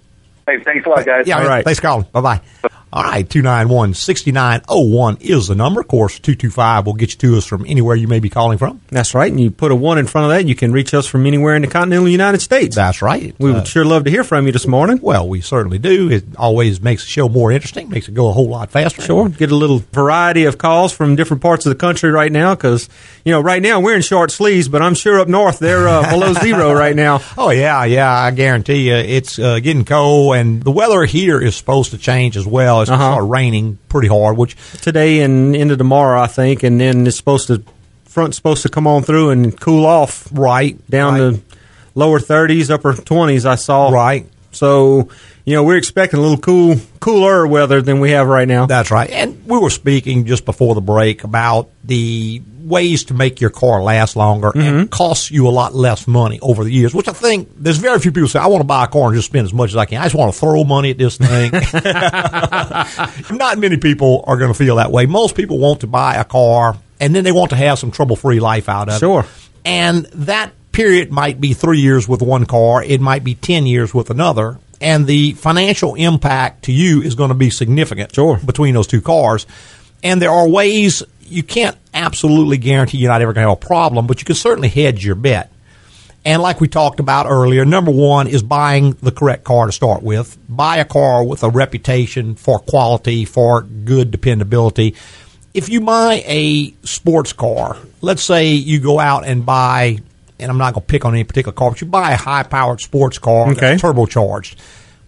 Hey, 0.46 0.62
thanks 0.64 0.84
a 0.86 0.88
lot, 0.88 1.04
guys. 1.06 1.26
Yeah, 1.26 1.38
All 1.40 1.46
right. 1.46 1.64
Thanks 1.64 1.78
for 1.80 1.86
calling. 1.86 2.06
Bye 2.12 2.20
bye. 2.62 2.68
All 2.92 3.02
right, 3.02 3.28
291 3.28 3.94
6901 3.94 5.18
is 5.20 5.48
the 5.48 5.54
number. 5.54 5.80
Of 5.80 5.88
course, 5.88 6.18
225 6.18 6.86
will 6.86 6.94
get 6.94 7.10
you 7.12 7.18
to 7.30 7.36
us 7.38 7.44
from 7.44 7.66
anywhere 7.66 7.96
you 7.96 8.08
may 8.08 8.20
be 8.20 8.30
calling 8.30 8.58
from. 8.58 8.80
That's 8.88 9.12
right. 9.14 9.30
And 9.30 9.40
you 9.40 9.50
put 9.50 9.72
a 9.72 9.74
one 9.74 9.98
in 9.98 10.06
front 10.06 10.26
of 10.26 10.30
that, 10.30 10.46
you 10.48 10.54
can 10.54 10.72
reach 10.72 10.94
us 10.94 11.06
from 11.06 11.26
anywhere 11.26 11.56
in 11.56 11.62
the 11.62 11.68
continental 11.68 12.08
United 12.08 12.40
States. 12.40 12.76
That's 12.76 13.02
right. 13.02 13.34
we 13.38 13.50
would 13.50 13.62
Uh, 13.62 13.64
sure 13.64 13.84
love 13.84 14.04
to 14.04 14.10
hear 14.10 14.24
from 14.24 14.46
you 14.46 14.52
this 14.52 14.66
morning. 14.66 14.98
well, 15.02 15.28
we 15.28 15.40
certainly 15.40 15.78
do. 15.78 16.10
It 16.10 16.24
always 16.38 16.80
makes 16.80 17.02
the 17.04 17.10
show 17.10 17.28
more 17.28 17.50
interesting, 17.52 17.90
makes 17.90 18.08
it 18.08 18.14
go 18.14 18.28
a 18.28 18.32
whole 18.32 18.48
lot 18.48 18.70
faster. 18.70 19.02
Sure. 19.02 19.28
Get 19.28 19.50
a 19.50 19.56
little 19.56 19.82
variety 19.92 20.44
of 20.44 20.56
calls 20.56 20.92
from 20.92 21.16
different 21.16 21.42
parts 21.42 21.66
of 21.66 21.70
the 21.70 21.76
country 21.76 22.10
right 22.10 22.32
now 22.32 22.54
because, 22.54 22.88
you 23.24 23.32
know, 23.32 23.40
right 23.40 23.60
now 23.62 23.80
we're 23.80 23.96
in 23.96 24.02
short 24.02 24.30
sleeves, 24.30 24.68
but 24.68 24.80
I'm 24.80 24.94
sure 24.94 25.20
up 25.20 25.28
north 25.28 25.58
they're 25.58 25.88
uh, 25.88 26.08
below 26.12 26.32
zero 26.34 26.72
right 26.72 26.94
now. 26.96 27.20
Oh 27.36 27.50
yeah, 27.50 27.84
yeah. 27.84 28.10
I 28.10 28.30
guarantee 28.30 28.88
you, 28.88 28.94
it's 28.94 29.38
uh, 29.38 29.58
getting 29.60 29.84
cold, 29.84 30.36
and 30.36 30.62
the 30.62 30.70
weather 30.70 31.04
here 31.04 31.40
is 31.40 31.56
supposed 31.56 31.90
to 31.90 31.98
change 31.98 32.36
as 32.36 32.46
well. 32.46 32.85
Uh-huh. 32.90 33.12
start 33.12 33.28
raining 33.28 33.78
pretty 33.88 34.08
hard, 34.08 34.36
which 34.36 34.56
Today 34.80 35.20
and 35.20 35.54
into 35.54 35.76
tomorrow, 35.76 36.20
I 36.20 36.26
think, 36.26 36.62
and 36.62 36.80
then 36.80 37.06
it's 37.06 37.16
supposed 37.16 37.48
to, 37.48 37.62
front's 38.04 38.36
supposed 38.36 38.62
to 38.62 38.68
come 38.68 38.86
on 38.86 39.02
through 39.02 39.30
and 39.30 39.58
cool 39.58 39.86
off 39.86 40.28
right 40.32 40.78
down 40.90 41.12
right, 41.12 41.34
to 41.34 41.42
lower 41.94 42.18
30s, 42.18 42.70
upper 42.70 42.92
20s, 42.92 43.44
I 43.44 43.56
saw. 43.56 43.88
right. 43.88 44.26
So, 44.52 45.10
you 45.44 45.54
know, 45.54 45.64
we're 45.64 45.76
expecting 45.76 46.18
a 46.18 46.22
little 46.22 46.38
cool, 46.38 46.76
cooler 46.98 47.46
weather 47.46 47.82
than 47.82 48.00
we 48.00 48.12
have 48.12 48.26
right 48.26 48.48
now. 48.48 48.64
That's 48.66 48.90
right. 48.90 49.10
And 49.10 49.44
we 49.46 49.58
were 49.58 49.70
speaking 49.70 50.24
just 50.24 50.46
before 50.46 50.74
the 50.74 50.80
break 50.80 51.24
about 51.24 51.68
the 51.84 52.42
ways 52.66 53.04
to 53.04 53.14
make 53.14 53.40
your 53.40 53.50
car 53.50 53.82
last 53.82 54.16
longer 54.16 54.48
Mm-hmm. 54.50 54.60
and 54.60 54.90
cost 54.90 55.30
you 55.30 55.46
a 55.46 55.50
lot 55.50 55.74
less 55.74 56.06
money 56.08 56.38
over 56.40 56.64
the 56.64 56.70
years, 56.70 56.94
which 56.94 57.08
I 57.08 57.12
think 57.12 57.48
there's 57.56 57.78
very 57.78 57.98
few 57.98 58.12
people 58.12 58.28
say, 58.28 58.38
I 58.40 58.46
want 58.46 58.60
to 58.60 58.66
buy 58.66 58.84
a 58.84 58.88
car 58.88 59.06
and 59.06 59.14
just 59.14 59.28
spend 59.28 59.44
as 59.46 59.52
much 59.54 59.70
as 59.70 59.76
I 59.76 59.84
can. 59.84 60.00
I 60.00 60.04
just 60.04 60.14
want 60.14 60.32
to 60.34 60.38
throw 60.40 60.64
money 60.64 60.90
at 60.90 60.98
this 60.98 61.16
thing. 61.16 61.50
Not 63.30 63.58
many 63.58 63.76
people 63.76 64.24
are 64.26 64.36
going 64.36 64.50
to 64.52 64.58
feel 64.58 64.76
that 64.76 64.90
way. 64.90 65.06
Most 65.06 65.34
people 65.36 65.58
want 65.58 65.80
to 65.80 65.86
buy 65.86 66.14
a 66.16 66.24
car 66.24 66.76
and 67.00 67.14
then 67.14 67.24
they 67.24 67.32
want 67.32 67.50
to 67.50 67.56
have 67.56 67.78
some 67.78 67.90
trouble 67.90 68.16
free 68.16 68.40
life 68.40 68.68
out 68.68 68.88
of 68.88 68.98
Sure. 68.98 69.20
it. 69.20 69.22
Sure. 69.24 69.32
And 69.64 70.04
that 70.06 70.52
period 70.72 71.10
might 71.10 71.40
be 71.40 71.52
three 71.54 71.80
years 71.80 72.06
with 72.08 72.22
one 72.22 72.46
car, 72.46 72.82
it 72.82 73.00
might 73.00 73.24
be 73.24 73.34
10 73.34 73.66
years 73.66 73.92
with 73.94 74.10
another. 74.10 74.58
And 74.80 75.06
the 75.06 75.32
financial 75.32 75.94
impact 75.94 76.64
to 76.64 76.72
you 76.72 77.00
is 77.02 77.14
going 77.14 77.28
to 77.30 77.34
be 77.34 77.50
significant 77.50 78.14
Sure. 78.14 78.36
between 78.44 78.74
those 78.74 78.86
two 78.86 79.00
cars. 79.00 79.46
And 80.02 80.20
there 80.20 80.30
are 80.30 80.46
ways 80.46 81.02
you 81.30 81.42
can't 81.42 81.76
absolutely 81.94 82.56
guarantee 82.58 82.98
you're 82.98 83.10
not 83.10 83.22
ever 83.22 83.32
going 83.32 83.44
to 83.44 83.50
have 83.50 83.58
a 83.62 83.66
problem, 83.66 84.06
but 84.06 84.20
you 84.20 84.24
can 84.24 84.34
certainly 84.34 84.68
hedge 84.68 85.04
your 85.04 85.14
bet. 85.14 85.50
And 86.24 86.42
like 86.42 86.60
we 86.60 86.66
talked 86.66 86.98
about 86.98 87.26
earlier, 87.26 87.64
number 87.64 87.92
one 87.92 88.26
is 88.26 88.42
buying 88.42 88.92
the 89.00 89.12
correct 89.12 89.44
car 89.44 89.66
to 89.66 89.72
start 89.72 90.02
with. 90.02 90.36
Buy 90.48 90.78
a 90.78 90.84
car 90.84 91.22
with 91.24 91.44
a 91.44 91.48
reputation 91.50 92.34
for 92.34 92.58
quality, 92.58 93.24
for 93.24 93.62
good 93.62 94.10
dependability. 94.10 94.96
If 95.54 95.68
you 95.68 95.80
buy 95.82 96.24
a 96.26 96.74
sports 96.82 97.32
car, 97.32 97.76
let's 98.00 98.22
say 98.22 98.54
you 98.54 98.80
go 98.80 98.98
out 98.98 99.24
and 99.24 99.46
buy, 99.46 99.98
and 100.40 100.50
I'm 100.50 100.58
not 100.58 100.74
going 100.74 100.82
to 100.84 100.86
pick 100.90 101.04
on 101.04 101.14
any 101.14 101.22
particular 101.24 101.52
car, 101.54 101.70
but 101.70 101.80
you 101.80 101.86
buy 101.86 102.10
a 102.12 102.16
high 102.16 102.42
powered 102.42 102.80
sports 102.80 103.18
car 103.18 103.50
Okay. 103.52 103.60
that's 103.60 103.82
turbocharged. 103.82 104.56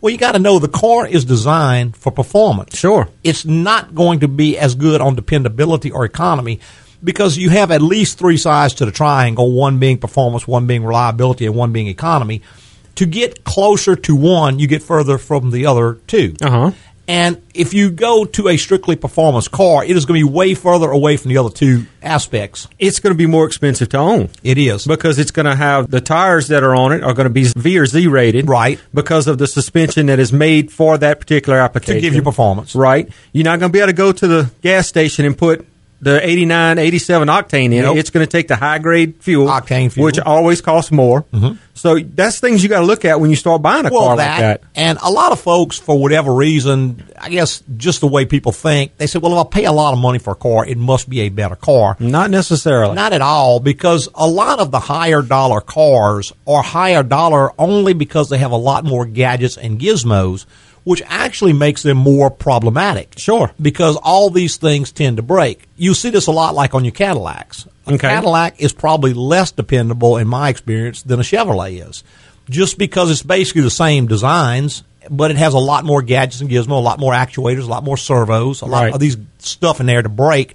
Well, 0.00 0.10
you 0.12 0.18
got 0.18 0.32
to 0.32 0.38
know 0.38 0.58
the 0.58 0.68
car 0.68 1.06
is 1.06 1.24
designed 1.24 1.96
for 1.96 2.12
performance 2.12 2.76
Sure. 2.78 3.08
it's 3.24 3.44
not 3.44 3.94
going 3.94 4.20
to 4.20 4.28
be 4.28 4.56
as 4.58 4.74
good 4.74 5.00
on 5.00 5.14
dependability 5.16 5.90
or 5.90 6.04
economy 6.04 6.60
because 7.02 7.36
you 7.36 7.50
have 7.50 7.70
at 7.70 7.82
least 7.82 8.18
three 8.18 8.36
sides 8.36 8.74
to 8.74 8.84
the 8.84 8.92
triangle 8.92 9.52
one 9.52 9.78
being 9.78 9.98
performance, 9.98 10.46
one 10.48 10.66
being 10.66 10.84
reliability, 10.84 11.46
and 11.46 11.54
one 11.54 11.72
being 11.72 11.86
economy. 11.88 12.42
To 12.96 13.06
get 13.06 13.44
closer 13.44 13.94
to 13.94 14.16
one, 14.16 14.58
you 14.58 14.66
get 14.66 14.82
further 14.82 15.18
from 15.18 15.50
the 15.52 15.66
other 15.66 15.94
two. 16.08 16.34
Uh-huh. 16.42 16.72
And 17.08 17.40
if 17.54 17.72
you 17.72 17.90
go 17.90 18.26
to 18.26 18.48
a 18.48 18.58
strictly 18.58 18.94
performance 18.94 19.48
car, 19.48 19.82
it 19.82 19.96
is 19.96 20.04
going 20.04 20.20
to 20.20 20.26
be 20.26 20.30
way 20.32 20.54
further 20.54 20.90
away 20.90 21.16
from 21.16 21.30
the 21.30 21.38
other 21.38 21.48
two 21.48 21.86
aspects. 22.02 22.68
It's 22.78 23.00
going 23.00 23.14
to 23.14 23.16
be 23.18 23.24
more 23.26 23.46
expensive 23.46 23.88
to 23.90 23.96
own. 23.96 24.28
It 24.42 24.58
is. 24.58 24.86
because 24.86 25.18
it's 25.18 25.30
going 25.30 25.46
to 25.46 25.56
have 25.56 25.90
the 25.90 26.02
tires 26.02 26.48
that 26.48 26.62
are 26.62 26.74
on 26.74 26.92
it 26.92 27.02
are 27.02 27.14
going 27.14 27.24
to 27.24 27.32
be 27.32 27.44
V 27.56 27.78
or 27.78 27.86
Z 27.86 28.06
rated, 28.08 28.46
Right. 28.46 28.78
Because 28.92 29.26
of 29.26 29.38
the 29.38 29.46
suspension 29.46 30.06
that 30.06 30.18
is 30.18 30.32
made 30.34 30.70
for 30.70 30.98
that 30.98 31.18
particular 31.18 31.58
application 31.58 31.94
To 31.94 32.00
give 32.02 32.14
you 32.14 32.20
performance. 32.22 32.74
right? 32.74 33.08
You're 33.32 33.44
not 33.44 33.58
going 33.58 33.72
to 33.72 33.76
be 33.76 33.78
able 33.80 33.88
to 33.88 33.92
go 33.94 34.12
to 34.12 34.26
the 34.26 34.50
gas 34.60 34.86
station 34.86 35.24
and 35.24 35.36
put 35.36 35.66
the 36.00 36.24
89, 36.24 36.78
87 36.78 37.28
octane 37.28 37.64
in 37.72 37.82
Nope. 37.82 37.96
it. 37.96 38.00
It's 38.00 38.10
going 38.10 38.24
to 38.24 38.30
take 38.30 38.46
the 38.48 38.54
high 38.56 38.78
grade 38.78 39.16
fuel, 39.20 39.48
Octane 39.48 39.90
fuel. 39.90 40.04
which 40.04 40.18
always 40.20 40.60
costs 40.60 40.92
more. 40.92 41.22
Mm-hmm. 41.32 41.56
So 41.74 41.98
that's 41.98 42.40
things 42.40 42.62
you 42.62 42.68
got 42.68 42.80
to 42.80 42.86
look 42.86 43.04
at 43.04 43.20
when 43.20 43.30
you 43.30 43.36
start 43.36 43.62
buying 43.62 43.86
a 43.86 43.90
well, 43.90 44.02
car 44.08 44.16
that, 44.16 44.30
like 44.30 44.60
that. 44.62 44.68
and 44.74 44.98
a 45.02 45.10
lot 45.10 45.32
of 45.32 45.40
folks, 45.40 45.78
for 45.78 45.98
whatever 46.00 46.34
reason, 46.34 47.04
I 47.20 47.28
guess 47.30 47.62
just 47.76 48.00
the 48.00 48.06
way 48.08 48.24
people 48.26 48.50
think, 48.52 48.96
they 48.96 49.06
say, 49.06 49.18
"Well, 49.20 49.40
if 49.40 49.46
I 49.46 49.48
pay 49.48 49.64
a 49.64 49.72
lot 49.72 49.92
of 49.92 49.98
money 50.00 50.18
for 50.18 50.32
a 50.32 50.36
car, 50.36 50.66
it 50.66 50.76
must 50.76 51.08
be 51.08 51.20
a 51.20 51.28
better 51.28 51.54
car." 51.56 51.96
Not 52.00 52.30
necessarily. 52.30 52.94
Not 52.94 53.12
at 53.12 53.22
all, 53.22 53.60
because 53.60 54.08
a 54.14 54.26
lot 54.26 54.58
of 54.58 54.70
the 54.72 54.80
higher 54.80 55.22
dollar 55.22 55.60
cars 55.60 56.32
are 56.48 56.62
higher 56.64 57.02
dollar 57.04 57.52
only 57.60 57.92
because 57.92 58.28
they 58.28 58.38
have 58.38 58.50
a 58.52 58.56
lot 58.56 58.84
more 58.84 59.04
gadgets 59.04 59.56
and 59.56 59.78
gizmos, 59.80 60.46
which 60.88 61.02
actually 61.06 61.52
makes 61.52 61.82
them 61.82 61.98
more 61.98 62.30
problematic. 62.30 63.12
Sure. 63.18 63.52
Because 63.60 63.96
all 63.96 64.30
these 64.30 64.56
things 64.56 64.90
tend 64.90 65.18
to 65.18 65.22
break. 65.22 65.68
You 65.76 65.92
see 65.92 66.08
this 66.08 66.28
a 66.28 66.32
lot 66.32 66.54
like 66.54 66.74
on 66.74 66.82
your 66.82 66.92
Cadillacs. 66.92 67.66
A 67.86 67.90
Okay. 67.92 68.08
Cadillac 68.08 68.54
is 68.58 68.72
probably 68.72 69.12
less 69.12 69.50
dependable, 69.50 70.16
in 70.16 70.26
my 70.26 70.48
experience, 70.48 71.02
than 71.02 71.20
a 71.20 71.22
Chevrolet 71.22 71.86
is. 71.86 72.04
Just 72.48 72.78
because 72.78 73.10
it's 73.10 73.22
basically 73.22 73.60
the 73.60 73.70
same 73.70 74.06
designs, 74.06 74.82
but 75.10 75.30
it 75.30 75.36
has 75.36 75.52
a 75.52 75.58
lot 75.58 75.84
more 75.84 76.00
gadgets 76.00 76.40
and 76.40 76.48
gizmos, 76.48 76.68
a 76.70 76.74
lot 76.76 76.98
more 76.98 77.12
actuators, 77.12 77.64
a 77.64 77.66
lot 77.66 77.84
more 77.84 77.98
servos, 77.98 78.62
a 78.62 78.66
lot 78.66 78.84
Right. 78.84 78.94
of 78.94 79.00
these 79.00 79.18
stuff 79.40 79.80
in 79.80 79.86
there 79.86 80.00
to 80.02 80.08
break. 80.08 80.54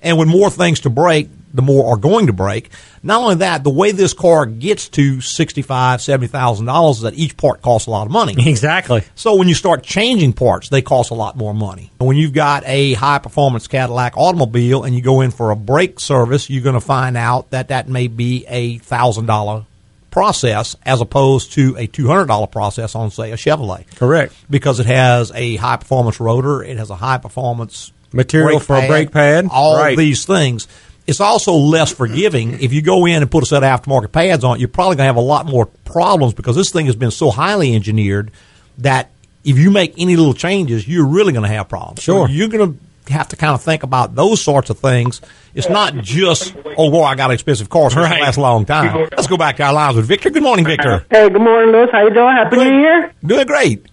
And 0.00 0.16
with 0.16 0.28
more 0.28 0.48
things 0.48 0.78
to 0.80 0.90
break, 0.90 1.28
the 1.54 1.62
more 1.62 1.92
are 1.92 1.96
going 1.96 2.26
to 2.28 2.32
break. 2.32 2.70
Not 3.02 3.20
only 3.22 3.34
that, 3.36 3.62
the 3.64 3.70
way 3.70 3.92
this 3.92 4.12
car 4.14 4.46
gets 4.46 4.88
to 4.90 5.20
sixty-five, 5.20 6.00
seventy 6.00 6.28
thousand 6.28 6.66
dollars 6.66 6.96
is 6.98 7.02
that 7.02 7.14
each 7.14 7.36
part 7.36 7.60
costs 7.62 7.86
a 7.86 7.90
lot 7.90 8.06
of 8.06 8.12
money. 8.12 8.34
exactly. 8.48 9.02
So 9.14 9.34
when 9.36 9.48
you 9.48 9.54
start 9.54 9.82
changing 9.82 10.32
parts, 10.32 10.68
they 10.68 10.82
cost 10.82 11.10
a 11.10 11.14
lot 11.14 11.36
more 11.36 11.52
money. 11.54 11.90
When 11.98 12.16
you've 12.16 12.32
got 12.32 12.62
a 12.66 12.94
high 12.94 13.18
performance 13.18 13.66
Cadillac 13.68 14.16
automobile 14.16 14.84
and 14.84 14.94
you 14.94 15.02
go 15.02 15.20
in 15.20 15.30
for 15.30 15.50
a 15.50 15.56
brake 15.56 16.00
service, 16.00 16.48
you're 16.48 16.62
going 16.62 16.74
to 16.74 16.80
find 16.80 17.16
out 17.16 17.50
that 17.50 17.68
that 17.68 17.88
may 17.88 18.06
be 18.08 18.44
a 18.48 18.78
thousand 18.78 19.26
dollar 19.26 19.64
process 20.10 20.76
as 20.84 21.00
opposed 21.00 21.52
to 21.52 21.74
a 21.78 21.86
two 21.86 22.06
hundred 22.06 22.26
dollar 22.26 22.46
process 22.46 22.94
on 22.94 23.10
say 23.10 23.32
a 23.32 23.36
Chevrolet. 23.36 23.84
Correct. 23.96 24.34
Because 24.50 24.78
it 24.78 24.86
has 24.86 25.32
a 25.34 25.56
high 25.56 25.76
performance 25.76 26.20
rotor, 26.20 26.62
it 26.62 26.76
has 26.78 26.90
a 26.90 26.96
high 26.96 27.18
performance 27.18 27.92
Material 28.12 28.60
for 28.60 28.76
a 28.76 28.86
brake 28.86 29.10
pad. 29.10 29.48
all 29.50 29.76
Right. 29.78 29.96
these 29.96 30.26
things. 30.26 30.68
It's 31.06 31.20
also 31.20 31.54
less 31.54 31.92
forgiving. 31.92 32.60
If 32.62 32.72
you 32.72 32.80
go 32.82 33.06
in 33.06 33.22
and 33.22 33.30
put 33.30 33.42
a 33.42 33.46
set 33.46 33.62
of 33.64 33.80
aftermarket 33.82 34.12
pads 34.12 34.44
on 34.44 34.56
it, 34.56 34.60
you're 34.60 34.68
probably 34.68 34.96
going 34.96 35.04
to 35.04 35.12
have 35.12 35.16
a 35.16 35.20
lot 35.20 35.46
more 35.46 35.66
problems 35.66 36.32
because 36.34 36.54
this 36.56 36.70
thing 36.70 36.86
has 36.86 36.94
been 36.96 37.10
so 37.10 37.30
highly 37.30 37.74
engineered 37.74 38.30
that 38.78 39.10
if 39.44 39.58
you 39.58 39.70
make 39.70 39.94
any 39.98 40.14
little 40.16 40.34
changes, 40.34 40.86
you're 40.86 41.06
really 41.06 41.32
going 41.32 41.42
to 41.48 41.54
have 41.54 41.68
problems. 41.68 42.02
So 42.04 42.12
Sure. 42.26 42.28
you're 42.28 42.48
going 42.48 42.78
to 43.06 43.12
have 43.12 43.26
to 43.28 43.36
kind 43.36 43.52
of 43.52 43.60
think 43.60 43.82
about 43.82 44.14
those 44.14 44.40
sorts 44.40 44.70
of 44.70 44.78
things. 44.78 45.20
It's 45.56 45.68
not 45.68 45.96
just, 45.96 46.54
oh, 46.78 46.88
boy, 46.90 47.02
I 47.02 47.16
got 47.16 47.30
an 47.30 47.34
expensive 47.34 47.68
car, 47.68 47.82
so 47.82 47.86
it's 47.86 47.94
going 47.96 48.10
Right. 48.10 48.18
to 48.18 48.24
last 48.24 48.36
a 48.36 48.40
long 48.40 48.64
time. 48.64 49.08
Let's 49.10 49.26
go 49.26 49.36
back 49.36 49.56
to 49.56 49.64
our 49.64 49.72
lines 49.72 49.96
with 49.96 50.06
Victor. 50.06 50.30
Good 50.30 50.44
morning, 50.44 50.64
Victor. 50.64 51.04
Hey, 51.10 51.28
good 51.28 51.42
morning, 51.42 51.72
Louis. 51.72 51.88
How 51.90 52.04
you 52.06 52.14
doing? 52.14 52.36
Happy 52.36 52.56
New 52.58 52.78
Year. 52.80 53.12
Doing 53.26 53.46
great. 53.48 53.86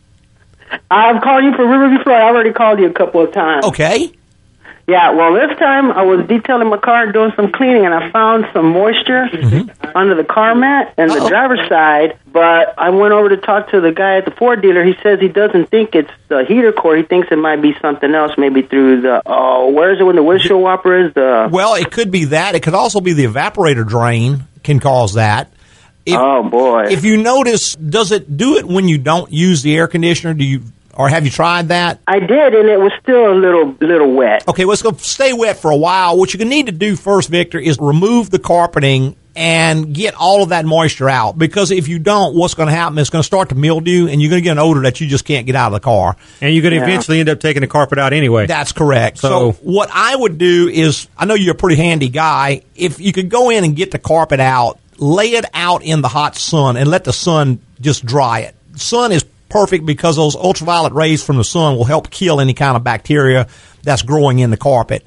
I'm 0.91 1.19
calling 1.22 1.45
you 1.45 1.56
for 1.56 1.67
Riverview, 1.67 2.04
Florida. 2.04 2.26
I've 2.26 2.36
already 2.36 2.54
called 2.54 2.78
you 2.80 2.86
a 2.86 2.93
couple 2.93 3.22
of 3.24 3.34
times. 3.34 3.65
Okay. 3.65 4.12
Yeah, 4.89 5.12
well, 5.12 5.36
this 5.36 5.56
time 5.60 5.91
I 5.91 6.02
was 6.02 6.25
detailing 6.25 6.67
my 6.67 6.78
car 6.78 7.12
doing 7.12 7.32
some 7.36 7.52
cleaning, 7.52 7.86
and 7.86 7.93
I 7.93 8.10
found 8.10 8.45
some 8.54 8.73
moisture 8.73 9.30
mm-hmm. 9.32 9.95
under 9.95 10.15
the 10.15 10.23
car 10.23 10.56
mat 10.56 10.95
and 10.97 11.12
Uh-oh. 11.12 11.23
the 11.23 11.30
driver's 11.30 11.69
side. 11.69 12.17
But 12.25 12.73
I 12.75 12.89
went 12.89 13.13
over 13.13 13.30
to 13.30 13.38
talk 13.38 13.69
to 13.69 13.82
the 13.82 13.91
guy 13.91 14.17
at 14.17 14.25
the 14.25 14.32
Ford 14.32 14.63
dealer. 14.63 14.84
He 14.84 14.95
says 15.04 15.19
he 15.19 15.28
doesn't 15.28 15.69
think 15.69 15.93
it's 15.93 16.10
the 16.28 16.43
heater 16.43 16.71
core. 16.71 16.97
He 16.97 17.04
thinks 17.04 17.28
it 17.30 17.38
might 17.38 17.62
be 17.62 17.73
something 17.80 18.12
else, 18.15 18.32
maybe 18.36 18.63
through 18.63 19.02
the 19.02 19.21
oh, 19.28 19.69
where 19.69 19.93
is 19.93 19.99
it 19.99 20.04
when 20.04 20.15
the 20.15 20.23
windshield 20.23 20.62
wiper 20.62 21.06
is? 21.06 21.13
The 21.13 21.49
Well, 21.52 21.75
it 21.75 21.91
could 21.91 22.10
be 22.10 22.25
that. 22.25 22.56
It 22.56 22.63
could 22.63 22.73
also 22.73 22.99
be 22.99 23.13
the 23.13 23.25
evaporator 23.25 23.88
drain 23.88 24.47
can 24.63 24.80
cause 24.80 25.13
that. 25.13 25.54
If, 26.06 26.17
oh 26.17 26.49
boy. 26.49 26.86
If 26.89 27.06
you 27.06 27.17
notice, 27.21 27.75
does 27.75 28.12
it 28.12 28.38
do 28.38 28.58
it 28.58 28.65
when 28.65 28.88
you 28.88 28.97
don't 28.97 29.32
use 29.32 29.62
the 29.62 29.75
air 29.78 29.88
conditioner? 29.88 30.34
Do 30.34 30.43
you, 30.43 30.63
or 31.00 31.08
have 31.10 31.24
you 31.24 31.32
tried 31.32 31.70
that? 31.70 32.02
I 32.06 32.20
did, 32.20 32.54
and 32.54 32.68
it 32.70 32.78
was 32.78 32.92
still 33.02 33.32
a 33.32 33.34
little 33.34 33.76
little 33.80 34.12
wet. 34.12 34.46
Okay, 34.48 34.66
well, 34.66 34.74
it's 34.74 34.82
going 34.82 34.96
to 34.96 35.04
stay 35.04 35.32
wet 35.34 35.58
for 35.58 35.72
a 35.72 35.78
while. 35.78 36.18
What 36.18 36.34
you're 36.34 36.40
going 36.40 36.50
to 36.50 36.56
need 36.56 36.66
to 36.66 36.72
do 36.74 36.96
first, 36.98 37.30
Victor, 37.30 37.58
is 37.58 37.78
remove 37.80 38.30
the 38.30 38.38
carpeting 38.38 39.16
and 39.36 39.94
get 39.96 40.16
all 40.16 40.44
of 40.44 40.50
that 40.50 40.66
moisture 40.66 41.08
out. 41.08 41.38
Because 41.38 41.72
if 41.72 41.88
you 41.88 42.00
don't, 42.00 42.36
what's 42.36 42.56
going 42.56 42.68
to 42.68 42.74
happen 42.76 42.98
is 42.98 43.04
it's 43.04 43.10
going 43.10 43.22
to 43.22 43.26
start 43.26 43.48
to 43.50 43.56
mildew, 43.56 44.08
and 44.10 44.22
you're 44.22 44.30
going 44.30 44.42
to 44.42 44.44
get 44.44 44.52
an 44.52 44.60
odor 44.60 44.82
that 44.82 45.00
you 45.00 45.08
just 45.08 45.24
can't 45.24 45.46
get 45.46 45.56
out 45.56 45.68
of 45.68 45.74
the 45.74 45.80
car. 45.80 46.18
And 46.42 46.54
you're 46.54 46.62
going 46.64 46.74
to 46.74 46.80
Yeah. 46.80 46.84
eventually 46.84 47.22
end 47.22 47.30
up 47.30 47.40
taking 47.40 47.62
the 47.62 47.68
carpet 47.68 47.98
out 47.98 48.12
anyway. 48.12 48.48
That's 48.48 48.74
correct. 48.74 49.20
So, 49.20 49.30
So- 49.30 49.52
what 49.62 49.90
I 49.94 50.14
would 50.14 50.38
do 50.38 50.68
is, 50.68 51.08
I 51.18 51.24
know 51.24 51.36
you're 51.36 51.54
a 51.54 51.58
pretty 51.58 51.78
handy 51.82 52.10
guy. 52.10 52.64
If 52.76 53.00
you 53.00 53.14
could 53.14 53.30
go 53.30 53.50
in 53.50 53.64
and 53.64 53.74
get 53.76 53.92
the 53.92 54.00
carpet 54.00 54.42
out, 54.42 54.80
lay 54.98 55.28
it 55.32 55.46
out 55.54 55.82
in 55.84 56.02
the 56.02 56.10
hot 56.10 56.36
sun, 56.36 56.76
and 56.76 56.90
let 56.90 57.06
the 57.06 57.14
sun 57.14 57.60
just 57.80 58.06
dry 58.06 58.40
it. 58.42 58.56
Sun 58.76 59.14
is 59.14 59.24
perfect 59.50 59.86
because 59.86 60.16
those 60.16 60.36
ultraviolet 60.36 60.94
rays 60.94 61.24
from 61.24 61.38
the 61.38 61.44
sun 61.44 61.76
will 61.76 61.86
help 61.86 62.10
kill 62.10 62.40
any 62.40 62.54
kind 62.54 62.78
of 62.78 62.84
bacteria 62.84 63.48
that's 63.84 64.02
growing 64.02 64.40
in 64.40 64.52
the 64.52 64.58
carpet. 64.58 65.04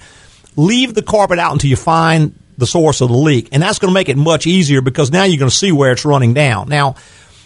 Leave 0.57 0.95
the 0.95 1.03
carpet 1.03 1.39
out 1.39 1.53
until 1.53 1.71
you 1.71 1.77
find 1.77 2.35
the 2.59 2.67
source 2.67 3.01
of 3.01 3.09
the 3.09 3.17
leak, 3.17 3.49
and 3.53 3.63
that's 3.63 3.79
going 3.79 3.91
to 3.91 3.95
make 3.95 4.09
it 4.09 4.17
much 4.17 4.47
easier 4.47 4.83
because 4.83 5.11
now 5.11 5.25
you're 5.25 5.39
going 5.39 5.51
to 5.51 5.57
see 5.57 5.73
where 5.73 5.93
it's 5.93 6.05
running 6.05 6.35
down. 6.35 6.69
Now, 6.69 6.97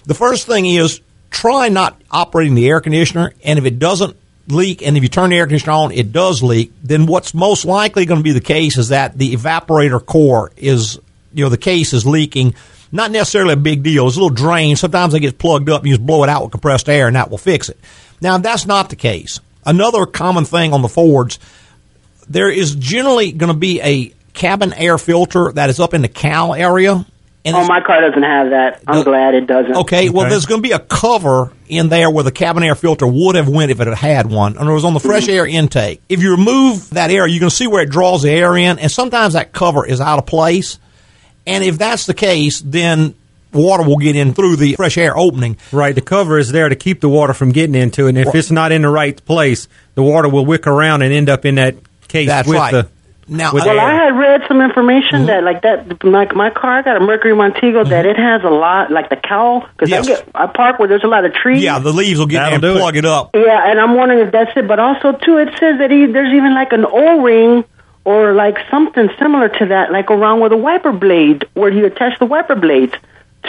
the 0.05 0.15
first 0.15 0.47
thing 0.47 0.67
is 0.67 1.01
try 1.31 1.69
not 1.69 2.01
operating 2.11 2.55
the 2.55 2.69
air 2.69 2.81
conditioner, 2.81 3.33
and 3.45 3.59
if 3.59 3.65
it 3.65 3.79
doesn't 3.79 4.17
leak, 4.49 4.83
and 4.83 4.97
if 4.97 5.03
you 5.03 5.09
turn 5.09 5.31
the 5.31 5.37
air 5.37 5.47
conditioner 5.47 5.73
on, 5.73 5.93
it 5.93 6.13
does 6.13 6.43
leak, 6.43 6.73
then 6.83 7.07
what's 7.07 7.35
most 7.35 7.65
likely 7.65 8.07
going 8.07 8.21
to 8.21 8.25
be 8.25 8.33
the 8.33 8.41
case 8.41 8.77
is 8.79 8.89
that 8.89 9.17
the 9.17 9.35
evaporator 9.35 10.05
core 10.05 10.51
is, 10.57 10.99
you 11.33 11.45
know, 11.45 11.51
the 11.51 11.59
case 11.59 11.93
is 11.93 12.07
leaking. 12.07 12.55
Not 12.93 13.11
necessarily 13.11 13.55
a 13.55 13.57
big 13.57 13.83
deal. 13.83 14.07
It's 14.07 14.17
a 14.17 14.21
little 14.21 14.35
drain. 14.35 14.77
Sometimes 14.77 15.13
it 15.15 15.21
gets 15.21 15.37
plugged 15.37 15.69
up 15.69 15.83
and 15.83 15.89
you 15.89 15.97
just 15.97 16.07
blow 16.07 16.23
it 16.23 16.29
out 16.29 16.43
with 16.43 16.53
compressed 16.53 16.89
air 16.89 17.07
and 17.09 17.17
that 17.17 17.31
will 17.31 17.39
fix 17.39 17.69
it. 17.69 17.79
Now, 18.21 18.37
if 18.37 18.43
that's 18.43 18.67
not 18.67 18.91
the 18.91 18.97
case, 18.97 19.41
another 19.65 20.07
common 20.07 20.45
thing 20.45 20.73
on 20.73 20.83
the 20.83 20.89
Fords, 20.89 21.39
there 22.29 22.51
is 22.51 22.75
generally 22.77 23.33
going 23.33 23.53
to 23.53 23.59
be 23.59 23.81
a 23.81 24.13
cabin 24.33 24.73
air 24.73 24.99
filter 24.99 25.53
that 25.53 25.71
is 25.71 25.81
up 25.81 25.95
in 25.95 26.03
the 26.03 26.09
cowl 26.09 26.55
area. 26.55 27.05
And 27.45 27.55
Oh, 27.55 27.65
my 27.65 27.81
car 27.81 28.01
doesn't 28.01 28.23
have 28.23 28.51
that. 28.51 28.83
I'm 28.89 28.99
The- 28.99 29.05
glad 29.05 29.35
it 29.35 29.47
doesn't. 29.47 29.77
Okay, 29.77 30.09
well, 30.09 30.23
Okay. 30.23 30.31
there's 30.31 30.47
going 30.47 30.61
to 30.63 30.69
be 30.69 30.73
a 30.73 30.81
cover 30.81 31.53
in 31.69 31.89
there 31.89 32.11
where 32.11 32.25
the 32.25 32.33
cabin 32.33 32.65
air 32.65 32.75
filter 32.75 33.07
would 33.07 33.37
have 33.37 33.49
went 33.49 33.71
if 33.71 33.81
it 33.81 33.87
had 33.87 33.97
had 33.97 34.31
one, 34.31 34.57
and 34.59 34.69
it 34.69 34.73
was 34.73 34.85
on 34.85 34.95
the 34.95 35.01
fresh 35.01 35.25
mm-hmm. 35.25 35.33
air 35.33 35.47
intake. 35.47 36.01
If 36.09 36.23
you 36.23 36.33
remove 36.33 36.91
that 36.91 37.11
air, 37.11 37.25
you 37.27 37.39
can 37.39 37.51
see 37.51 37.69
where 37.69 37.83
it 37.83 37.91
draws 37.91 38.23
the 38.23 38.31
air 38.31 38.57
in, 38.57 38.79
and 38.81 38.91
sometimes 38.91 39.35
that 39.35 39.53
cover 39.53 39.87
is 39.87 40.01
out 40.01 40.19
of 40.19 40.27
place. 40.27 40.79
And 41.47 41.63
if 41.65 41.79
that's 41.79 42.07
the 42.07 42.15
case, 42.15 42.61
then 42.61 43.15
water 43.53 43.85
will 43.85 43.97
get 43.99 44.17
in 44.17 44.35
through 44.35 44.57
the 44.57 44.75
fresh 44.75 44.99
air 44.99 45.17
opening. 45.17 45.57
Right, 45.73 45.95
the 45.95 46.01
cover 46.01 46.39
is 46.39 46.51
there 46.53 46.69
to 46.69 46.77
keep 46.77 47.01
the 47.01 47.09
water 47.09 47.33
from 47.35 47.53
getting 47.53 47.75
into 47.75 48.07
it, 48.07 48.11
and 48.11 48.19
if 48.19 48.35
it's 48.35 48.51
not 48.51 48.73
in 48.73 48.83
the 48.83 48.91
right 48.91 49.25
place, 49.25 49.69
the 49.95 50.03
water 50.03 50.29
will 50.29 50.45
wick 50.45 50.67
around 50.67 51.03
and 51.03 51.13
end 51.13 51.29
up 51.29 51.45
in 51.45 51.55
that 51.57 51.77
case 52.09 52.29
That's 52.29 52.49
with 52.49 52.59
right. 52.59 52.73
the. 52.73 52.89
Now, 53.29 53.53
with 53.53 53.65
Well, 53.65 53.77
air. 53.77 53.85
I 53.85 54.05
had 54.05 54.17
read 54.17 54.43
some 54.47 54.61
information 54.61 55.27
mm-hmm. 55.27 55.27
that, 55.27 55.43
like 55.43 55.63
that, 55.63 56.05
like 56.05 56.37
my 56.37 56.51
car, 56.51 56.79
I 56.79 56.83
got 56.83 56.97
a 56.97 57.01
Mercury 57.01 57.35
Montego, 57.35 57.83
that 57.83 58.05
mm-hmm. 58.05 58.09
it 58.11 58.17
has 58.17 58.45
a 58.45 58.51
lot, 58.51 58.93
like 58.93 59.11
the 59.11 59.17
cowl, 59.17 59.67
because 59.73 59.91
Yes. 59.91 60.07
I 60.07 60.15
get 60.15 60.29
I 60.33 60.47
park 60.47 60.79
where 60.79 60.87
there's 60.87 61.03
a 61.03 61.09
lot 61.09 61.25
of 61.25 61.35
trees. 61.35 61.61
yeah, 61.61 61.81
the 61.81 61.93
leaves 61.93 62.21
will 62.21 62.27
get 62.27 62.39
That'll 62.39 62.55
in 62.55 62.61
do 62.61 62.69
and 62.69 62.77
it. 62.77 62.81
plug 62.81 62.97
it 62.97 63.05
up. 63.05 63.31
Yeah, 63.35 63.69
and 63.69 63.81
I'm 63.81 63.97
wondering 63.97 64.25
if 64.25 64.31
that's 64.31 64.53
it. 64.57 64.69
But 64.69 64.79
also, 64.79 65.11
too, 65.11 65.39
it 65.39 65.49
says 65.59 65.79
that 65.79 65.91
he, 65.91 66.07
there's 66.07 66.33
even 66.33 66.55
like 66.55 66.73
an 66.73 66.85
O-ring 66.85 67.65
or 68.07 68.33
like 68.35 68.57
something 68.71 69.09
similar 69.19 69.49
to 69.49 69.67
that, 69.67 69.91
like 69.93 70.11
around 70.11 70.41
with 70.41 70.53
a 70.53 70.57
wiper 70.57 70.93
blade, 70.93 71.45
where 71.55 71.71
you 71.71 71.85
attach 71.85 72.19
the 72.21 72.25
wiper 72.25 72.55
blades 72.55 72.95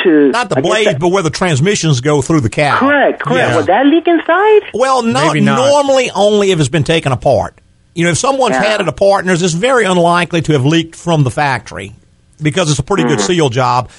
to. 0.04 0.32
Not 0.32 0.50
the 0.50 0.58
I 0.58 0.62
guess 0.62 0.70
blades, 0.72 0.92
that- 0.94 1.00
but 1.00 1.10
where 1.10 1.24
the 1.24 1.30
transmissions 1.30 2.02
go 2.02 2.22
through 2.22 2.42
the 2.42 2.50
cowl. 2.50 2.78
Correct, 2.80 3.22
correct. 3.22 3.38
Yeah. 3.50 3.56
Would 3.58 3.66
that 3.68 3.86
leak 3.86 4.08
inside? 4.08 4.62
Well, 4.74 5.04
not, 5.04 5.38
not. 5.38 5.58
normally 5.70 6.10
only 6.12 6.52
if 6.52 6.60
it's 6.60 6.70
been 6.70 6.84
taken 6.84 7.12
apart. 7.12 7.54
You 7.94 8.06
know, 8.06 8.12
if 8.12 8.18
someone's 8.18 8.56
Yeah. 8.56 8.64
had 8.64 8.82
it 8.82 8.88
apart, 8.88 9.26
and 9.26 9.32
it's 9.32 9.54
very 9.54 9.86
unlikely 9.86 10.42
to 10.44 10.54
have 10.54 10.66
leaked 10.66 10.96
from 10.96 11.24
the 11.24 11.32
factory 11.32 11.94
because 12.42 12.70
it's 12.70 12.80
a 12.80 12.84
pretty 12.84 13.04
Mm. 13.04 13.08
good 13.10 13.22
seal 13.22 13.50
job. 13.50 13.90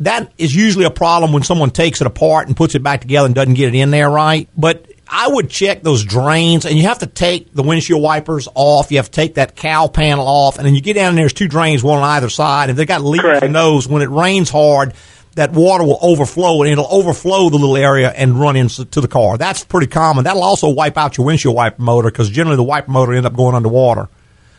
That 0.00 0.30
is 0.38 0.54
usually 0.54 0.84
a 0.84 0.90
problem 0.90 1.32
when 1.32 1.42
someone 1.44 1.70
takes 1.70 2.00
it 2.00 2.06
apart 2.06 2.48
and 2.48 2.56
puts 2.56 2.74
it 2.74 2.82
back 2.82 3.00
together 3.02 3.26
and 3.26 3.34
doesn't 3.34 3.54
get 3.54 3.74
it 3.74 3.78
in 3.78 3.90
there 3.92 4.10
right. 4.10 4.48
But 4.56 4.86
I 5.08 5.28
would 5.28 5.50
check 5.50 5.82
those 5.82 6.04
drains, 6.04 6.64
and 6.64 6.76
you 6.76 6.84
have 6.84 7.00
to 7.00 7.06
take 7.06 7.52
the 7.52 7.62
windshield 7.62 8.02
wipers 8.02 8.48
off. 8.54 8.90
You 8.90 8.98
have 8.98 9.06
to 9.06 9.12
take 9.12 9.34
that 9.34 9.54
cowl 9.54 9.88
panel 9.88 10.26
off, 10.26 10.56
and 10.56 10.66
then 10.66 10.74
you 10.74 10.80
get 10.80 10.94
down 10.94 11.10
and 11.10 11.18
there's 11.18 11.32
two 11.32 11.48
drains, 11.48 11.82
one 11.82 11.98
on 11.98 12.04
either 12.04 12.30
side. 12.30 12.70
If 12.70 12.76
they 12.76 12.86
got 12.86 13.02
leaks 13.02 13.22
Correct. 13.22 13.44
in 13.44 13.52
those, 13.52 13.86
when 13.86 14.02
it 14.02 14.08
rains 14.08 14.50
hard, 14.50 14.94
that 15.34 15.52
water 15.52 15.84
will 15.84 15.98
overflow 16.00 16.62
and 16.62 16.70
it'll 16.70 16.86
overflow 16.90 17.50
the 17.50 17.56
little 17.56 17.76
area 17.76 18.10
and 18.10 18.38
run 18.38 18.56
into 18.56 19.00
the 19.00 19.08
car. 19.08 19.36
That's 19.36 19.64
pretty 19.64 19.88
common. 19.88 20.24
That'll 20.24 20.44
also 20.44 20.70
wipe 20.70 20.96
out 20.96 21.16
your 21.16 21.26
windshield 21.26 21.54
wiper 21.54 21.82
motor 21.82 22.10
because 22.10 22.30
generally 22.30 22.56
the 22.56 22.62
wiper 22.62 22.90
motor 22.90 23.12
end 23.14 23.26
up 23.26 23.34
going 23.34 23.54
underwater. 23.54 24.08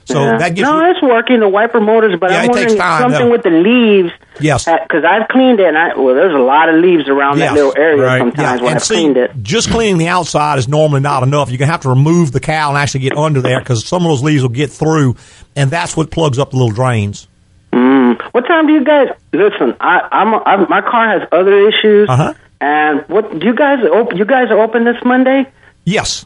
So 0.06 0.22
Yeah. 0.24 0.38
that 0.38 0.56
gives 0.56 0.70
no, 0.70 0.80
you, 0.84 0.91
it's 0.91 1.02
working 1.02 1.39
the 1.39 1.50
wiper 1.50 1.80
motors, 1.82 2.18
but 2.20 2.30
Yeah, 2.32 2.41
I'm 2.41 2.48
wondering 2.50 2.78
time, 2.78 3.02
something 3.02 3.26
though. 3.26 3.32
with 3.32 3.44
the 3.44 3.50
leaves. 3.50 4.12
Yes. 4.39 4.65
because 4.65 5.04
I've 5.04 5.28
cleaned 5.30 5.60
it. 5.60 5.68
and 5.68 5.78
I 5.78 5.98
Well, 5.98 6.13
there's 6.13 6.34
a 6.36 6.38
lot 6.44 6.70
of 6.70 6.76
leaves 6.76 7.08
around 7.10 7.38
Yes. 7.39 7.50
that 7.50 7.56
little 7.56 7.74
area 7.78 8.04
Right. 8.04 8.20
sometimes 8.20 8.62
when 8.62 8.70
and 8.72 8.76
I've 8.78 8.84
see, 8.84 8.96
cleaned 8.96 9.18
it. 9.18 9.32
just 9.41 9.70
cleaning 9.72 9.98
the 9.98 10.08
outside 10.10 10.60
is 10.60 10.68
normally 10.68 11.00
not 11.02 11.24
enough. 11.24 11.50
You're 11.50 11.58
gonna 11.58 11.72
have 11.72 11.82
to 11.82 11.89
remove 11.89 12.32
the 12.34 12.39
cowl 12.39 12.70
and 12.70 12.78
actually 12.78 13.00
get 13.02 13.18
under 13.18 13.41
there 13.41 13.60
because 13.60 13.86
some 13.88 14.04
of 14.04 14.10
those 14.10 14.22
leaves 14.24 14.41
will 14.44 14.50
get 14.50 14.70
through, 14.72 15.15
and 15.56 15.72
that's 15.72 15.96
what 15.98 16.12
plugs 16.12 16.38
up 16.38 16.52
the 16.52 16.58
little 16.58 16.72
drains. 16.72 17.28
Mm. 17.74 18.22
What 18.32 18.46
time 18.48 18.68
do 18.68 18.74
you 18.74 18.84
guys 18.84 19.08
listen? 19.34 19.74
I, 19.80 20.08
I'm, 20.12 20.34
I'm 20.46 20.68
my 20.70 20.82
car 20.82 21.18
has 21.20 21.28
other 21.32 21.68
issues, 21.68 22.10
Uh-huh. 22.10 22.34
and 22.62 23.04
what 23.08 23.39
do 23.39 23.46
you 23.48 23.56
guys 23.56 23.80
open? 23.91 24.18
You 24.18 24.26
guys 24.26 24.52
are 24.52 24.60
open 24.62 24.84
this 24.84 24.98
Monday? 25.04 25.48
Yes. 25.86 26.26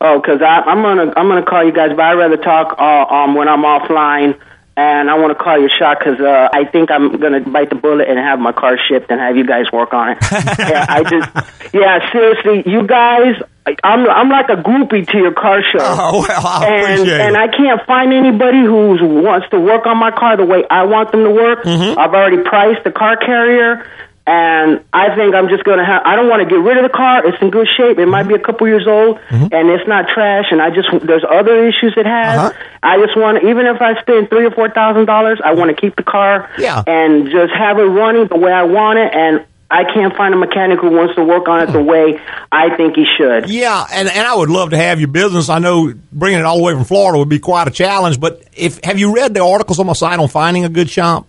Oh, 0.00 0.20
because 0.20 0.40
I'm 0.42 0.82
gonna 0.82 1.12
I'm 1.16 1.28
gonna 1.28 1.44
call 1.44 1.64
you 1.64 1.72
guys, 1.72 1.90
but 1.90 2.00
I'd 2.00 2.14
rather 2.14 2.36
talk 2.36 2.76
uh, 2.78 3.14
um 3.14 3.34
when 3.34 3.48
I'm 3.48 3.62
offline. 3.62 4.38
And 4.78 5.08
I 5.08 5.16
want 5.16 5.32
to 5.32 5.42
call 5.42 5.58
your 5.58 5.70
shot 5.70 5.98
because 5.98 6.20
uh, 6.20 6.50
I 6.52 6.66
think 6.66 6.90
I'm 6.90 7.18
gonna 7.18 7.40
bite 7.40 7.70
the 7.70 7.76
bullet 7.76 8.08
and 8.08 8.18
have 8.18 8.38
my 8.38 8.52
car 8.52 8.76
shipped 8.76 9.10
and 9.10 9.18
have 9.18 9.34
you 9.34 9.46
guys 9.46 9.72
work 9.72 9.94
on 9.94 10.10
it. 10.10 10.18
yeah, 10.58 10.84
I 10.86 11.02
just 11.02 11.72
yeah, 11.72 12.12
seriously, 12.12 12.70
you 12.70 12.86
guys, 12.86 13.40
I'm 13.82 14.06
I'm 14.06 14.28
like 14.28 14.50
a 14.50 14.60
groupie 14.60 15.08
to 15.08 15.16
your 15.16 15.32
car 15.32 15.62
show. 15.62 15.78
Oh, 15.80 16.26
well, 16.28 16.46
I 16.46 16.66
and 16.66 16.92
appreciate 16.92 17.20
and 17.20 17.36
it. 17.36 17.40
I 17.40 17.48
can't 17.48 17.86
find 17.86 18.12
anybody 18.12 18.60
who 18.60 19.00
wants 19.22 19.48
to 19.48 19.58
work 19.58 19.86
on 19.86 19.96
my 19.96 20.10
car 20.10 20.36
the 20.36 20.44
way 20.44 20.62
I 20.70 20.84
want 20.84 21.10
them 21.10 21.24
to 21.24 21.30
work. 21.30 21.64
Mm-hmm. 21.64 21.98
I've 21.98 22.12
already 22.12 22.42
priced 22.44 22.84
the 22.84 22.92
car 22.92 23.16
carrier, 23.16 23.88
and 24.26 24.84
I 24.92 25.14
think 25.14 25.34
I'm 25.36 25.48
just 25.48 25.62
going 25.62 25.78
to 25.78 25.84
have. 25.84 26.02
I 26.04 26.16
don't 26.16 26.28
want 26.28 26.42
to 26.42 26.48
get 26.48 26.60
rid 26.60 26.76
of 26.76 26.82
the 26.82 26.94
car. 26.94 27.24
It's 27.24 27.40
in 27.40 27.50
good 27.50 27.68
shape. 27.76 27.98
It 27.98 28.06
might 28.06 28.26
be 28.26 28.34
a 28.34 28.40
couple 28.40 28.66
years 28.66 28.86
old, 28.86 29.20
and 29.30 29.70
it's 29.70 29.86
not 29.86 30.08
trash. 30.08 30.46
And 30.50 30.60
I 30.60 30.70
just 30.70 30.88
there's 31.06 31.24
other 31.24 31.66
issues 31.68 31.94
it 31.96 32.06
has. 32.06 32.36
Mm-hmm. 32.38 32.46
Uh-huh. 32.46 32.78
I 32.82 32.98
just 32.98 33.16
want 33.16 33.40
to, 33.40 33.48
even 33.48 33.66
if 33.66 33.80
I 33.80 34.00
spend 34.00 34.28
three 34.28 34.46
or 34.46 34.50
four 34.50 34.68
thousand 34.68 35.06
dollars, 35.06 35.40
I 35.44 35.54
want 35.54 35.70
to 35.70 35.80
keep 35.80 35.94
the 35.94 36.02
car. 36.02 36.50
Yeah. 36.58 36.82
and 36.86 37.26
just 37.30 37.52
have 37.54 37.78
it 37.78 37.82
running 37.82 38.26
the 38.26 38.36
way 38.38 38.52
I 38.52 38.64
want 38.64 38.98
it 38.98 39.14
and. 39.14 39.46
I 39.68 39.82
can't 39.82 40.14
find 40.16 40.32
a 40.32 40.36
mechanic 40.36 40.78
who 40.78 40.90
wants 40.90 41.16
to 41.16 41.24
work 41.24 41.48
on 41.48 41.60
it 41.68 41.72
the 41.72 41.82
way 41.82 42.20
I 42.52 42.76
think 42.76 42.94
he 42.94 43.04
should. 43.18 43.50
Yeah, 43.50 43.84
and, 43.90 44.08
and 44.08 44.24
I 44.24 44.32
would 44.32 44.48
love 44.48 44.70
to 44.70 44.76
have 44.76 45.00
your 45.00 45.08
business. 45.08 45.48
I 45.48 45.58
know 45.58 45.92
bringing 46.12 46.38
it 46.38 46.44
all 46.44 46.58
the 46.58 46.62
way 46.62 46.72
from 46.72 46.84
Florida 46.84 47.18
would 47.18 47.28
be 47.28 47.40
quite 47.40 47.66
a 47.66 47.72
challenge, 47.72 48.20
but 48.20 48.44
if 48.52 48.78
have 48.84 49.00
you 49.00 49.12
read 49.12 49.34
the 49.34 49.44
articles 49.44 49.80
on 49.80 49.86
my 49.86 49.94
site 49.94 50.20
on 50.20 50.28
finding 50.28 50.64
a 50.64 50.68
good 50.68 50.88
shop? 50.88 51.26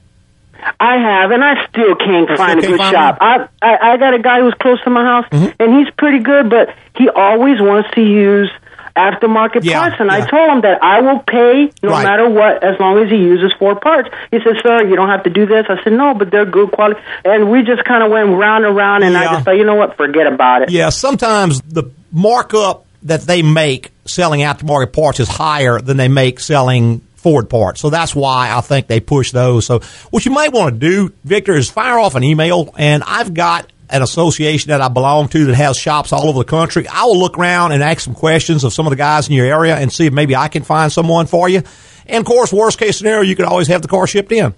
I 0.80 0.98
have, 0.98 1.32
and 1.32 1.44
I 1.44 1.68
still 1.70 1.96
can't 1.96 2.26
Still 2.28 2.38
find 2.38 2.60
a 2.60 2.68
good 2.68 2.80
shop. 2.80 3.18
I, 3.22 3.48
I 3.62 3.94
I 3.94 3.98
got 3.98 4.14
a 4.14 4.20
guy 4.20 4.42
who's 4.42 4.54
close 4.56 4.82
to 4.84 4.90
my 4.90 5.04
house, 5.04 5.26
Mm-hmm. 5.32 5.62
and 5.62 5.80
he's 5.80 5.94
pretty 5.98 6.20
good, 6.20 6.50
but 6.50 6.70
he 6.98 7.10
always 7.10 7.60
wants 7.60 7.90
to 7.96 8.02
use 8.02 8.50
aftermarket 8.96 9.64
Yeah, 9.64 9.80
parts. 9.80 9.96
And 10.00 10.10
yeah. 10.10 10.18
I 10.18 10.30
told 10.30 10.50
him 10.50 10.62
that 10.62 10.82
I 10.84 11.02
will 11.02 11.20
pay 11.20 11.72
no 11.84 11.90
Right. 11.92 12.04
matter 12.04 12.28
what, 12.30 12.64
as 12.64 12.80
long 12.80 12.98
as 13.04 13.10
he 13.12 13.18
uses 13.18 13.54
Ford 13.60 13.80
parts. 13.82 14.10
He 14.32 14.38
said, 14.40 14.56
"Sir, 14.64 14.86
you 14.88 14.96
don't 14.96 15.10
have 15.10 15.24
to 15.24 15.30
do 15.30 15.46
this." 15.46 15.66
I 15.70 15.82
said, 15.84 15.94
"No, 15.94 16.14
but 16.14 16.32
they're 16.32 16.46
good 16.46 16.72
quality." 16.72 17.00
And 17.24 17.52
we 17.52 17.62
just 17.64 17.84
kind 17.86 18.04
of 18.04 18.12
went 18.12 18.30
round 18.30 18.66
and 18.66 18.76
round, 18.76 19.04
and 19.04 19.14
Yeah. 19.14 19.22
I 19.22 19.34
just 19.34 19.46
thought, 19.46 19.58
you 19.58 19.66
know 19.66 19.76
what, 19.76 19.98
forget 19.98 20.26
about 20.28 20.64
it. 20.64 20.72
Yeah, 20.72 20.90
sometimes 20.90 21.62
the 21.62 21.92
markup 22.12 22.86
that 23.04 23.22
they 23.22 23.42
make 23.44 23.92
selling 24.06 24.42
aftermarket 24.42 24.92
parts 24.94 25.20
is 25.20 25.28
higher 25.30 25.80
than 25.80 25.98
they 25.98 26.08
make 26.08 26.40
selling 26.40 27.02
Ford 27.28 27.50
parts. 27.50 27.82
So 27.82 27.90
that's 27.90 28.16
why 28.16 28.54
I 28.56 28.62
think 28.62 28.88
they 28.88 29.02
push 29.02 29.34
those. 29.34 29.66
So 29.66 29.82
what 30.12 30.26
you 30.26 30.32
might 30.32 30.54
want 30.54 30.76
to 30.76 30.80
do, 30.80 31.14
Victor, 31.26 31.58
is 31.58 31.70
fire 31.70 32.00
off 32.00 32.16
an 32.16 32.24
email, 32.24 32.74
and 32.78 33.04
I've 33.06 33.34
got 33.34 33.70
an 33.90 34.02
association 34.02 34.70
that 34.70 34.80
I 34.80 34.88
belong 34.88 35.28
to 35.30 35.48
that 35.48 35.56
has 35.56 35.78
shops 35.78 36.14
all 36.14 36.30
over 36.30 36.40
the 36.40 36.46
country. 36.46 36.88
I 36.88 37.04
will 37.04 37.20
look 37.20 37.38
around 37.38 37.74
and 37.74 37.84
ask 37.84 38.00
some 38.00 38.16
questions 38.16 38.64
of 38.64 38.72
some 38.72 38.86
of 38.86 38.92
the 38.92 38.96
guys 38.96 39.28
in 39.28 39.34
your 39.34 39.46
area 39.46 39.76
and 39.76 39.92
see 39.92 40.06
if 40.06 40.14
maybe 40.14 40.38
I 40.38 40.48
can 40.48 40.64
find 40.64 40.90
someone 40.90 41.26
for 41.26 41.50
you. 41.50 41.64
And 42.06 42.22
of 42.22 42.26
course, 42.26 42.54
worst 42.54 42.80
case 42.80 42.98
scenario, 42.98 43.24
you 43.24 43.36
could 43.36 43.44
always 43.44 43.68
have 43.68 43.82
the 43.82 43.90
car 43.90 44.08
shipped 44.08 44.32
in. 44.32 44.56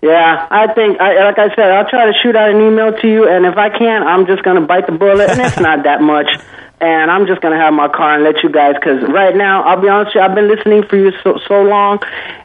Yeah, 0.00 0.46
I 0.50 0.72
think, 0.72 0.98
I, 1.02 1.24
like 1.24 1.38
I 1.38 1.54
said, 1.54 1.70
I'll 1.70 1.90
try 1.90 2.06
to 2.06 2.14
shoot 2.22 2.34
out 2.34 2.48
an 2.48 2.62
email 2.62 2.92
to 2.92 3.06
you, 3.06 3.28
and 3.28 3.44
if 3.44 3.58
I 3.58 3.68
can't, 3.68 4.06
I'm 4.06 4.26
just 4.26 4.42
going 4.42 4.58
to 4.58 4.66
bite 4.66 4.86
the 4.86 4.92
bullet, 4.92 5.28
and 5.28 5.42
it's 5.42 5.60
not 5.60 5.84
that 5.84 6.00
much. 6.00 6.28
And 6.80 7.10
I'm 7.10 7.26
just 7.26 7.42
to 7.42 7.50
have 7.50 7.74
my 7.74 7.88
car 7.88 8.14
and 8.14 8.22
let 8.22 8.42
you 8.42 8.50
guys, 8.50 8.74
because 8.74 9.02
right 9.02 9.34
now, 9.34 9.62
I'll 9.64 9.80
be 9.80 9.88
honest 9.88 10.14
with 10.14 10.16
you, 10.16 10.20
I've 10.20 10.34
been 10.34 10.48
listening 10.48 10.84
for 10.84 10.96
you 10.96 11.12
so, 11.24 11.38
so 11.48 11.62
long, 11.62 11.98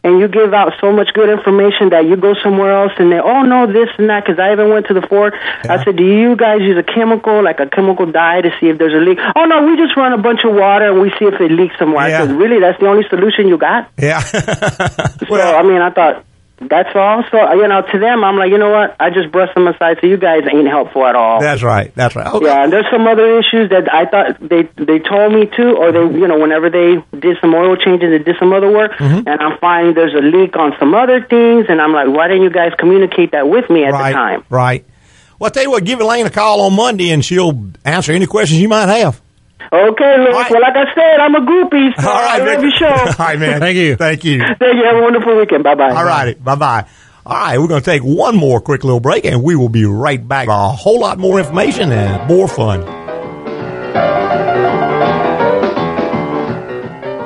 and 0.04 0.20
you 0.20 0.28
give 0.28 0.54
out 0.54 0.74
so 0.82 0.92
much 0.92 1.14
good 1.14 1.30
information 1.30 1.90
that 1.90 2.06
you 2.06 2.16
go 2.18 2.34
somewhere 2.42 2.74
else 2.74 2.94
and 2.98 3.12
they, 3.12 3.20
oh 3.20 3.44
no, 3.44 3.68
this 3.68 3.90
and 3.98 4.10
that, 4.10 4.26
because 4.26 4.40
I 4.40 4.52
even 4.54 4.70
went 4.70 4.88
to 4.88 4.94
the 4.94 5.06
Ford. 5.06 5.34
I 5.70 5.84
said, 5.84 5.98
do 5.98 6.04
you 6.04 6.36
guys 6.36 6.62
use 6.62 6.78
a 6.78 6.84
chemical, 6.84 7.44
like 7.44 7.60
a 7.60 7.70
chemical 7.70 8.08
dye, 8.08 8.42
to 8.42 8.50
see 8.60 8.70
if 8.70 8.78
there's 8.80 8.94
a 8.94 9.06
leak? 9.06 9.20
Oh 9.36 9.46
no, 9.46 9.66
we 9.68 9.78
just 9.78 9.96
run 9.96 10.14
a 10.14 10.18
bunch 10.18 10.44
of 10.44 10.56
water 10.56 10.90
and 10.90 11.02
we 11.02 11.10
see 11.20 11.26
if 11.26 11.40
it 11.40 11.52
leaks 11.52 11.78
somewhere. 11.78 12.10
Yeah. 12.10 12.24
I 12.24 12.28
said, 12.28 12.36
really, 12.36 12.60
that's 12.60 12.80
the 12.80 12.88
only 12.88 13.08
solution 13.10 13.48
you 13.48 13.58
got? 13.58 13.92
Yeah. 13.98 14.22
So 15.28 15.40
I 15.40 15.64
mean, 15.64 15.82
I 15.82 15.90
thought 15.90 16.26
that's 16.60 16.96
all. 16.96 17.24
So 17.32 17.38
you 17.54 17.68
know, 17.68 17.82
to 17.82 18.00
them, 18.00 18.24
I'm 18.24 18.38
like, 18.38 18.52
you 18.52 18.58
know 18.58 18.70
what? 18.72 18.96
I 19.00 19.10
just 19.10 19.32
brushed 19.32 19.54
them 19.56 19.68
aside. 19.68 19.98
So 20.02 20.08
you 20.08 20.18
guys 20.18 20.44
ain't 20.52 20.68
helpful 20.68 21.06
at 21.06 21.16
all. 21.16 21.42
that's 21.42 21.64
right. 21.64 21.94
That's 21.96 22.16
right. 22.16 22.28
Okay. 22.28 22.46
yeah, 22.46 22.64
and 22.64 22.72
there's 22.72 22.86
some 22.92 23.06
other 23.08 23.40
issues 23.40 23.70
that 23.72 23.92
I 23.94 24.06
thought 24.06 24.40
they 24.40 24.64
they 24.78 25.00
told 25.00 25.34
me 25.34 25.48
to, 25.58 25.72
or 25.76 25.92
they 25.92 26.00
you 26.20 26.28
know 26.28 26.40
whenever 26.40 26.70
they 26.70 27.04
did 27.18 27.38
some 27.42 27.54
oil 27.54 27.76
changes, 27.76 28.10
they 28.12 28.24
did 28.24 28.36
some 28.40 28.54
other 28.54 28.72
work, 28.72 28.92
Mm-hmm. 28.94 29.28
and 29.28 29.42
I'm 29.42 29.58
finding 29.60 29.94
there's 29.96 30.14
a 30.14 30.22
leak 30.22 30.56
on 30.56 30.74
some 30.80 30.94
other 30.96 31.22
things, 31.22 31.66
and 31.70 31.82
I'm 31.82 31.92
like, 31.94 32.08
why 32.08 32.28
didn't 32.28 32.44
you 32.44 32.50
guys 32.52 32.72
communicate 32.78 33.32
that 33.32 33.50
with 33.50 33.70
me 33.70 33.84
at 33.86 33.92
right, 33.92 34.12
the 34.12 34.16
time? 34.16 34.46
Right. 34.50 34.86
Well, 35.40 35.48
I 35.48 35.52
tell 35.52 35.64
you 35.64 35.72
what, 35.72 35.84
give 35.84 36.00
Elaine 36.00 36.26
a 36.26 36.30
call 36.30 36.62
on 36.62 36.74
Monday, 36.76 37.10
and 37.10 37.26
she'll 37.26 37.72
answer 37.84 38.12
any 38.14 38.28
questions 38.28 38.62
you 38.62 38.70
might 38.70 38.88
have. 38.88 39.20
Okay, 39.72 40.18
Luke. 40.20 40.34
right. 40.34 40.52
Well, 40.52 40.62
like 40.62 40.76
I 40.76 40.86
said, 40.94 41.20
I'm 41.20 41.36
a 41.36 41.42
groupie. 41.42 41.96
So 42.02 42.08
All 42.08 42.14
right, 42.14 42.42
I 42.42 42.46
love 42.46 42.62
man. 42.62 42.62
your 42.64 42.72
show. 42.72 42.86
All 42.88 43.14
right, 43.28 43.40
man. 43.40 43.60
Thank 43.60 43.78
you. 43.78 43.96
Thank 43.96 44.24
you. 44.24 44.40
Thank 44.40 44.60
you. 44.62 44.84
Have 44.86 44.98
a 44.98 45.02
wonderful 45.02 45.38
weekend. 45.38 45.64
Bye 45.64 45.76
bye. 45.76 45.90
All 45.92 46.04
righty. 46.06 46.34
Bye 46.36 46.56
bye. 46.56 46.86
All 47.26 47.38
right, 47.38 47.58
we're 47.58 47.68
going 47.70 47.82
to 47.82 47.86
take 47.90 48.02
one 48.04 48.36
more 48.36 48.60
quick 48.60 48.84
little 48.84 49.00
break, 49.00 49.24
and 49.26 49.42
we 49.44 49.56
will 49.56 49.70
be 49.70 49.86
right 49.86 50.26
back. 50.28 50.50
A 50.50 50.70
whole 50.70 51.00
lot 51.00 51.18
more 51.20 51.40
information 51.40 51.92
and 51.92 52.28
more 52.28 52.50
fun. 52.50 52.82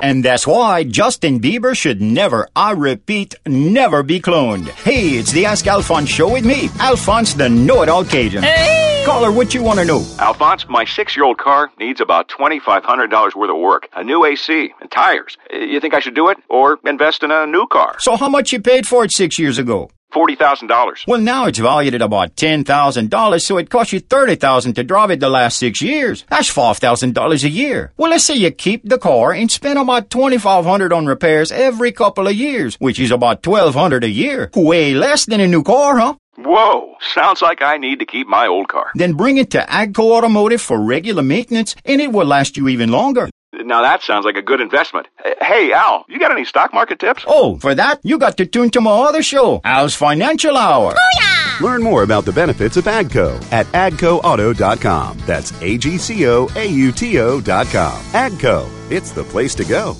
And 0.07 0.23
that's 0.23 0.47
why 0.47 0.85
Justin 0.85 1.41
Bieber 1.41 1.75
should 1.75 2.01
never, 2.01 2.47
I 2.55 2.71
repeat, 2.71 3.35
never 3.45 4.03
be 4.03 4.21
cloned. 4.21 4.69
Hey, 4.69 5.17
it's 5.17 5.33
the 5.33 5.45
Ask 5.45 5.67
Alphonse 5.67 6.07
show 6.07 6.31
with 6.31 6.45
me, 6.45 6.69
Alphonse 6.79 7.33
the 7.33 7.49
know-it-all 7.49 8.05
Cajun. 8.05 8.41
Hey! 8.41 9.03
Caller, 9.05 9.33
what 9.33 9.53
you 9.53 9.61
want 9.61 9.79
to 9.79 9.85
know? 9.85 10.05
Alphonse, 10.19 10.65
my 10.69 10.85
six-year-old 10.85 11.37
car 11.37 11.71
needs 11.77 11.99
about 11.99 12.29
$2,500 12.29 13.35
worth 13.35 13.49
of 13.49 13.57
work, 13.57 13.89
a 13.97 14.03
new 14.05 14.23
AC, 14.23 14.73
and 14.79 14.89
tires. 14.89 15.35
You 15.51 15.81
think 15.81 15.93
I 15.93 15.99
should 15.99 16.15
do 16.15 16.29
it, 16.29 16.37
or 16.49 16.79
invest 16.85 17.21
in 17.23 17.31
a 17.31 17.45
new 17.45 17.67
car? 17.67 17.97
So 17.99 18.15
how 18.15 18.29
much 18.29 18.53
you 18.53 18.61
paid 18.61 18.87
for 18.87 19.03
it 19.03 19.11
six 19.11 19.37
years 19.37 19.57
ago? 19.57 19.91
$40,000. 20.13 21.07
Well, 21.07 21.19
now 21.19 21.45
it's 21.45 21.59
valued 21.59 21.95
at 21.95 22.01
about 22.01 22.35
$10,000, 22.35 23.41
so 23.41 23.57
it 23.57 23.69
cost 23.69 23.93
you 23.93 23.99
$30,000 24.01 24.75
to 24.75 24.83
drive 24.83 25.11
it 25.11 25.19
the 25.19 25.29
last 25.29 25.59
six 25.59 25.81
years. 25.81 26.25
That's 26.29 26.53
$5,000 26.53 27.43
a 27.43 27.49
year. 27.49 27.91
Well, 27.97 28.11
let's 28.11 28.25
say 28.25 28.35
you 28.35 28.51
keep 28.51 28.87
the 28.87 28.97
car 28.97 29.33
and 29.33 29.51
spend 29.51 29.79
about 29.79 30.09
$2,500 30.09 30.95
on 30.95 31.05
repairs 31.05 31.51
every 31.51 31.91
couple 31.91 32.27
of 32.27 32.35
years, 32.35 32.75
which 32.75 32.99
is 32.99 33.11
about 33.11 33.43
$1,200 33.43 34.03
a 34.03 34.09
year. 34.09 34.49
Way 34.55 34.93
less 34.93 35.25
than 35.25 35.39
a 35.41 35.47
new 35.47 35.63
car, 35.63 35.97
huh? 35.97 36.15
Whoa, 36.39 36.95
sounds 37.13 37.41
like 37.41 37.63
I 37.63 37.77
need 37.77 37.97
to 37.99 38.05
keep 38.05 38.27
my 38.27 38.45
old 38.45 38.67
car. 38.69 38.91
Then 38.93 39.13
bring 39.13 39.37
it 39.37 39.49
to 39.51 39.59
Agco 39.59 40.11
Automotive 40.11 40.61
for 40.61 40.79
regular 40.79 41.23
maintenance, 41.23 41.75
and 41.83 41.99
it 41.99 42.11
will 42.11 42.27
last 42.27 42.57
you 42.57 42.67
even 42.67 42.91
longer. 42.91 43.27
Now 43.63 43.81
that 43.81 44.01
sounds 44.03 44.25
like 44.25 44.35
a 44.37 44.41
good 44.41 44.61
investment. 44.61 45.07
Hey, 45.41 45.71
Al, 45.73 46.05
you 46.07 46.19
got 46.19 46.31
any 46.31 46.45
stock 46.45 46.73
market 46.73 46.99
tips? 46.99 47.23
Oh, 47.27 47.57
for 47.57 47.73
that, 47.75 47.99
you 48.03 48.17
got 48.17 48.37
to 48.37 48.45
tune 48.45 48.69
to 48.71 48.81
my 48.81 48.91
other 48.91 49.23
show, 49.23 49.61
Al's 49.63 49.95
Financial 49.95 50.55
Hour. 50.55 50.93
Booyah! 50.93 51.61
Learn 51.61 51.81
more 51.81 52.03
about 52.03 52.25
the 52.25 52.31
benefits 52.31 52.77
of 52.77 52.85
AGCO 52.85 53.51
at 53.51 53.65
agcoauto.com. 53.67 55.17
That's 55.25 55.59
A 55.61 55.77
G 55.77 55.97
C 55.97 56.27
O 56.27 56.47
A 56.55 56.65
U 56.67 56.91
T 56.91 57.19
O.com. 57.19 58.03
AGCO, 58.13 58.91
it's 58.91 59.11
the 59.11 59.23
place 59.23 59.55
to 59.55 59.65
go. 59.65 59.95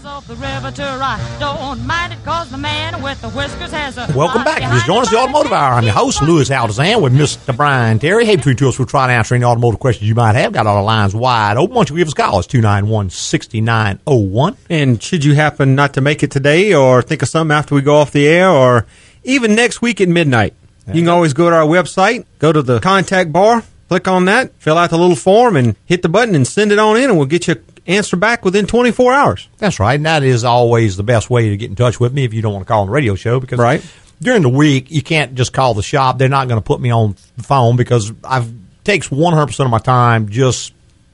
Boys 0.00 0.06
off 0.06 0.26
the 0.26 0.36
river 0.36 0.70
to 0.70 0.82
rock. 0.98 1.20
Don't 1.38 1.86
mind 1.86 2.12
it 2.12 2.24
cause 2.24 2.50
the 2.50 2.56
man 2.56 3.02
with 3.02 3.20
the 3.20 3.28
whiskers 3.30 3.70
has 3.70 3.98
a 3.98 4.10
Welcome 4.16 4.44
back. 4.44 4.60
Just 4.60 4.86
join 4.86 5.02
us 5.02 5.10
the 5.10 5.18
Automotive 5.18 5.52
Hour. 5.52 5.74
I'm 5.74 5.84
your 5.84 5.92
host, 5.92 6.22
Louis 6.22 6.48
Altazan, 6.48 7.02
with 7.02 7.12
Mr. 7.12 7.54
Brian 7.56 7.98
Terry. 7.98 8.24
Hey, 8.24 8.36
between 8.36 8.56
two 8.56 8.66
of 8.66 8.74
us, 8.74 8.78
we'll 8.78 8.86
try 8.86 9.06
to 9.08 9.12
answer 9.12 9.34
any 9.34 9.44
automotive 9.44 9.80
questions 9.80 10.08
you 10.08 10.14
might 10.14 10.36
have. 10.36 10.52
Got 10.52 10.66
all 10.66 10.76
the 10.76 10.82
lines 10.82 11.14
wide 11.14 11.56
open. 11.56 11.74
Why 11.74 11.84
don't 11.84 11.90
you 11.90 11.96
give 11.96 12.08
us 12.08 12.12
a 12.12 12.16
call? 12.16 12.38
It's 12.38 12.46
291 12.48 13.10
6901. 13.10 14.56
And 14.70 15.02
should 15.02 15.24
you 15.24 15.34
happen 15.34 15.74
not 15.74 15.94
to 15.94 16.00
make 16.00 16.22
it 16.22 16.30
today 16.30 16.72
or 16.72 17.02
think 17.02 17.22
of 17.22 17.28
something 17.28 17.54
after 17.54 17.74
we 17.74 17.82
go 17.82 17.96
off 17.96 18.12
the 18.12 18.26
air 18.26 18.48
or 18.48 18.86
even 19.24 19.54
next 19.54 19.82
week 19.82 20.00
at 20.00 20.08
midnight, 20.08 20.54
you 20.86 21.02
can 21.02 21.08
always 21.08 21.34
go 21.34 21.50
to 21.50 21.56
our 21.56 21.66
website, 21.66 22.24
go 22.38 22.52
to 22.52 22.62
the 22.62 22.80
contact 22.80 23.32
bar, 23.32 23.64
click 23.88 24.08
on 24.08 24.24
that, 24.26 24.52
fill 24.58 24.78
out 24.78 24.90
the 24.90 24.98
little 24.98 25.16
form, 25.16 25.56
and 25.56 25.76
hit 25.84 26.02
the 26.02 26.08
button 26.08 26.34
and 26.34 26.46
send 26.46 26.72
it 26.72 26.78
on 26.78 26.96
in, 26.96 27.10
and 27.10 27.18
we'll 27.18 27.26
get 27.26 27.48
you 27.48 27.54
an 27.54 27.64
answer 27.86 28.16
back 28.16 28.44
within 28.44 28.66
24 28.66 29.12
hours. 29.12 29.48
That's 29.58 29.80
right. 29.80 29.94
And 29.94 30.06
that 30.06 30.22
is 30.22 30.44
always 30.44 30.96
the 30.96 31.02
best 31.02 31.30
way 31.30 31.50
to 31.50 31.56
get 31.56 31.70
in 31.70 31.76
touch 31.76 31.98
with 32.00 32.12
me 32.12 32.24
if 32.24 32.34
you 32.34 32.42
don't 32.42 32.52
want 32.52 32.66
to 32.66 32.68
call 32.68 32.82
on 32.82 32.86
the 32.86 32.92
radio 32.92 33.14
show 33.14 33.40
because 33.40 33.58
Right. 33.58 33.82
during 34.20 34.42
the 34.42 34.48
week 34.48 34.90
you 34.90 35.02
can't 35.02 35.34
just 35.34 35.52
call 35.52 35.74
the 35.74 35.82
shop. 35.82 36.18
They're 36.18 36.28
not 36.28 36.48
going 36.48 36.60
to 36.60 36.64
put 36.64 36.80
me 36.80 36.90
on 36.90 37.16
the 37.36 37.42
phone 37.42 37.76
because 37.76 38.12
I've 38.24 38.52
takes 38.82 39.08
100% 39.08 39.60
of 39.64 39.70
my 39.70 39.78
time 39.78 40.28
just 40.30 40.72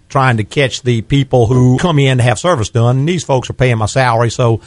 trying 0.08 0.36
to 0.36 0.44
catch 0.44 0.82
the 0.82 1.02
people 1.02 1.46
who 1.48 1.78
come 1.78 1.98
in 1.98 2.18
to 2.18 2.22
have 2.22 2.38
service 2.38 2.68
done. 2.68 2.98
And 2.98 3.08
these 3.08 3.24
folks 3.24 3.50
are 3.50 3.54
paying 3.54 3.76
my 3.78 3.86
salary, 3.86 4.30
so 4.30 4.60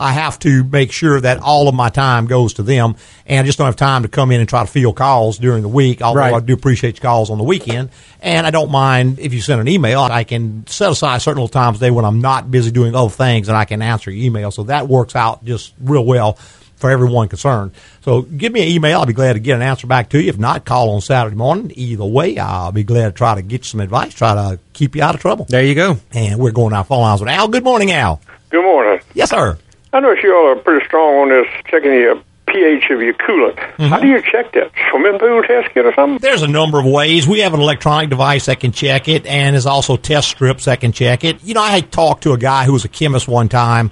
I 0.00 0.12
have 0.12 0.38
to 0.40 0.64
make 0.64 0.90
sure 0.92 1.20
that 1.20 1.38
all 1.40 1.68
of 1.68 1.74
my 1.74 1.90
time 1.90 2.26
goes 2.26 2.54
to 2.54 2.62
them, 2.62 2.96
and 3.26 3.40
I 3.40 3.42
just 3.46 3.58
don't 3.58 3.66
have 3.66 3.76
time 3.76 4.02
to 4.02 4.08
come 4.08 4.32
in 4.32 4.40
and 4.40 4.48
try 4.48 4.62
to 4.64 4.66
field 4.66 4.96
calls 4.96 5.36
during 5.38 5.62
the 5.62 5.68
week. 5.68 6.00
Although 6.00 6.20
Right. 6.20 6.34
I 6.34 6.40
do 6.40 6.54
appreciate 6.54 6.96
your 6.96 7.02
calls 7.02 7.28
on 7.30 7.36
the 7.36 7.44
weekend, 7.44 7.90
and 8.22 8.46
I 8.46 8.50
don't 8.50 8.70
mind 8.70 9.18
if 9.18 9.34
you 9.34 9.40
send 9.42 9.60
an 9.60 9.68
email. 9.68 10.00
I 10.00 10.24
can 10.24 10.64
set 10.66 10.90
aside 10.90 11.20
certain 11.20 11.42
little 11.42 11.48
times 11.48 11.76
a 11.76 11.80
day 11.80 11.90
when 11.90 12.06
I'm 12.06 12.20
not 12.20 12.50
busy 12.50 12.70
doing 12.70 12.94
other 12.94 13.10
things, 13.10 13.48
and 13.48 13.56
I 13.58 13.66
can 13.66 13.82
answer 13.82 14.10
your 14.10 14.24
email. 14.24 14.50
So 14.50 14.62
that 14.64 14.88
works 14.88 15.14
out 15.14 15.44
just 15.44 15.74
real 15.78 16.04
well 16.06 16.38
for 16.76 16.90
everyone 16.90 17.28
concerned. 17.28 17.72
So 18.02 18.22
give 18.22 18.54
me 18.54 18.62
an 18.62 18.68
email. 18.68 19.00
I'll 19.00 19.06
be 19.06 19.12
glad 19.12 19.34
to 19.34 19.38
get 19.38 19.54
an 19.54 19.60
answer 19.60 19.86
back 19.86 20.08
to 20.08 20.18
you. 20.22 20.30
If 20.30 20.38
not, 20.38 20.64
call 20.64 20.88
on 20.94 21.02
Saturday 21.02 21.36
morning. 21.36 21.72
Either 21.74 22.06
way, 22.06 22.38
I'll 22.38 22.72
be 22.72 22.84
glad 22.84 23.04
to 23.08 23.12
try 23.12 23.34
to 23.34 23.42
get 23.42 23.60
you 23.60 23.64
some 23.64 23.80
advice, 23.80 24.14
try 24.14 24.32
to 24.34 24.58
keep 24.72 24.96
you 24.96 25.02
out 25.02 25.14
of 25.14 25.20
trouble. 25.20 25.44
There 25.46 25.62
you 25.62 25.74
go. 25.74 25.98
And 26.14 26.40
we're 26.40 26.52
going 26.52 26.72
our 26.72 26.84
phone 26.84 27.02
lines 27.02 27.20
with 27.20 27.28
Al. 27.28 27.48
Good 27.48 27.64
morning, 27.64 27.92
Al. 27.92 28.18
Good 28.48 28.64
morning. 28.64 29.00
Yes, 29.12 29.28
sir. 29.28 29.58
I 29.92 30.00
know 30.00 30.14
you 30.22 30.34
all 30.34 30.52
are 30.52 30.56
pretty 30.56 30.86
strong 30.86 31.14
on 31.14 31.28
this 31.30 31.46
checking 31.66 31.90
the 31.90 32.22
pH 32.46 32.90
of 32.90 33.00
your 33.00 33.14
coolant. 33.14 33.58
How 33.58 33.98
mm-hmm. 33.98 34.02
do 34.02 34.08
you 34.08 34.22
check 34.22 34.52
that? 34.52 34.70
Swimming 34.90 35.18
pool 35.18 35.42
test 35.42 35.72
kit 35.72 35.86
or 35.86 35.94
something? 35.94 36.18
There's 36.18 36.42
a 36.42 36.48
number 36.48 36.78
of 36.78 36.86
ways. 36.86 37.26
We 37.26 37.40
have 37.40 37.54
an 37.54 37.60
electronic 37.60 38.10
device 38.10 38.46
that 38.46 38.60
can 38.60 38.72
check 38.72 39.08
it, 39.08 39.26
and 39.26 39.54
there's 39.54 39.66
also 39.66 39.96
test 39.96 40.28
strips 40.28 40.66
that 40.66 40.80
can 40.80 40.92
check 40.92 41.24
it. 41.24 41.42
You 41.42 41.54
know, 41.54 41.62
I 41.62 41.70
had 41.70 41.90
talked 41.90 42.24
to 42.24 42.32
a 42.32 42.38
guy 42.38 42.64
who 42.64 42.72
was 42.72 42.84
a 42.84 42.88
chemist 42.88 43.28
one 43.28 43.48
time, 43.48 43.90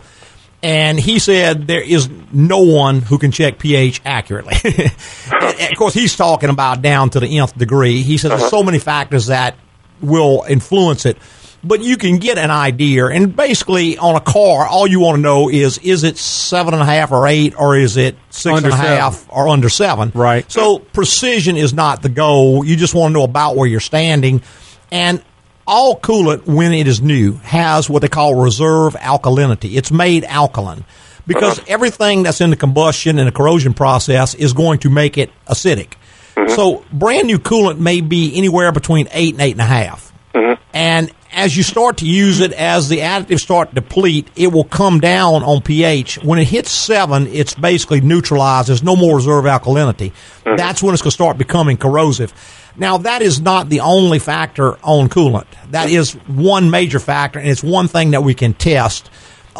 and 0.62 0.98
he 0.98 1.18
said 1.18 1.66
there 1.66 1.82
is 1.82 2.08
no 2.32 2.60
one 2.60 3.00
who 3.00 3.18
can 3.18 3.30
check 3.30 3.58
pH 3.58 4.00
accurately. 4.04 4.56
Of 5.58 5.76
course, 5.76 5.94
he's 5.94 6.16
talking 6.16 6.50
about 6.50 6.82
down 6.82 7.10
to 7.10 7.20
the 7.20 7.38
nth 7.38 7.56
degree. 7.56 8.02
He 8.02 8.16
says 8.16 8.30
there's 8.30 8.42
uh-huh. 8.42 8.50
so 8.50 8.62
many 8.62 8.78
factors 8.78 9.26
that 9.26 9.56
will 10.00 10.44
influence 10.48 11.04
it. 11.06 11.18
But 11.68 11.82
you 11.82 11.98
can 11.98 12.16
get 12.16 12.38
an 12.38 12.50
idea, 12.50 13.08
and 13.08 13.36
basically 13.36 13.98
on 13.98 14.16
a 14.16 14.20
car, 14.20 14.66
all 14.66 14.86
you 14.86 15.00
want 15.00 15.16
to 15.16 15.20
know 15.20 15.50
is 15.50 15.76
is 15.76 16.02
it 16.02 16.16
seven 16.16 16.72
and 16.72 16.82
a 16.82 16.86
half 16.86 17.12
or 17.12 17.26
eight, 17.26 17.54
or 17.58 17.76
is 17.76 17.98
it 17.98 18.16
six 18.30 18.56
Under 18.56 18.70
and 18.70 18.74
a 18.74 18.76
half 18.78 19.26
or 19.28 19.48
under 19.48 19.68
seven? 19.68 20.10
Right. 20.14 20.50
So 20.50 20.78
precision 20.78 21.58
is 21.58 21.74
not 21.74 22.00
the 22.00 22.08
goal. 22.08 22.64
You 22.64 22.74
just 22.74 22.94
want 22.94 23.12
to 23.12 23.18
know 23.18 23.24
about 23.24 23.54
where 23.54 23.68
you're 23.68 23.80
standing. 23.80 24.40
And 24.90 25.22
all 25.66 26.00
coolant, 26.00 26.46
when 26.46 26.72
it 26.72 26.86
is 26.86 27.02
new, 27.02 27.34
has 27.34 27.90
what 27.90 28.00
they 28.00 28.08
call 28.08 28.34
reserve 28.34 28.94
alkalinity. 28.94 29.76
It's 29.76 29.92
made 29.92 30.24
alkaline 30.24 30.86
because 31.26 31.58
uh-huh. 31.58 31.66
everything 31.68 32.22
that's 32.22 32.40
in 32.40 32.48
the 32.48 32.56
combustion 32.56 33.18
and 33.18 33.28
the 33.28 33.32
corrosion 33.32 33.74
process 33.74 34.34
is 34.34 34.54
going 34.54 34.78
to 34.78 34.88
make 34.88 35.18
it 35.18 35.30
acidic. 35.46 35.92
Mm-hmm. 36.34 36.54
So 36.54 36.84
brand 36.90 37.26
new 37.26 37.38
coolant 37.38 37.78
may 37.78 38.00
be 38.00 38.34
anywhere 38.36 38.72
between 38.72 39.08
eight 39.12 39.34
and 39.34 39.42
eight 39.42 39.52
and 39.52 39.60
a 39.60 39.64
half. 39.64 40.08
And 40.72 41.10
as 41.32 41.56
you 41.56 41.62
start 41.62 41.98
to 41.98 42.06
use 42.06 42.40
it, 42.40 42.52
as 42.52 42.88
the 42.88 42.98
additives 42.98 43.40
start 43.40 43.70
to 43.70 43.74
deplete, 43.76 44.28
it 44.36 44.48
will 44.48 44.64
come 44.64 45.00
down 45.00 45.42
on 45.42 45.62
pH. 45.62 46.22
When 46.22 46.38
it 46.38 46.46
hits 46.46 46.70
seven, 46.70 47.26
it's 47.28 47.54
basically 47.54 48.00
neutralized. 48.00 48.68
There's 48.68 48.82
no 48.82 48.96
more 48.96 49.16
reserve 49.16 49.44
alkalinity. 49.44 50.12
Mm-hmm. 50.44 50.56
That's 50.56 50.82
when 50.82 50.94
it's 50.94 51.02
going 51.02 51.10
to 51.10 51.14
start 51.14 51.38
becoming 51.38 51.76
corrosive. 51.76 52.32
Now, 52.76 52.98
that 52.98 53.22
is 53.22 53.40
not 53.40 53.68
the 53.68 53.80
only 53.80 54.18
factor 54.18 54.76
on 54.84 55.08
coolant. 55.08 55.46
That 55.70 55.90
is 55.90 56.12
one 56.26 56.70
major 56.70 57.00
factor, 57.00 57.38
and 57.38 57.48
it's 57.48 57.62
one 57.62 57.88
thing 57.88 58.12
that 58.12 58.22
we 58.22 58.34
can 58.34 58.54
test. 58.54 59.10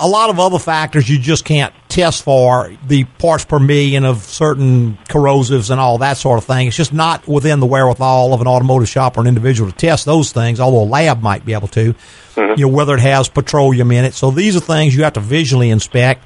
A 0.01 0.09
lot 0.09 0.31
of 0.31 0.39
other 0.39 0.59
factors 0.59 1.09
you 1.09 1.19
just 1.19 1.45
can't 1.45 1.75
test 1.89 2.23
for 2.23 2.73
the 2.87 3.05
parts 3.05 3.45
per 3.45 3.59
million 3.59 4.05
of 4.05 4.19
certain 4.19 4.97
corrosives 5.09 5.71
and 5.71 5.81
all 5.81 5.99
that 5.99 6.17
sort 6.17 6.39
of 6.39 6.45
thing. 6.45 6.69
It's 6.69 6.77
just 6.77 6.93
not 6.93 7.27
within 7.27 7.61
the 7.61 7.67
wherewithal 7.67 8.33
of 8.33 8.41
an 8.41 8.47
automotive 8.47 8.89
shop 8.89 9.17
or 9.17 9.23
an 9.23 9.27
individual 9.27 9.71
to 9.71 9.77
test 9.77 10.05
those 10.05 10.33
things, 10.33 10.61
although 10.61 10.83
a 10.83 10.89
lab 10.89 11.23
might 11.23 11.45
be 11.45 11.53
able 11.53 11.69
to. 11.69 11.95
Mm-hmm. 12.35 12.59
You 12.59 12.67
know, 12.67 12.73
whether 12.73 12.95
it 12.95 13.01
has 13.01 13.29
petroleum 13.29 13.91
in 13.91 14.05
it. 14.05 14.15
So 14.15 14.31
these 14.31 14.57
are 14.57 14.61
things 14.61 14.95
you 14.95 15.05
have 15.05 15.15
to 15.15 15.21
visually 15.21 15.71
inspect. 15.71 16.25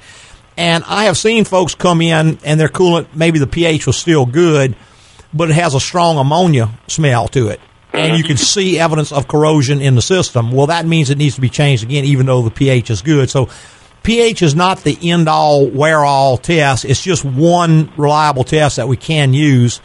And 0.57 0.85
I 0.87 1.05
have 1.05 1.17
seen 1.17 1.45
folks 1.45 1.75
come 1.75 2.03
in 2.03 2.39
and 2.45 2.61
their 2.61 2.69
coolant, 2.69 3.09
maybe 3.15 3.39
the 3.39 3.47
pH 3.47 3.87
was 3.87 3.97
still 3.97 4.27
good, 4.27 4.77
but 5.33 5.51
it 5.51 5.55
has 5.55 5.75
a 5.75 5.81
strong 5.81 6.19
ammonia 6.19 6.71
smell 6.89 7.29
to 7.29 7.49
it. 7.49 7.61
And 7.93 8.17
you 8.17 8.25
can 8.25 8.37
see 8.37 8.79
evidence 8.79 9.13
of 9.13 9.29
corrosion 9.29 9.81
in 9.81 9.95
the 9.95 10.03
system. 10.03 10.51
Well, 10.51 10.69
that 10.69 10.87
means 10.87 11.11
it 11.11 11.19
needs 11.19 11.35
to 11.35 11.41
be 11.41 11.51
changed 11.51 11.83
again, 11.83 12.05
even 12.05 12.27
though 12.27 12.43
the 12.43 12.51
pH 12.51 12.91
is 12.91 13.03
good. 13.03 13.29
So, 13.29 13.49
pH 14.03 14.43
is 14.43 14.55
not 14.55 14.83
the 14.83 14.99
end 15.11 15.29
all, 15.29 15.69
wear 15.69 16.01
all 16.01 16.39
test. 16.39 16.85
It's 16.85 17.03
just 17.03 17.25
one 17.25 17.93
reliable 17.97 18.45
test 18.45 18.77
that 18.77 18.89
we 18.89 18.97
can 18.97 19.35
use. 19.35 19.81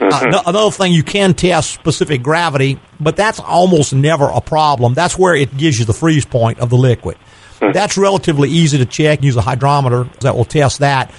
Uh, 0.00 0.42
another 0.46 0.72
thing, 0.72 0.92
you 0.92 1.04
can 1.04 1.34
test 1.34 1.70
specific 1.70 2.22
gravity, 2.22 2.80
but 2.98 3.16
that's 3.16 3.38
almost 3.38 3.94
never 3.94 4.28
a 4.28 4.40
problem. 4.40 4.94
That's 4.94 5.16
where 5.16 5.34
it 5.34 5.56
gives 5.56 5.78
you 5.78 5.84
the 5.84 5.92
freeze 5.92 6.24
point 6.24 6.58
of 6.58 6.70
the 6.70 6.76
liquid. 6.76 7.16
That's 7.60 7.96
relatively 7.96 8.48
easy 8.48 8.78
to 8.78 8.86
check. 8.86 9.22
Use 9.22 9.36
a 9.36 9.40
hydrometer 9.40 10.04
that 10.20 10.34
will 10.36 10.44
test 10.44 10.80
that. 10.80 11.12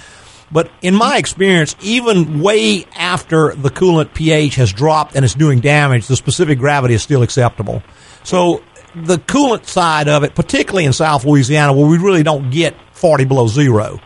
But 0.52 0.70
in 0.82 0.94
my 0.94 1.16
experience, 1.18 1.74
even 1.80 2.40
way 2.40 2.84
after 2.94 3.54
the 3.54 3.70
coolant 3.70 4.14
pH 4.14 4.56
has 4.56 4.72
dropped 4.72 5.16
and 5.16 5.24
it's 5.24 5.34
doing 5.34 5.60
damage, 5.60 6.06
the 6.06 6.16
specific 6.16 6.58
gravity 6.58 6.94
is 6.94 7.02
still 7.02 7.22
acceptable. 7.22 7.82
So 8.22 8.62
the 8.94 9.16
coolant 9.16 9.66
side 9.66 10.08
of 10.08 10.22
it, 10.22 10.34
particularly 10.34 10.84
in 10.84 10.92
South 10.92 11.24
Louisiana, 11.24 11.72
where 11.72 11.86
we 11.86 11.98
really 11.98 12.22
don't 12.22 12.50
get 12.50 12.76
40 12.92 13.24
below 13.24 13.48
zero, 13.48 14.00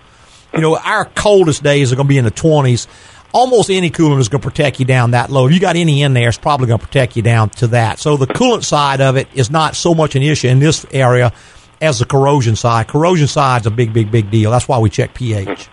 you 0.55 0.61
know, 0.61 0.77
our 0.79 1.05
coldest 1.05 1.63
days 1.63 1.93
are 1.93 1.97
going 1.97 2.07
to 2.07 2.09
be 2.09 2.19
in 2.19 2.25
the 2.25 2.31
20s. 2.31 2.87
almost 3.33 3.71
any 3.71 3.91
coolant 3.91 4.21
is 4.21 4.29
going 4.29 4.41
to 4.41 4.49
protect 4.49 4.81
you 4.81 4.87
down 4.87 5.11
that 5.11 5.31
low. 5.31 5.47
If 5.47 5.53
you 5.53 5.61
got 5.61 5.77
any 5.77 6.03
in 6.03 6.15
there, 6.15 6.29
it's 6.29 6.39
probably 6.39 6.69
going 6.69 6.81
to 6.81 6.87
protect 6.87 7.17
you 7.17 7.23
down 7.23 7.51
to 7.51 7.69
that. 7.69 7.99
So 7.99 8.17
the 8.17 8.27
coolant 8.27 8.65
side 8.65 9.01
of 9.01 9.17
it 9.17 9.29
is 9.35 9.51
not 9.51 9.77
so 9.77 9.95
much 9.95 10.17
an 10.17 10.23
issue 10.23 10.49
in 10.49 10.59
this 10.59 10.87
area 10.91 11.33
as 11.81 11.99
the 11.99 12.07
corrosion 12.07 12.57
side. 12.57 12.89
Corrosion 12.89 13.29
side's 13.29 13.67
a 13.67 13.71
big, 13.71 13.93
big, 13.93 14.11
big 14.11 14.31
deal. 14.31 14.51
That's 14.51 14.67
why 14.67 14.79
we 14.79 14.91
check 14.91 15.15
pH. 15.15 15.69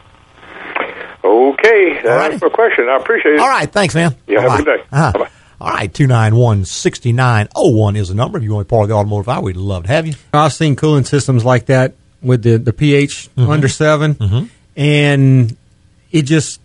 Okay, 1.25 1.99
that's 2.03 2.41
my 2.41 2.49
question. 2.49 2.87
I 2.89 2.97
appreciate 2.97 3.33
it. 3.35 3.39
All 3.39 3.49
right, 3.49 3.71
thanks, 3.71 3.95
man. 3.95 4.15
Yeah, 4.27 4.41
have 4.41 4.59
a 4.59 4.63
good 4.63 4.77
day. 4.77 4.83
Uh-huh. 4.91 5.11
Bye-bye. 5.13 5.29
All 5.61 5.69
right, 5.71 5.91
291 5.93 6.65
6901 6.65 7.95
is 7.95 8.09
the 8.09 8.13
number. 8.15 8.37
If 8.37 8.43
you 8.43 8.53
want 8.53 8.67
to 8.67 8.69
be 8.69 8.75
part 8.75 8.83
of 8.83 8.89
the 8.89 8.95
automotive 8.95 9.29
hour, 9.29 9.41
we'd 9.41 9.55
love 9.55 9.83
to 9.83 9.89
have 9.89 10.05
you. 10.05 10.13
I've 10.33 10.53
seen 10.53 10.75
cooling 10.75 11.05
systems 11.05 11.43
like 11.45 11.67
that 11.67 11.93
with 12.21 12.43
the, 12.43 12.57
the 12.57 12.73
pH 12.73 13.29
Mm-hmm. 13.35 13.49
under 13.51 13.67
7 13.67 14.49
and 14.77 15.57
it 16.11 16.21
just 16.23 16.59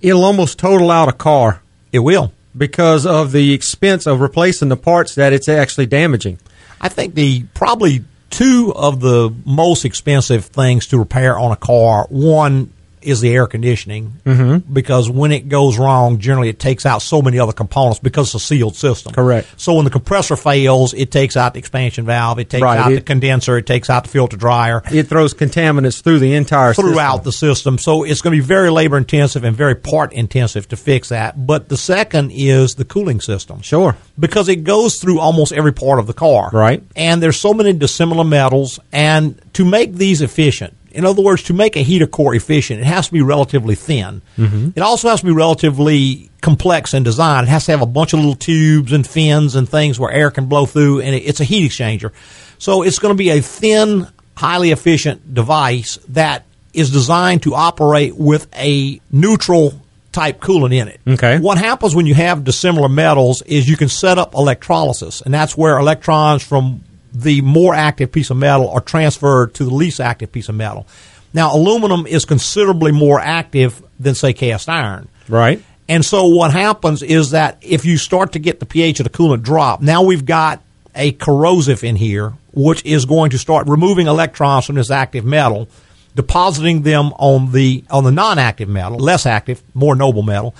it'll 0.00 0.24
almost 0.24 0.58
total 0.58 0.90
out 0.90 1.08
a 1.08 1.12
car. 1.12 1.62
It 1.92 2.00
will 2.00 2.32
because 2.56 3.06
of 3.06 3.32
the 3.32 3.52
expense 3.54 4.06
of 4.06 4.20
replacing 4.20 4.68
the 4.68 4.76
parts 4.76 5.14
that 5.14 5.32
it's 5.32 5.48
actually 5.48 5.86
damaging. 5.86 6.38
I 6.80 6.88
think 6.88 7.14
the 7.14 7.44
probably 7.54 8.04
two 8.30 8.72
of 8.74 9.00
the 9.00 9.32
most 9.44 9.84
expensive 9.84 10.46
things 10.46 10.86
to 10.88 10.98
repair 10.98 11.38
on 11.38 11.52
a 11.52 11.56
car. 11.56 12.06
One 12.10 12.72
is 13.04 13.20
the 13.20 13.34
air 13.34 13.46
conditioning 13.46 14.14
Mhm. 14.26 14.62
because 14.72 15.08
when 15.10 15.32
it 15.32 15.48
goes 15.48 15.78
wrong, 15.78 16.18
generally 16.18 16.48
it 16.48 16.58
takes 16.58 16.86
out 16.86 17.02
so 17.02 17.22
many 17.22 17.38
other 17.38 17.52
components 17.52 18.00
because 18.00 18.28
it's 18.34 18.42
a 18.42 18.46
sealed 18.46 18.76
system. 18.76 19.12
Correct. 19.12 19.48
So 19.56 19.74
when 19.74 19.84
the 19.84 19.90
compressor 19.90 20.36
fails, 20.36 20.94
it 20.94 21.10
takes 21.10 21.36
out 21.36 21.54
the 21.54 21.58
expansion 21.58 22.04
valve, 22.04 22.38
it 22.38 22.50
takes 22.50 22.62
Right, 22.62 22.78
out 22.78 22.92
it- 22.92 22.96
the 22.96 23.00
condenser, 23.00 23.56
it 23.58 23.66
takes 23.66 23.88
out 23.90 24.04
the 24.04 24.10
filter 24.10 24.36
dryer. 24.36 24.82
It 24.90 25.08
throws 25.08 25.34
contaminants 25.34 26.02
through 26.02 26.18
the 26.20 26.34
entire 26.34 26.74
throughout 26.74 27.24
the 27.24 27.32
system. 27.32 27.78
So 27.78 28.04
it's 28.04 28.20
going 28.20 28.36
to 28.36 28.42
be 28.42 28.46
very 28.46 28.70
labor 28.70 28.96
intensive 28.98 29.44
and 29.44 29.56
very 29.56 29.74
part 29.74 30.12
intensive 30.12 30.68
to 30.68 30.76
fix 30.76 31.08
that. 31.10 31.46
But 31.46 31.68
the 31.68 31.76
second 31.76 32.30
is 32.32 32.74
the 32.74 32.84
cooling 32.84 33.20
system. 33.20 33.62
Sure. 33.62 33.96
Because 34.18 34.48
it 34.48 34.64
goes 34.64 34.96
through 34.96 35.18
almost 35.20 35.52
every 35.52 35.72
part 35.72 35.98
of 35.98 36.06
the 36.06 36.12
car. 36.12 36.50
Right. 36.52 36.82
And 36.96 37.22
there's 37.22 37.38
so 37.38 37.54
many 37.54 37.72
dissimilar 37.72 38.24
metals. 38.24 38.78
And 38.92 39.40
to 39.54 39.64
make 39.64 39.94
these 39.94 40.20
efficient, 40.22 40.74
in 40.94 41.04
other 41.04 41.22
words, 41.22 41.42
to 41.44 41.54
make 41.54 41.76
a 41.76 41.80
heater 41.80 42.06
core 42.06 42.34
efficient, 42.34 42.80
it 42.80 42.86
has 42.86 43.06
to 43.06 43.12
be 43.12 43.22
relatively 43.22 43.74
thin. 43.74 44.22
Mhm. 44.38 44.72
It 44.76 44.80
also 44.80 45.08
has 45.08 45.20
to 45.20 45.26
be 45.26 45.32
relatively 45.32 46.30
complex 46.40 46.94
in 46.94 47.02
design. 47.02 47.44
It 47.44 47.48
has 47.50 47.66
to 47.66 47.72
have 47.72 47.82
a 47.82 47.86
bunch 47.86 48.12
of 48.12 48.18
little 48.20 48.34
tubes 48.34 48.92
and 48.92 49.06
fins 49.06 49.54
and 49.54 49.68
things 49.68 49.98
where 49.98 50.10
air 50.10 50.30
can 50.30 50.46
blow 50.46 50.66
through, 50.66 51.00
and 51.00 51.14
it- 51.14 51.22
it's 51.24 51.40
a 51.40 51.44
heat 51.44 51.70
exchanger. 51.70 52.10
So 52.58 52.82
it's 52.82 52.98
going 52.98 53.14
to 53.14 53.18
be 53.18 53.30
a 53.30 53.40
thin, 53.40 54.06
highly 54.36 54.70
efficient 54.70 55.34
device 55.34 55.98
that 56.08 56.44
is 56.72 56.90
designed 56.90 57.42
to 57.42 57.54
operate 57.54 58.16
with 58.16 58.46
a 58.58 59.00
neutral 59.10 59.74
type 60.12 60.40
coolant 60.40 60.74
in 60.74 60.88
it. 60.88 61.00
Okay. 61.08 61.38
What 61.38 61.58
happens 61.58 61.94
when 61.94 62.06
you 62.06 62.14
have 62.14 62.44
dissimilar 62.44 62.88
metals 62.88 63.42
is 63.42 63.68
you 63.68 63.76
can 63.76 63.88
set 63.88 64.18
up 64.18 64.34
electrolysis, 64.34 65.22
and 65.22 65.32
that's 65.32 65.56
where 65.56 65.78
electrons 65.78 66.42
from 66.42 66.80
the 67.14 67.40
more 67.42 67.74
active 67.74 68.12
piece 68.12 68.30
of 68.30 68.36
metal 68.36 68.68
are 68.70 68.80
transferred 68.80 69.54
to 69.54 69.64
the 69.64 69.74
least 69.74 70.00
active 70.00 70.32
piece 70.32 70.48
of 70.48 70.54
metal. 70.54 70.86
Now, 71.34 71.54
aluminum 71.54 72.06
is 72.06 72.24
considerably 72.24 72.92
more 72.92 73.20
active 73.20 73.82
than, 73.98 74.14
say, 74.14 74.32
cast 74.32 74.68
iron. 74.68 75.08
Right. 75.28 75.62
And 75.88 76.04
so 76.04 76.26
what 76.26 76.52
happens 76.52 77.02
is 77.02 77.30
that 77.30 77.58
if 77.60 77.84
you 77.84 77.96
start 77.96 78.32
to 78.32 78.38
get 78.38 78.60
the 78.60 78.66
pH 78.66 79.00
of 79.00 79.04
the 79.04 79.10
coolant 79.10 79.42
drop, 79.42 79.80
now 79.80 80.02
we've 80.02 80.24
got 80.24 80.62
a 80.94 81.12
corrosive 81.12 81.84
in 81.84 81.96
here, 81.96 82.34
which 82.52 82.84
is 82.84 83.04
going 83.04 83.30
to 83.30 83.38
start 83.38 83.66
removing 83.66 84.06
electrons 84.06 84.66
from 84.66 84.76
this 84.76 84.90
active 84.90 85.24
metal, 85.24 85.68
depositing 86.14 86.82
them 86.82 87.12
on 87.14 87.52
the 87.52 87.84
on 87.90 88.04
the 88.04 88.12
non-active 88.12 88.68
metal, 88.68 88.98
less 88.98 89.26
active, 89.26 89.62
more 89.74 89.96
noble 89.96 90.22
metal. 90.22 90.54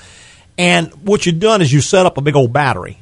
And 0.59 0.93
what 1.03 1.25
you've 1.25 1.41
done 1.41 1.63
is 1.63 1.73
you 1.73 1.81
set 1.81 2.07
up 2.07 2.19
a 2.19 2.21
big 2.21 2.37
old 2.37 2.53
battery, 2.53 2.99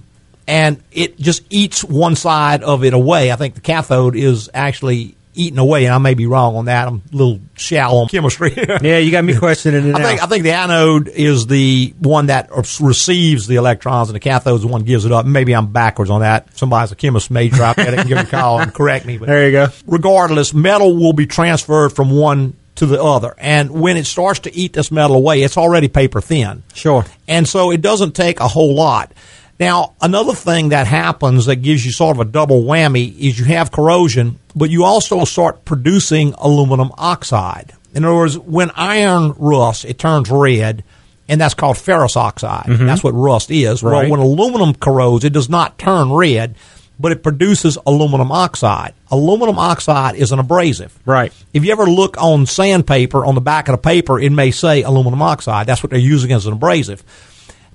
and 0.50 0.82
it 0.90 1.16
just 1.18 1.42
eats 1.50 1.84
one 1.84 2.16
side 2.16 2.62
of 2.64 2.82
it 2.84 2.92
away. 2.92 3.30
I 3.30 3.36
think 3.36 3.54
the 3.54 3.60
cathode 3.60 4.16
is 4.16 4.50
actually 4.52 5.14
eaten 5.32 5.60
away, 5.60 5.84
and 5.86 5.94
I 5.94 5.98
may 5.98 6.14
be 6.14 6.26
wrong 6.26 6.56
on 6.56 6.64
that. 6.64 6.88
I'm 6.88 7.02
a 7.12 7.16
little 7.16 7.40
shallow 7.54 8.02
on 8.02 8.08
chemistry. 8.08 8.52
Yeah, 8.82 8.98
you 8.98 9.12
got 9.12 9.24
me 9.24 9.36
questioning 9.38 9.86
it 9.88 9.94
I 9.94 9.98
now. 9.98 10.06
think 10.08 10.22
I 10.22 10.26
think 10.26 10.42
the 10.42 10.52
anode 10.52 11.06
is 11.08 11.46
the 11.46 11.94
one 12.00 12.26
that 12.26 12.50
receives 12.80 13.46
the 13.46 13.54
electrons, 13.56 14.08
and 14.08 14.16
the 14.16 14.20
cathode 14.20 14.56
is 14.56 14.62
the 14.62 14.66
one 14.68 14.80
that 14.80 14.86
gives 14.88 15.04
it 15.04 15.12
up. 15.12 15.24
Maybe 15.24 15.54
I'm 15.54 15.72
backwards 15.72 16.10
on 16.10 16.22
that. 16.22 16.56
Somebody's 16.58 16.90
a 16.90 16.96
chemist 16.96 17.30
major 17.30 17.62
out 17.62 17.76
there 17.76 17.90
that 17.92 17.96
can 17.98 18.08
give 18.08 18.18
me 18.18 18.24
a 18.24 18.26
call 18.26 18.60
and 18.60 18.74
correct 18.74 19.06
me. 19.06 19.18
But 19.18 19.26
There 19.28 19.46
you 19.46 19.52
go. 19.52 19.68
regardless, 19.86 20.52
metal 20.52 20.96
will 20.96 21.12
be 21.12 21.26
transferred 21.26 21.90
from 21.92 22.10
one 22.10 22.54
to 22.76 22.86
the 22.86 23.00
other, 23.02 23.34
and 23.38 23.70
when 23.70 23.96
it 23.96 24.06
starts 24.06 24.40
to 24.40 24.54
eat 24.54 24.72
this 24.72 24.90
metal 24.90 25.14
away, 25.16 25.42
it's 25.42 25.56
already 25.56 25.86
paper 25.88 26.20
thin. 26.20 26.62
Sure. 26.74 27.04
And 27.28 27.46
so 27.46 27.70
it 27.70 27.82
doesn't 27.82 28.12
take 28.16 28.40
a 28.40 28.48
whole 28.48 28.74
lot. 28.74 29.12
Now, 29.60 29.92
another 30.00 30.32
thing 30.32 30.70
that 30.70 30.86
happens 30.86 31.44
that 31.46 31.56
gives 31.56 31.84
you 31.84 31.92
sort 31.92 32.16
of 32.16 32.20
a 32.26 32.30
double 32.30 32.62
whammy 32.62 33.14
is 33.18 33.38
you 33.38 33.44
have 33.44 33.70
corrosion, 33.70 34.38
but 34.56 34.70
you 34.70 34.84
also 34.84 35.24
start 35.26 35.66
producing 35.66 36.34
aluminum 36.38 36.90
oxide. 36.96 37.72
In 37.94 38.04
other 38.06 38.14
words, 38.16 38.38
when 38.38 38.70
iron 38.74 39.34
rusts, 39.36 39.84
it 39.84 39.98
turns 39.98 40.30
red, 40.30 40.82
and 41.28 41.38
that's 41.38 41.52
called 41.54 41.76
ferrous 41.76 42.16
oxide. 42.16 42.64
Mhm. 42.68 42.86
That's 42.86 43.04
what 43.04 43.12
rust 43.12 43.50
is. 43.50 43.82
Right. 43.82 44.08
Well, 44.08 44.18
when 44.18 44.20
aluminum 44.20 44.72
corrodes, 44.74 45.24
it 45.24 45.32
does 45.34 45.50
not 45.50 45.78
turn 45.78 46.10
red, 46.10 46.54
but 46.98 47.12
it 47.12 47.22
produces 47.22 47.76
aluminum 47.86 48.32
oxide. 48.32 48.92
Aluminum 49.10 49.58
oxide 49.58 50.14
is 50.14 50.32
an 50.32 50.38
abrasive. 50.38 50.92
Right. 51.04 51.32
If 51.52 51.64
you 51.64 51.72
ever 51.72 51.84
look 51.84 52.16
on 52.22 52.46
sandpaper, 52.46 53.24
on 53.26 53.34
the 53.34 53.40
back 53.40 53.68
of 53.68 53.72
the 53.72 53.78
paper, 53.78 54.18
it 54.18 54.32
may 54.32 54.50
say 54.52 54.82
aluminum 54.82 55.20
oxide. 55.20 55.66
That's 55.66 55.82
what 55.82 55.90
they're 55.90 55.98
using 55.98 56.32
as 56.32 56.46
an 56.46 56.52
abrasive. 56.54 57.02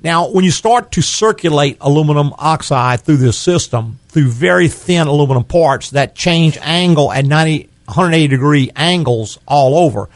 Now, 0.04 0.30
when 0.30 0.46
you 0.46 0.52
start 0.52 0.92
to 0.94 1.02
circulate 1.02 1.78
aluminum 1.82 2.34
oxide 2.38 3.02
through 3.02 3.18
this 3.18 3.38
system, 3.38 3.98
through 4.10 4.30
very 4.30 4.68
thin 4.68 5.08
aluminum 5.08 5.44
parts 5.44 5.92
that 5.92 6.16
change 6.16 6.58
angle 6.62 7.12
at 7.12 7.26
90, 7.26 7.70
180 7.86 8.28
degree 8.28 8.72
angles 8.76 9.40
all 9.48 9.78
over, 9.78 10.10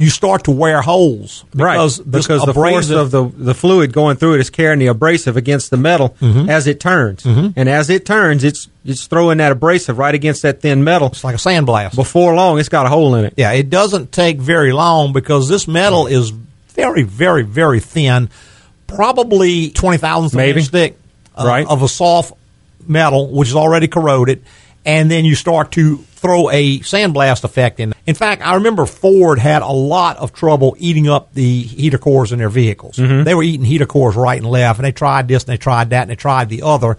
you 0.00 0.08
start 0.10 0.44
to 0.44 0.52
wear 0.52 0.80
holes 0.80 1.44
because 1.50 1.98
right. 2.00 2.10
because 2.10 2.44
the 2.46 2.54
force 2.54 2.88
of 2.90 3.10
the 3.10 3.24
the 3.36 3.52
fluid 3.52 3.92
going 3.92 4.16
through 4.16 4.34
it 4.34 4.40
is 4.40 4.48
carrying 4.48 4.78
the 4.78 4.86
abrasive 4.86 5.36
against 5.36 5.70
the 5.70 5.76
metal 5.76 6.14
Mhm. 6.22 6.48
as 6.48 6.68
it 6.68 6.78
turns, 6.78 7.24
and 7.24 7.68
as 7.68 7.90
it 7.90 8.06
turns, 8.06 8.44
it's 8.44 8.68
it's 8.84 9.06
throwing 9.08 9.38
that 9.38 9.50
abrasive 9.50 9.98
right 9.98 10.14
against 10.14 10.42
that 10.42 10.60
thin 10.62 10.84
metal. 10.84 11.08
It's 11.08 11.24
like 11.24 11.34
a 11.34 11.38
sandblast. 11.38 11.96
Before 11.96 12.32
long, 12.34 12.60
it's 12.60 12.68
got 12.68 12.86
a 12.86 12.88
hole 12.88 13.16
in 13.16 13.24
it. 13.24 13.34
Yeah, 13.36 13.50
it 13.52 13.70
doesn't 13.70 14.12
take 14.12 14.38
very 14.38 14.72
long 14.72 15.12
because 15.12 15.48
this 15.48 15.66
metal 15.66 16.06
is 16.06 16.30
very, 16.76 17.02
very, 17.02 17.42
very 17.42 17.80
thin, 17.80 18.30
probably 18.88 19.70
twenty 19.70 19.98
thousandths 19.98 20.34
of 20.34 20.40
an 20.40 20.46
Maybe. 20.46 20.60
inch 20.60 20.70
thick, 20.70 20.98
uh, 21.36 21.44
Right. 21.46 21.66
of 21.68 21.82
a 21.82 21.88
soft 21.88 22.32
metal 22.86 23.28
which 23.28 23.48
is 23.48 23.54
already 23.54 23.86
corroded, 23.86 24.42
and 24.84 25.08
then 25.10 25.24
you 25.24 25.36
start 25.36 25.70
to 25.72 25.98
throw 26.16 26.50
a 26.50 26.80
sandblast 26.80 27.44
effect 27.44 27.78
in. 27.78 27.94
In 28.06 28.14
fact, 28.16 28.42
I 28.44 28.54
remember 28.54 28.86
Ford 28.86 29.38
had 29.38 29.62
a 29.62 29.68
lot 29.70 30.16
of 30.16 30.32
trouble 30.32 30.74
eating 30.80 31.08
up 31.08 31.32
the 31.34 31.62
heater 31.62 31.98
cores 31.98 32.32
in 32.32 32.40
their 32.40 32.48
vehicles. 32.48 32.96
Mhm. 32.96 33.24
They 33.24 33.34
were 33.36 33.44
eating 33.44 33.64
heater 33.64 33.86
cores 33.86 34.16
right 34.16 34.40
and 34.40 34.50
left, 34.50 34.78
and 34.80 34.84
they 34.86 34.90
tried 34.90 35.28
this 35.28 35.44
and 35.44 35.52
they 35.52 35.58
tried 35.58 35.90
that 35.90 36.02
and 36.02 36.10
they 36.10 36.16
tried 36.16 36.48
the 36.48 36.62
other. 36.62 36.98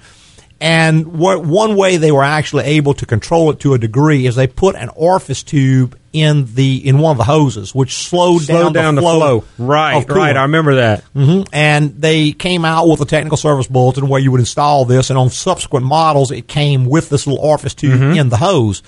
And 0.62 1.18
what, 1.18 1.46
one 1.46 1.76
way 1.78 1.96
they 1.98 2.12
were 2.12 2.24
actually 2.24 2.66
able 2.66 2.94
to 2.96 3.06
control 3.06 3.50
it 3.50 3.62
to 3.62 3.74
a 3.74 3.78
degree 3.78 4.26
is 4.26 4.36
they 4.36 4.48
put 4.48 4.76
an 4.76 4.90
orifice 4.90 5.42
tube 5.42 5.98
in 6.12 6.54
the 6.56 6.86
in 6.88 6.98
one 7.00 7.12
of 7.12 7.18
the 7.18 7.24
hoses, 7.24 7.74
which 7.74 7.94
slowed, 7.96 8.42
Slow 8.42 8.70
down, 8.72 8.96
the 8.96 9.02
flow. 9.02 9.44
Right, 9.58 9.94
of 10.04 10.10
right. 10.10 10.34
coolant. 10.36 10.38
I 10.38 10.42
remember 10.42 10.76
that. 10.76 11.04
hmm 11.14 11.44
And 11.54 12.02
they 12.02 12.32
came 12.34 12.66
out 12.66 12.88
with 12.90 13.00
a 13.00 13.06
technical 13.06 13.38
service 13.38 13.68
bulletin 13.68 14.10
where 14.10 14.20
you 14.20 14.32
would 14.32 14.40
install 14.42 14.86
this, 14.86 15.10
and 15.10 15.18
on 15.20 15.30
subsequent 15.30 15.86
models, 15.86 16.32
it 16.32 16.48
came 16.48 16.86
with 16.86 17.10
this 17.10 17.26
little 17.28 17.44
orifice 17.44 17.76
tube 17.76 18.00
Mhm. 18.00 18.20
in 18.20 18.30
the 18.30 18.38
hose. 18.38 18.82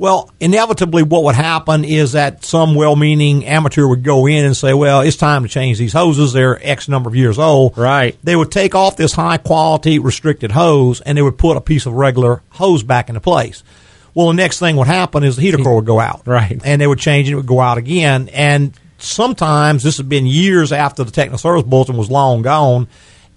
Well, 0.00 0.30
inevitably, 0.40 1.02
what 1.02 1.24
would 1.24 1.34
happen 1.34 1.84
is 1.84 2.12
that 2.12 2.42
some 2.42 2.74
well-meaning 2.74 3.44
amateur 3.44 3.86
would 3.86 4.02
go 4.02 4.26
in 4.26 4.46
and 4.46 4.56
say, 4.56 4.72
"Well, 4.72 5.02
it's 5.02 5.18
time 5.18 5.42
to 5.42 5.48
change 5.50 5.76
these 5.76 5.92
hoses. 5.92 6.32
They're 6.32 6.58
X 6.66 6.88
number 6.88 7.10
of 7.10 7.14
years 7.16 7.38
old." 7.38 7.76
Right. 7.76 8.16
They 8.24 8.34
would 8.34 8.50
take 8.50 8.74
off 8.74 8.96
this 8.96 9.12
high-quality 9.12 9.98
restricted 9.98 10.52
hose, 10.52 11.02
and 11.02 11.18
they 11.18 11.22
would 11.22 11.36
put 11.36 11.58
a 11.58 11.60
piece 11.60 11.84
of 11.84 11.92
regular 11.92 12.40
hose 12.52 12.82
back 12.82 13.10
into 13.10 13.20
place. 13.20 13.62
Well, 14.14 14.28
the 14.28 14.32
next 14.32 14.58
thing 14.58 14.76
would 14.76 14.86
happen 14.86 15.22
is 15.22 15.36
the 15.36 15.42
heater 15.42 15.58
core 15.58 15.76
would 15.76 15.84
go 15.84 16.00
out, 16.00 16.22
Right. 16.24 16.58
and 16.64 16.80
they 16.80 16.86
would 16.86 16.98
change 16.98 17.28
it, 17.28 17.32
it 17.32 17.36
would 17.36 17.46
go 17.46 17.60
out 17.60 17.76
again, 17.76 18.30
and 18.32 18.72
sometimes 18.96 19.82
this 19.82 19.98
has 19.98 20.06
been 20.06 20.24
years 20.24 20.72
after 20.72 21.04
the 21.04 21.10
technical 21.10 21.36
service 21.38 21.64
bulletin 21.64 21.98
was 21.98 22.10
long 22.10 22.40
gone. 22.40 22.88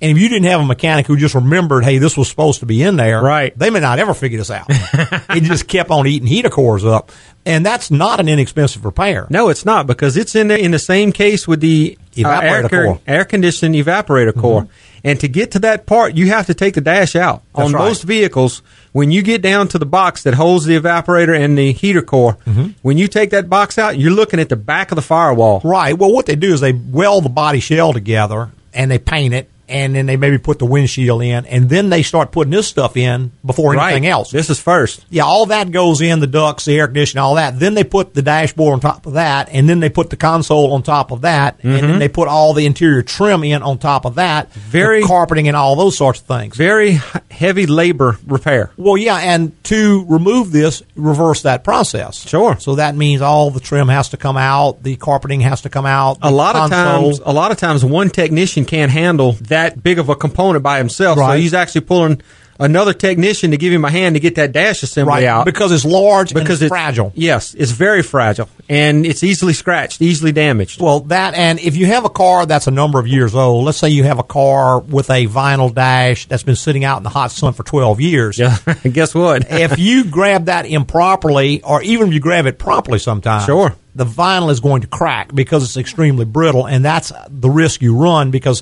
And 0.04 0.12
if 0.12 0.22
you 0.22 0.28
didn't 0.30 0.46
have 0.46 0.60
a 0.60 0.66
mechanic 0.66 1.08
who 1.08 1.16
just 1.18 1.34
remembered, 1.34 1.86
hey, 1.86 1.98
this 1.98 2.18
was 2.18 2.28
supposed 2.30 2.60
to 2.60 2.66
be 2.66 2.84
in 2.84 2.98
there, 2.98 3.22
Right. 3.22 3.58
they 3.58 3.70
may 3.70 3.80
not 3.80 4.00
ever 4.00 4.14
figure 4.14 4.38
this 4.38 4.52
out. 4.52 4.66
it 4.70 5.44
just 5.44 5.68
kept 5.68 5.90
on 5.90 6.06
eating 6.06 6.28
heater 6.28 6.50
cores 6.50 6.84
up. 6.84 7.12
And 7.46 7.66
that's 7.66 7.90
not 7.90 8.20
an 8.20 8.28
inexpensive 8.30 8.84
repair. 8.86 9.28
No, 9.30 9.50
it's 9.50 9.66
not 9.66 9.88
because 9.88 10.16
it's 10.18 10.36
in 10.36 10.50
the, 10.50 10.58
in 10.60 10.72
the 10.72 10.80
same 10.80 11.12
case 11.14 11.48
with 11.48 11.62
the 11.62 11.98
Evaporator 12.16 12.26
uh, 12.26 12.78
air, 12.78 12.86
core. 12.86 13.00
air 13.08 13.26
conditioned 13.26 13.76
evaporator 13.76 14.38
core. 14.38 14.68
And 15.06 15.20
to 15.22 15.28
get 15.28 15.52
to 15.52 15.60
that 15.60 15.86
part, 15.86 16.16
you 16.16 16.28
have 16.30 16.46
to 16.48 16.54
take 16.54 16.76
the 16.76 16.82
dash 16.82 17.16
out. 17.16 17.44
That's 17.56 17.68
On 17.68 17.74
right. 17.74 17.86
most 17.88 18.04
vehicles, 18.04 18.62
when 18.94 19.12
you 19.12 19.22
get 19.22 19.42
down 19.42 19.68
to 19.70 19.78
the 19.80 19.86
box 19.86 20.24
that 20.24 20.34
holds 20.34 20.66
the 20.66 20.80
evaporator 20.80 21.38
and 21.38 21.58
the 21.58 21.74
heater 21.74 22.02
core, 22.02 22.34
when 22.82 22.98
you 22.98 23.08
take 23.10 23.32
that 23.32 23.50
box 23.50 23.78
out, 23.78 23.98
you're 23.98 24.12
looking 24.12 24.40
at 24.40 24.48
the 24.50 24.56
back 24.58 24.92
of 24.92 24.96
the 24.98 25.02
firewall. 25.02 25.60
Right. 25.64 25.98
Well, 25.98 26.12
what 26.14 26.26
they 26.26 26.36
do 26.38 26.54
is 26.54 26.60
they 26.62 26.72
weld 26.74 27.26
the 27.26 27.30
body 27.30 27.60
shell 27.62 27.92
together 27.94 28.52
and 28.74 28.90
they 28.90 29.00
paint 29.00 29.34
it, 29.34 29.50
and 29.74 29.96
then 29.96 30.06
they 30.06 30.16
maybe 30.16 30.38
put 30.38 30.60
the 30.60 30.66
windshield 30.66 31.22
in, 31.24 31.46
and 31.48 31.70
then 31.70 31.90
they 31.90 32.04
start 32.04 32.32
putting 32.32 32.52
this 32.52 32.68
stuff 32.68 32.96
in 32.96 33.32
before 33.46 33.74
anything 33.76 34.04
Right. 34.04 34.10
else. 34.12 34.32
This 34.32 34.50
is 34.50 34.60
first. 34.60 35.04
Yeah, 35.10 35.24
all 35.24 35.48
that 35.48 35.72
goes 35.72 36.00
in 36.02 36.20
the 36.20 36.28
ducts, 36.28 36.66
the 36.66 36.78
air 36.80 36.88
conditioning, 36.88 37.22
all 37.24 37.36
that. 37.36 37.60
Then 37.60 37.74
they 37.74 37.84
put 37.84 38.14
the 38.14 38.22
dashboard 38.22 38.74
on 38.74 38.80
top 38.80 39.06
of 39.06 39.14
that, 39.14 39.50
and 39.52 39.68
then 39.68 39.80
they 39.80 39.90
put 39.90 40.10
the 40.12 40.16
console 40.16 40.74
on 40.74 40.84
top 40.84 41.12
of 41.12 41.22
that, 41.22 41.58
and 41.64 41.74
then 41.84 42.00
they 42.00 42.08
put 42.08 42.28
all 42.28 42.54
the 42.54 42.66
interior 42.66 43.02
trim 43.02 43.44
in 43.44 43.64
on 43.64 43.78
top 43.80 44.06
of 44.06 44.16
that, 44.16 44.50
Mm-hmm. 44.52 44.70
Very- 44.70 45.02
the 45.02 45.08
carpeting 45.08 45.48
and 45.48 45.58
all 45.58 45.76
those 45.76 45.98
sorts 45.98 46.20
of 46.22 46.26
things. 46.28 46.56
Very 46.56 47.00
heavy 47.32 47.66
labor 47.66 48.18
repair. 48.28 48.70
Well, 48.78 48.98
yeah, 48.98 49.18
and 49.18 49.52
to 49.66 50.06
remove 50.08 50.52
this, 50.52 50.84
reverse 50.96 51.42
that 51.44 51.64
process. 51.64 52.28
Sure. 52.28 52.58
So 52.60 52.76
that 52.76 52.96
means 52.96 53.22
all 53.22 53.50
the 53.50 53.60
trim 53.60 53.88
has 53.88 54.10
to 54.10 54.18
come 54.18 54.38
out, 54.38 54.84
the 54.84 54.96
carpeting 54.98 55.42
has 55.42 55.62
to 55.62 55.70
come 55.70 55.86
out. 55.86 56.18
A 56.22 56.30
lot 56.30 56.56
of 56.56 56.70
times, 56.70 57.20
a 57.26 57.34
lot 57.34 57.52
of 57.52 57.58
times, 57.58 57.84
one 57.84 58.10
technician 58.10 58.66
can't 58.66 58.92
handle 58.92 59.32
that 59.48 59.63
big 59.72 60.00
of 60.00 60.10
a 60.10 60.16
component 60.16 60.64
by 60.64 60.78
himself. 60.78 61.18
So 61.18 61.32
he's 61.32 61.54
actually 61.54 61.82
pulling 61.82 62.22
another 62.60 62.94
technician 62.94 63.50
to 63.52 63.58
give 63.58 63.74
him 63.74 63.84
a 63.84 63.90
hand 63.90 64.16
to 64.16 64.20
get 64.20 64.36
that 64.36 64.52
dash 64.52 64.84
assembly 64.84 65.12
right 65.12 65.24
out 65.24 65.44
because 65.44 65.72
it's 65.72 65.84
large 65.84 66.34
because 66.36 66.62
and 66.62 66.68
it's 66.68 66.70
fragile. 66.70 67.12
Yes, 67.16 67.56
it's 67.56 67.72
very 67.72 68.04
fragile 68.04 68.48
and 68.70 69.06
it's 69.08 69.24
easily 69.24 69.54
scratched, 69.54 70.02
easily 70.02 70.32
damaged. 70.32 70.80
Well, 70.80 71.02
that 71.02 71.34
and 71.34 71.60
if 71.60 71.76
you 71.76 71.88
have 71.88 72.06
a 72.06 72.10
car 72.12 72.46
that's 72.46 72.68
a 72.68 72.72
number 72.72 73.00
of 73.00 73.08
years 73.08 73.34
old, 73.34 73.66
let's 73.66 73.80
say 73.80 73.90
you 73.90 74.04
have 74.04 74.20
a 74.20 74.24
car 74.24 74.80
with 74.80 75.10
a 75.10 75.26
vinyl 75.28 75.74
dash 75.74 76.28
that's 76.28 76.44
been 76.44 76.56
sitting 76.56 76.84
out 76.86 76.98
in 76.98 77.04
the 77.04 77.10
hot 77.10 77.32
sun 77.32 77.54
for 77.54 77.64
12 77.64 78.00
years. 78.00 78.38
Yeah, 78.38 78.58
guess 78.84 79.16
what? 79.16 79.48
if 79.52 79.80
you 79.80 80.06
grab 80.06 80.46
that 80.46 80.66
improperly, 80.68 81.64
or 81.64 81.82
even 81.82 82.10
if 82.10 82.14
you 82.14 82.20
grab 82.20 82.46
it 82.46 82.60
properly 82.60 83.00
sometimes, 83.00 83.46
Sure. 83.46 83.76
the 83.96 84.06
vinyl 84.06 84.52
is 84.52 84.60
going 84.60 84.82
to 84.84 84.88
crack 84.88 85.34
because 85.34 85.64
it's 85.64 85.76
extremely 85.76 86.24
brittle, 86.26 86.68
and 86.68 86.86
that's 86.86 87.12
the 87.30 87.50
risk 87.50 87.82
you 87.82 87.98
run 87.98 88.30
because 88.30 88.62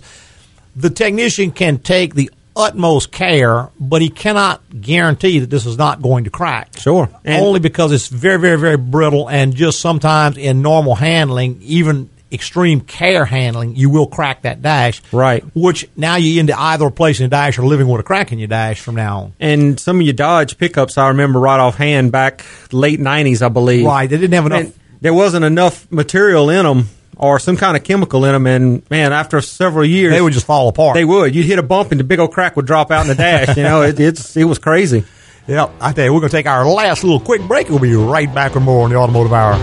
the 0.76 0.90
technician 0.90 1.52
can 1.52 1.78
take 1.80 2.16
the 2.16 2.30
utmost 2.56 3.12
care, 3.12 3.70
but 3.80 4.02
he 4.02 4.10
cannot 4.10 4.62
guarantee 4.82 5.40
that 5.40 5.50
this 5.50 5.66
is 5.66 5.78
not 5.78 6.02
going 6.02 6.26
to 6.26 6.30
crack. 6.30 6.78
Sure. 6.78 7.10
And- 7.24 7.44
Only 7.44 7.60
because 7.60 7.92
it's 7.92 8.08
very, 8.08 8.40
very, 8.40 8.58
very 8.58 8.78
brittle, 8.78 9.30
and 9.30 9.56
just 9.56 9.80
sometimes 9.80 10.38
in 10.38 10.62
normal 10.62 10.96
handling, 10.96 11.60
even 11.62 12.10
extreme 12.32 12.80
care 12.80 13.26
handling, 13.26 13.76
you 13.76 13.90
will 13.90 14.08
crack 14.08 14.44
that 14.44 14.62
dash. 14.62 15.02
Right. 15.12 15.44
Which 15.54 15.88
now 15.98 16.16
you're 16.16 16.40
into 16.40 16.58
either 16.58 16.86
replacing 16.86 17.26
a 17.26 17.30
dash 17.30 17.58
or 17.58 17.66
living 17.66 17.88
with 17.90 18.00
a 18.00 18.04
crack 18.04 18.32
in 18.32 18.40
your 18.40 18.48
dash 18.48 18.80
from 18.80 18.96
now 18.96 19.18
on. 19.20 19.34
And 19.40 19.80
some 19.80 20.00
of 20.00 20.06
your 20.06 20.14
Dodge 20.14 20.58
pickups, 20.58 20.98
I 20.98 21.10
remember 21.10 21.40
right 21.40 21.60
offhand 21.60 22.12
back 22.14 22.46
late 22.72 23.00
'90s, 23.02 23.42
I 23.42 23.50
believe. 23.50 23.86
Right. 23.86 24.10
They 24.10 24.18
didn't 24.18 24.34
have 24.34 24.46
enough. 24.46 24.64
Man, 24.64 24.74
there 25.02 25.14
wasn't 25.14 25.44
enough 25.44 25.92
material 25.92 26.50
in 26.50 26.64
them 26.66 26.90
or 27.22 27.40
some 27.40 27.56
kind 27.56 27.78
of 27.78 27.84
chemical 27.84 28.26
in 28.26 28.34
them, 28.34 28.48
and 28.48 28.90
man, 28.90 29.14
after 29.14 29.40
several 29.42 29.86
years, 29.86 30.12
They 30.12 30.22
would 30.22 30.34
just 30.34 30.46
fall 30.46 30.68
apart. 30.68 30.96
They 30.96 31.06
would. 31.06 31.34
You'd 31.36 31.46
hit 31.46 31.60
a 31.60 31.64
bump, 31.64 31.92
and 31.92 32.00
the 32.00 32.04
big 32.04 32.20
old 32.20 32.34
crack 32.34 32.56
would 32.56 32.66
drop 32.66 32.92
out 32.92 33.04
in 33.04 33.08
the 33.08 33.16
dash. 33.16 33.56
You 33.56 33.64
know, 33.64 33.84
it, 33.84 34.00
it's 34.00 34.36
it 34.36 34.44
was 34.46 34.60
crazy. 34.60 35.06
Yep. 35.48 35.72
I 35.82 35.92
tell 35.92 36.06
you, 36.06 36.14
we're 36.14 36.20
going 36.20 36.30
to 36.30 36.38
take 36.38 36.46
our 36.46 36.64
last 36.66 37.04
little 37.04 37.20
quick 37.20 37.42
break. 37.42 37.68
We'll 37.68 37.80
be 37.80 37.96
right 37.96 38.32
back 38.34 38.54
with 38.54 38.64
more 38.64 38.84
on 38.84 38.92
the 38.92 38.96
Automotive 38.96 39.34
Hour. 39.34 39.56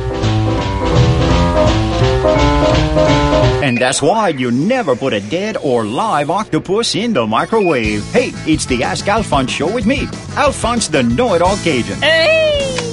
And 3.62 3.78
that's 3.78 4.02
why 4.02 4.30
you 4.30 4.50
never 4.50 4.96
put 4.96 5.12
a 5.12 5.20
dead 5.20 5.56
or 5.56 5.84
live 5.84 6.30
octopus 6.30 6.96
in 6.96 7.12
the 7.12 7.26
microwave. 7.26 8.04
Hey, 8.12 8.32
it's 8.44 8.66
the 8.66 8.82
Ask 8.82 9.06
Alphonse 9.06 9.52
show 9.52 9.72
with 9.72 9.86
me, 9.86 10.08
Alphonse 10.36 10.88
the 10.88 11.04
know-it-all 11.04 11.56
Cajun. 11.58 11.96
Hey! 12.02 12.47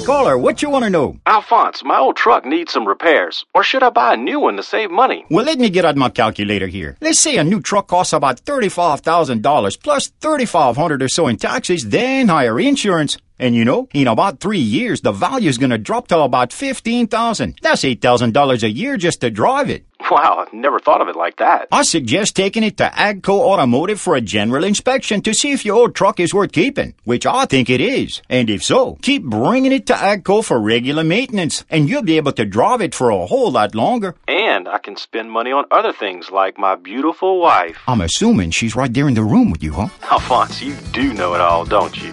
Caller, 0.06 0.38
what 0.38 0.62
you 0.62 0.70
want 0.70 0.84
to 0.84 0.88
know? 0.88 1.18
Alphonse, 1.26 1.82
my 1.82 1.98
old 1.98 2.16
truck 2.16 2.44
needs 2.44 2.72
some 2.72 2.86
repairs. 2.86 3.44
Or 3.56 3.64
should 3.64 3.82
I 3.82 3.90
buy 3.90 4.14
a 4.14 4.16
new 4.16 4.38
one 4.38 4.54
to 4.56 4.62
save 4.62 4.88
money? 4.88 5.24
Well, 5.28 5.44
let 5.44 5.58
me 5.58 5.68
get 5.68 5.84
out 5.84 5.96
my 5.96 6.10
calculator 6.10 6.68
here. 6.68 6.96
Let's 7.00 7.18
say 7.18 7.38
a 7.38 7.42
new 7.42 7.60
truck 7.60 7.88
costs 7.88 8.12
about 8.12 8.40
$35,000 8.44 9.42
plus 9.42 9.76
plus 9.82 10.12
$3,500 10.20 11.02
or 11.02 11.08
so 11.08 11.26
in 11.26 11.38
taxes, 11.38 11.88
then 11.88 12.28
higher 12.28 12.60
insurance. 12.60 13.18
And 13.40 13.56
you 13.56 13.64
know, 13.64 13.88
in 13.92 14.06
about 14.06 14.38
three 14.38 14.60
years, 14.60 15.00
the 15.00 15.10
value 15.10 15.48
is 15.48 15.58
going 15.58 15.70
to 15.70 15.76
drop 15.78 16.06
to 16.08 16.20
about 16.20 16.52
15000 16.52 17.58
That's 17.60 17.82
$8,000 17.82 18.62
a 18.62 18.70
year 18.70 18.96
just 18.96 19.20
to 19.22 19.30
drive 19.32 19.70
it. 19.70 19.85
Wow, 20.16 20.38
I've 20.38 20.52
never 20.52 20.78
thought 20.78 21.00
of 21.00 21.08
it 21.08 21.16
like 21.16 21.36
that. 21.38 21.66
I 21.72 21.82
suggest 21.82 22.36
taking 22.36 22.62
it 22.62 22.76
to 22.76 22.84
Agco 22.84 23.40
Automotive 23.40 24.00
for 24.00 24.14
a 24.14 24.20
general 24.20 24.62
inspection 24.62 25.20
to 25.22 25.34
see 25.34 25.50
if 25.52 25.64
your 25.64 25.76
old 25.76 25.94
truck 25.96 26.20
is 26.20 26.32
worth 26.32 26.52
keeping, 26.52 26.94
which 27.04 27.26
I 27.26 27.44
think 27.44 27.68
it 27.68 27.80
is. 27.80 28.22
And 28.30 28.48
if 28.48 28.62
so, 28.62 28.98
keep 29.02 29.24
bringing 29.24 29.72
it 29.72 29.86
to 29.86 29.94
Agco 29.94 30.44
for 30.44 30.60
regular 30.60 31.02
maintenance, 31.02 31.64
and 31.68 31.88
you'll 31.88 32.02
be 32.02 32.18
able 32.18 32.32
to 32.32 32.44
drive 32.44 32.80
it 32.80 32.94
for 32.94 33.10
a 33.10 33.26
whole 33.26 33.50
lot 33.50 33.74
longer. 33.74 34.14
And 34.28 34.68
I 34.68 34.78
can 34.78 34.96
spend 34.96 35.30
money 35.32 35.50
on 35.50 35.64
other 35.72 35.92
things 35.92 36.30
like 36.30 36.56
my 36.56 36.76
beautiful 36.76 37.40
wife. 37.40 37.76
I'm 37.88 38.00
assuming 38.00 38.52
she's 38.52 38.76
right 38.76 38.92
there 38.92 39.08
in 39.08 39.14
the 39.14 39.24
room 39.24 39.50
with 39.50 39.62
you, 39.62 39.72
huh? 39.72 39.88
Alphonse, 40.10 40.62
you 40.62 40.74
do 40.92 41.12
know 41.14 41.34
it 41.34 41.40
all, 41.40 41.64
don't 41.64 42.00
you? 42.00 42.12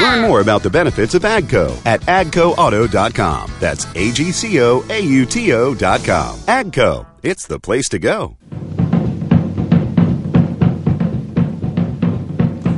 Learn 0.00 0.22
more 0.22 0.40
about 0.40 0.62
the 0.62 0.70
benefits 0.70 1.14
of 1.14 1.22
AGCO 1.22 1.84
at 1.86 2.00
agcoauto.com. 2.02 3.50
That's 3.60 3.86
A 3.94 4.12
G 4.12 4.32
C 4.32 4.60
O 4.60 4.84
A 4.90 5.00
U 5.00 5.24
T 5.26 5.52
O.com. 5.52 6.36
AGCO, 6.40 7.06
it's 7.26 7.46
the 7.46 7.58
place 7.58 7.88
to 7.88 7.98
go. 7.98 8.36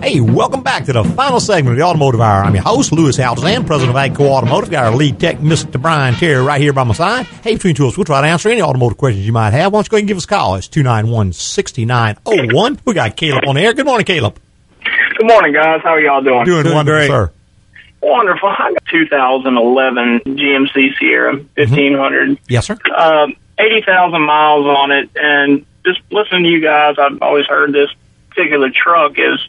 Hey, 0.01 0.21
welcome 0.21 0.63
back 0.63 0.87
to 0.87 0.95
the 0.95 1.05
final 1.05 1.39
segment 1.39 1.75
of 1.75 1.79
the 1.79 1.85
Automotive 1.85 2.23
Hour. 2.23 2.45
I'm 2.45 2.55
your 2.55 2.63
host, 2.63 2.93
Louis 2.93 3.19
Altazan, 3.19 3.67
president 3.67 3.95
of 3.95 4.03
Agco 4.03 4.27
Automotive. 4.27 4.71
Got 4.71 4.87
our 4.87 4.97
lead 4.97 5.21
tech, 5.21 5.37
Mr. 5.39 5.81
Brian 5.81 6.15
Terry, 6.15 6.43
right 6.43 6.59
here 6.59 6.73
by 6.73 6.85
my 6.85 6.95
side. 6.95 7.27
Hey, 7.27 7.55
between 7.55 7.75
tools, 7.75 7.99
we'll 7.99 8.07
try 8.07 8.23
to 8.23 8.27
answer 8.27 8.49
any 8.49 8.63
automotive 8.63 8.97
questions 8.97 9.27
you 9.27 9.33
might 9.33 9.51
have. 9.51 9.71
Why 9.73 9.79
don't 9.79 9.87
you 9.87 9.91
go 9.91 9.97
ahead 9.97 10.03
and 10.03 10.09
give 10.09 10.17
us 10.17 10.25
a 10.25 10.29
call? 10.29 10.55
It's 10.55 10.69
291 10.69 11.35
6901. 11.35 12.81
We 12.87 12.95
got 12.95 13.17
Caleb 13.17 13.45
on 13.47 13.57
the 13.57 13.61
air. 13.61 13.75
Good 13.75 13.85
morning, 13.85 14.07
Caleb. 14.07 14.39
Good 15.19 15.27
morning, 15.27 15.53
guys. 15.53 15.83
How 15.83 15.91
are 15.91 16.01
y'all 16.01 16.23
doing? 16.23 16.47
Doing, 16.47 16.73
wonderful, 16.73 17.07
sir. 17.07 17.33
Wonderful. 18.01 18.49
I 18.49 18.73
got 18.73 18.85
2011 18.91 20.21
GMC 20.37 20.99
Sierra 20.99 21.37
1500. 21.37 22.39
Yes, 22.49 22.67
sir. 22.67 22.79
Um, 22.97 23.35
80,000 23.59 24.23
miles 24.23 24.67
on 24.67 24.91
it, 24.93 25.11
and 25.17 25.67
just 25.85 26.01
listening 26.11 26.45
to 26.45 26.49
you 26.51 26.61
guys, 26.63 26.97
I've 26.99 27.21
always 27.23 27.47
heard 27.47 27.73
this 27.73 27.91
particular 28.31 28.71
truck 28.71 29.13
is 29.19 29.41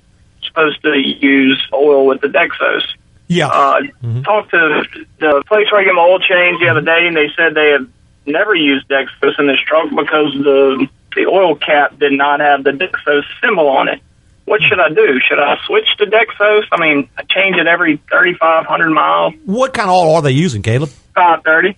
supposed 0.44 0.82
to 0.84 0.98
use 0.98 1.62
oil 1.74 2.06
with 2.08 2.22
the 2.22 2.28
Dexos. 2.28 2.84
Yeah. 3.28 3.48
Uh, 3.48 3.82
Talked 4.24 4.52
to 4.52 4.84
the 5.20 5.44
place 5.48 5.72
where 5.72 5.82
I 5.82 5.84
get 5.84 5.94
my 5.94 6.02
oil 6.02 6.20
change 6.20 6.60
the 6.60 6.70
other 6.70 6.82
day, 6.82 7.06
and 7.08 7.16
they 7.16 7.30
said 7.38 7.54
they 7.54 7.72
have 7.72 7.88
never 8.26 8.56
used 8.56 8.88
Dexos 8.88 9.38
in 9.40 9.48
this 9.48 9.60
truck 9.66 9.90
because 9.90 10.34
the 10.34 10.88
the 11.16 11.26
oil 11.26 11.56
cap 11.56 11.98
did 12.00 12.14
not 12.14 12.40
have 12.40 12.64
the 12.64 12.72
Dexos 12.72 13.24
symbol 13.42 13.68
on 13.68 13.88
it. 13.88 14.00
What 14.46 14.62
should 14.62 14.80
I 14.80 14.90
do? 14.90 15.20
Should 15.28 15.40
I 15.40 15.58
switch 15.66 15.88
to 15.98 16.06
Dexos? 16.06 16.64
I 16.72 16.80
mean, 16.80 17.10
I 17.18 17.24
change 17.24 17.56
it 17.58 17.68
every 17.68 17.98
3,500 18.10 18.90
miles, 18.90 19.34
What 19.46 19.74
kind 19.74 19.90
of 19.90 19.96
oil 19.96 20.16
are 20.16 20.22
they 20.24 20.32
using, 20.32 20.64
Caleb? 20.64 20.90
530. 21.14 21.78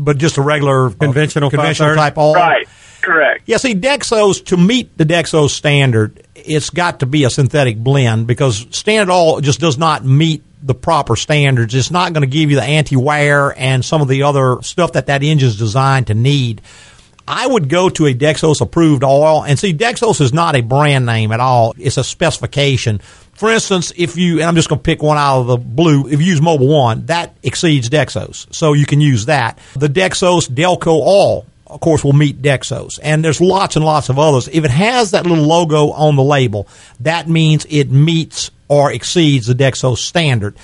But 0.00 0.18
just 0.18 0.38
a 0.38 0.42
regular 0.42 0.90
Conventional 0.90 1.50
conventional 1.50 1.96
type 1.96 2.16
oil? 2.16 2.34
Right, 2.34 2.68
correct. 3.02 3.42
Yeah, 3.46 3.56
see, 3.56 3.74
Dexos, 3.74 4.44
to 4.46 4.56
meet 4.56 4.96
the 4.96 5.04
Dexos 5.04 5.50
standard, 5.50 6.24
it's 6.36 6.70
got 6.70 7.00
to 7.00 7.06
be 7.06 7.24
a 7.24 7.30
synthetic 7.30 7.76
blend 7.76 8.28
because 8.28 8.66
standard 8.70 9.12
oil 9.12 9.40
just 9.40 9.58
does 9.58 9.76
not 9.76 10.04
meet 10.04 10.44
the 10.62 10.74
proper 10.74 11.16
standards. 11.16 11.74
It's 11.74 11.90
not 11.90 12.12
going 12.12 12.22
to 12.22 12.28
give 12.28 12.50
you 12.50 12.56
the 12.56 12.62
anti-wear 12.62 13.58
and 13.58 13.84
some 13.84 14.00
of 14.00 14.08
the 14.08 14.22
other 14.22 14.62
stuff 14.62 14.92
that 14.92 15.06
that 15.06 15.22
engine 15.22 15.48
is 15.48 15.58
designed 15.58 16.08
to 16.08 16.14
need. 16.14 16.62
I 17.26 17.46
would 17.46 17.68
go 17.68 17.90
to 17.90 18.06
a 18.06 18.14
Dexos 18.14 18.60
approved 18.60 19.04
oil 19.04 19.44
and 19.44 19.58
see 19.58 19.74
Dexos 19.74 20.20
is 20.20 20.32
not 20.32 20.56
a 20.56 20.62
brand 20.62 21.04
name 21.04 21.30
at 21.30 21.40
all. 21.40 21.74
It's 21.76 21.98
a 21.98 22.04
specification. 22.04 23.00
For 23.38 23.50
instance, 23.50 23.92
if 23.96 24.16
you, 24.16 24.40
and 24.40 24.44
I'm 24.44 24.56
just 24.56 24.68
going 24.68 24.80
to 24.80 24.82
pick 24.82 25.00
one 25.00 25.16
out 25.16 25.40
of 25.40 25.46
the 25.46 25.56
blue, 25.56 26.08
if 26.08 26.20
you 26.20 26.26
use 26.26 26.40
Mobil 26.40 26.68
One, 26.68 27.06
that 27.06 27.36
exceeds 27.44 27.88
Dexos. 27.88 28.52
So 28.52 28.72
you 28.72 28.84
can 28.84 29.00
use 29.00 29.26
that. 29.26 29.58
The 29.76 29.88
Dexos 29.88 30.50
Delco 30.50 30.88
all 30.88 31.46
of 31.68 31.80
course, 31.80 32.02
will 32.02 32.14
meet 32.14 32.40
Dexos. 32.42 32.98
And 33.02 33.24
there's 33.24 33.40
lots 33.40 33.76
and 33.76 33.84
lots 33.84 34.08
of 34.08 34.18
others. 34.18 34.48
If 34.48 34.64
it 34.64 34.70
has 34.70 35.10
that 35.10 35.26
little 35.26 35.44
logo 35.44 35.90
on 35.90 36.16
the 36.16 36.22
label, 36.22 36.66
that 37.00 37.28
means 37.28 37.66
it 37.68 37.90
meets 37.90 38.50
or 38.68 38.92
exceeds 38.92 39.46
the 39.46 39.54
Dexos 39.54 39.98
standard. 39.98 40.56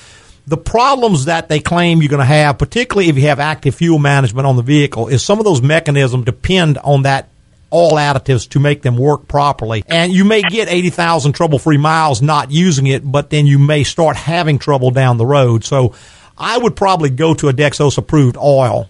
The 0.46 0.56
problems 0.56 1.24
that 1.24 1.48
they 1.48 1.60
claim 1.60 2.02
you're 2.02 2.10
going 2.10 2.20
to 2.20 2.26
have, 2.26 2.58
particularly 2.58 3.08
if 3.08 3.16
you 3.16 3.28
have 3.28 3.40
active 3.40 3.74
fuel 3.74 3.98
management 3.98 4.46
on 4.46 4.56
the 4.56 4.62
vehicle, 4.62 5.08
is 5.08 5.24
some 5.24 5.38
of 5.38 5.44
those 5.44 5.62
mechanisms 5.62 6.24
depend 6.24 6.78
on 6.78 7.02
that 7.02 7.28
all 7.74 7.92
additives 7.92 8.48
to 8.50 8.60
make 8.60 8.82
them 8.82 8.96
work 8.96 9.26
properly. 9.26 9.84
And 9.88 10.12
you 10.12 10.24
may 10.24 10.42
get 10.42 10.68
80,000 10.68 11.32
trouble 11.32 11.58
free 11.58 11.76
miles 11.76 12.22
not 12.22 12.50
using 12.52 12.86
it, 12.86 13.02
but 13.10 13.30
then 13.30 13.46
you 13.46 13.58
may 13.58 13.82
start 13.82 14.16
having 14.16 14.58
trouble 14.58 14.90
down 14.92 15.18
the 15.18 15.26
road. 15.26 15.64
So 15.64 15.92
I 16.38 16.56
would 16.56 16.76
probably 16.76 17.10
go 17.10 17.34
to 17.34 17.48
a 17.48 17.52
Dexos 17.52 17.98
approved 17.98 18.36
oil. 18.36 18.88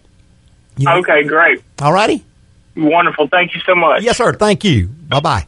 You 0.76 0.84
know- 0.84 0.96
Okay, 0.98 1.24
great. 1.24 1.62
All 1.80 1.92
righty? 1.92 2.22
Wonderful. 2.76 3.28
Thank 3.28 3.54
you 3.54 3.60
so 3.64 3.74
much. 3.74 4.02
Yes, 4.02 4.18
sir. 4.18 4.32
Thank 4.34 4.64
you. 4.64 4.88
Bye 4.88 5.20
bye. 5.20 5.46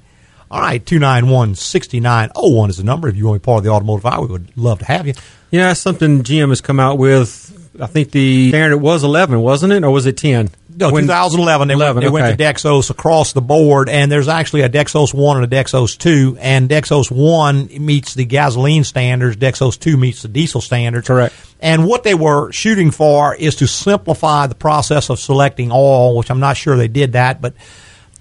All 0.51 0.61
right, 0.61 0.85
291 0.87 1.57
6901 1.57 2.71
is 2.71 2.77
the 2.77 2.85
number. 2.85 3.09
If 3.09 3.17
you 3.17 3.27
want 3.27 3.37
to 3.37 3.41
be 3.41 3.45
part 3.45 3.59
of 3.59 3.65
the 3.65 3.71
automotive 3.71 4.07
hour, 4.07 4.21
we 4.23 4.29
would 4.29 4.57
love 4.57 4.79
to 4.79 4.85
have 4.85 5.07
you. 5.09 5.15
Yeah, 5.51 5.73
something 5.73 6.23
GM 6.23 6.51
has 6.51 6.61
come 6.61 6.79
out 6.79 6.99
with. 6.99 7.53
I 7.81 7.87
think 7.87 8.11
the 8.11 8.51
standard 8.51 8.79
was 8.79 9.05
11, 9.05 9.41
wasn't 9.41 9.73
it? 9.73 9.85
Or 9.85 9.91
was 9.91 10.07
it 10.07 10.17
10? 10.17 10.51
No, 10.79 10.91
When- 10.91 11.05
2011. 11.05 11.69
They, 11.69 11.75
11, 11.75 11.97
went, 11.97 12.05
they 12.05 12.11
went 12.11 12.39
to 12.39 12.45
Dexos 12.45 12.91
across 12.91 13.33
the 13.33 13.41
board, 13.41 13.89
and 13.89 14.13
there's 14.13 14.29
actually 14.29 14.63
a 14.63 14.69
Dexos 14.69 15.15
1 15.15 15.43
and 15.43 15.53
a 15.53 15.57
Dexos 15.57 15.97
2. 15.97 16.37
And 16.41 16.69
Dexos 16.69 17.11
1 17.11 17.69
meets 17.85 18.15
the 18.15 18.25
gasoline 18.25 18.85
standards, 18.85 19.37
Dexos 19.37 19.79
2 19.79 19.97
meets 19.97 20.23
the 20.23 20.29
diesel 20.29 20.61
standards. 20.61 21.07
Correct. 21.07 21.35
And 21.61 21.87
what 21.87 22.05
they 22.05 22.15
were 22.15 22.53
shooting 22.53 22.91
for 22.91 23.35
is 23.35 23.57
to 23.57 23.67
simplify 23.67 24.47
the 24.47 24.55
process 24.55 25.09
of 25.09 25.19
selecting 25.19 25.71
oil, 25.73 26.17
which 26.17 26.31
I'm 26.31 26.41
not 26.41 26.57
sure 26.57 26.77
they 26.77 26.89
did 26.89 27.13
that, 27.13 27.41
but 27.41 27.55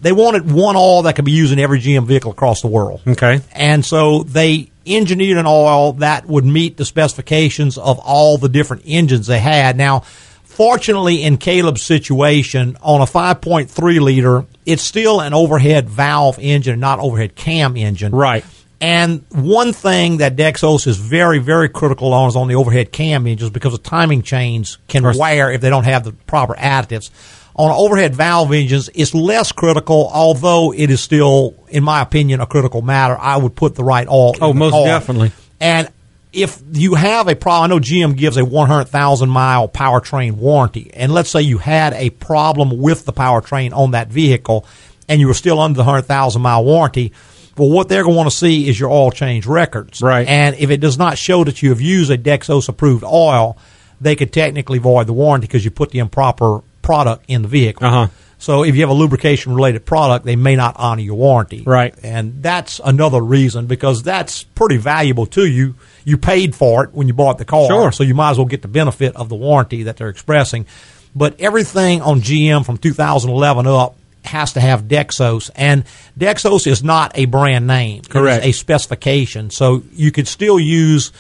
they 0.02 0.14
wanted 0.14 0.50
one 0.50 0.76
oil 0.76 1.04
that 1.04 1.16
could 1.16 1.26
be 1.26 1.32
used 1.32 1.52
in 1.52 1.60
every 1.60 1.80
GM 1.80 2.06
vehicle 2.06 2.32
across 2.32 2.62
the 2.62 2.68
world. 2.68 3.02
Okay. 3.06 3.42
And 3.54 3.84
so 3.86 4.24
they 4.24 4.72
engineered 4.86 5.38
an 5.38 5.46
oil 5.48 5.94
that 5.94 6.26
would 6.28 6.46
meet 6.46 6.78
the 6.78 6.86
specifications 6.86 7.78
of 7.78 8.00
all 8.00 8.38
the 8.38 8.50
different 8.50 8.84
engines 8.86 9.28
they 9.28 9.40
had. 9.40 9.78
Now, 9.78 10.02
fortunately, 10.44 11.24
in 11.24 11.38
Caleb's 11.38 11.82
situation, 11.82 12.78
on 12.82 13.02
a 13.02 13.06
5.3 13.06 14.00
liter, 14.00 14.46
it's 14.66 14.84
still 14.84 15.22
an 15.22 15.34
overhead 15.34 15.90
valve 15.90 16.40
engine, 16.40 16.80
not 16.80 17.00
overhead 17.00 17.36
cam 17.36 17.78
engine. 17.78 18.14
Right. 18.14 18.46
And 18.82 19.24
one 19.30 19.74
thing 19.74 20.18
that 20.18 20.36
Dexos 20.36 20.86
is 20.86 20.98
very, 20.98 21.40
very 21.40 21.70
critical 21.70 22.14
on 22.14 22.28
is 22.28 22.36
on 22.36 22.48
the 22.48 22.56
overhead 22.56 22.92
cam 22.92 23.26
engines 23.26 23.50
because 23.50 23.72
the 23.72 23.80
timing 23.80 24.22
chains 24.22 24.78
can 24.88 25.04
wear 25.04 25.52
if 25.52 25.62
they 25.62 25.70
don't 25.70 25.86
have 25.86 26.04
the 26.04 26.12
proper 26.12 26.54
additives. 26.56 27.10
On 27.58 27.72
overhead 27.72 28.14
valve 28.14 28.52
engines, 28.52 28.90
it's 28.94 29.14
less 29.14 29.54
critical, 29.54 30.10
although 30.14 30.74
it 30.74 30.90
is 30.90 31.00
still, 31.00 31.56
in 31.70 31.86
my 31.86 32.02
opinion, 32.02 32.42
a 32.42 32.46
critical 32.46 32.82
matter. 32.82 33.18
I 33.18 33.38
would 33.38 33.56
put 33.56 33.76
the 33.76 33.84
right 33.84 34.08
oil. 34.08 34.36
Oh, 34.42 34.52
in 34.52 34.58
the 34.58 34.60
most 34.60 34.74
car. 34.74 34.86
definitely. 34.86 35.32
And 35.62 35.90
if 36.34 36.62
you 36.74 36.96
have 36.96 37.30
a 37.30 37.36
problem, 37.36 37.72
I 37.72 37.74
know 37.74 37.80
GM 37.80 38.18
gives 38.18 38.36
a 38.36 38.44
100,000 38.44 39.30
mile 39.30 39.70
powertrain 39.70 40.34
warranty, 40.34 40.92
and 40.94 41.14
let's 41.14 41.30
say 41.30 41.42
you 41.44 41.58
had 41.58 41.94
a 41.94 42.10
problem 42.10 42.78
with 42.78 43.06
the 43.06 43.14
powertrain 43.14 43.74
on 43.74 43.92
that 43.92 44.10
vehicle, 44.10 44.66
and 45.08 45.22
you 45.22 45.28
were 45.28 45.34
still 45.34 45.62
under 45.62 45.78
the 45.78 45.84
100,000 45.84 46.42
mile 46.42 46.66
warranty. 46.66 47.14
Well, 47.58 47.70
what 47.70 47.88
they're 47.88 48.04
going 48.04 48.16
to 48.16 48.18
want 48.18 48.30
to 48.30 48.36
see 48.36 48.68
is 48.68 48.78
your 48.78 48.90
oil 48.90 49.12
change 49.12 49.46
records. 49.46 50.02
Right. 50.02 50.28
And 50.28 50.58
if 50.58 50.72
it 50.72 50.82
does 50.82 50.98
not 50.98 51.18
show 51.18 51.46
that 51.46 51.64
you 51.64 51.70
have 51.70 51.80
used 51.80 52.12
a 52.12 52.18
Dexos 52.18 52.68
approved 52.68 53.06
oil, 53.06 53.58
they 54.02 54.18
could 54.18 54.34
technically 54.34 54.78
void 54.78 55.08
the 55.08 55.14
warranty 55.14 55.48
because 55.48 55.64
you 55.64 55.72
put 55.72 55.92
the 55.92 56.00
improper 56.00 56.62
product 56.86 57.26
in 57.28 57.42
the 57.42 57.48
vehicle. 57.48 57.86
Uh-huh. 57.86 58.08
So 58.38 58.64
if 58.64 58.76
you 58.76 58.82
have 58.82 58.90
a 58.90 58.94
lubrication 58.94 59.56
related 59.56 59.86
product, 59.86 60.24
they 60.24 60.36
may 60.36 60.56
not 60.56 60.76
honor 60.78 61.02
your 61.02 61.16
warranty. 61.16 61.64
Right. 61.66 61.96
And 62.04 62.44
that's 62.44 62.80
another 62.84 63.20
reason 63.20 63.66
because 63.66 64.04
that's 64.04 64.44
pretty 64.44 64.78
valuable 64.78 65.26
to 65.28 65.46
you. 65.46 65.76
You 66.04 66.18
paid 66.18 66.54
for 66.54 66.84
it 66.84 66.94
when 66.94 67.08
you 67.08 67.14
bought 67.14 67.40
the 67.40 67.46
car. 67.46 67.68
Sure. 67.68 67.92
So 67.92 68.04
you 68.04 68.14
might 68.14 68.32
as 68.32 68.38
well 68.38 68.46
get 68.46 68.62
the 68.62 68.68
benefit 68.68 69.16
of 69.16 69.30
the 69.30 69.36
warranty 69.36 69.84
that 69.84 69.98
they're 69.98 70.10
expressing. 70.10 70.68
But 71.16 71.40
everything 71.40 72.02
on 72.02 72.22
GM 72.22 72.66
from 72.66 72.78
2011 72.78 73.66
up 73.68 73.98
has 74.26 74.54
to 74.54 74.60
have 74.60 74.84
Dexos. 74.84 75.50
And 75.56 75.86
Dexos 76.20 76.68
is 76.68 76.84
not 76.84 77.18
a 77.18 77.26
brand 77.26 77.66
name. 77.66 78.04
Correct. 78.04 78.46
a 78.46 78.52
specification. 78.52 79.50
So 79.50 79.82
you 79.94 80.12
could 80.12 80.28
still 80.28 80.60
use 80.60 81.12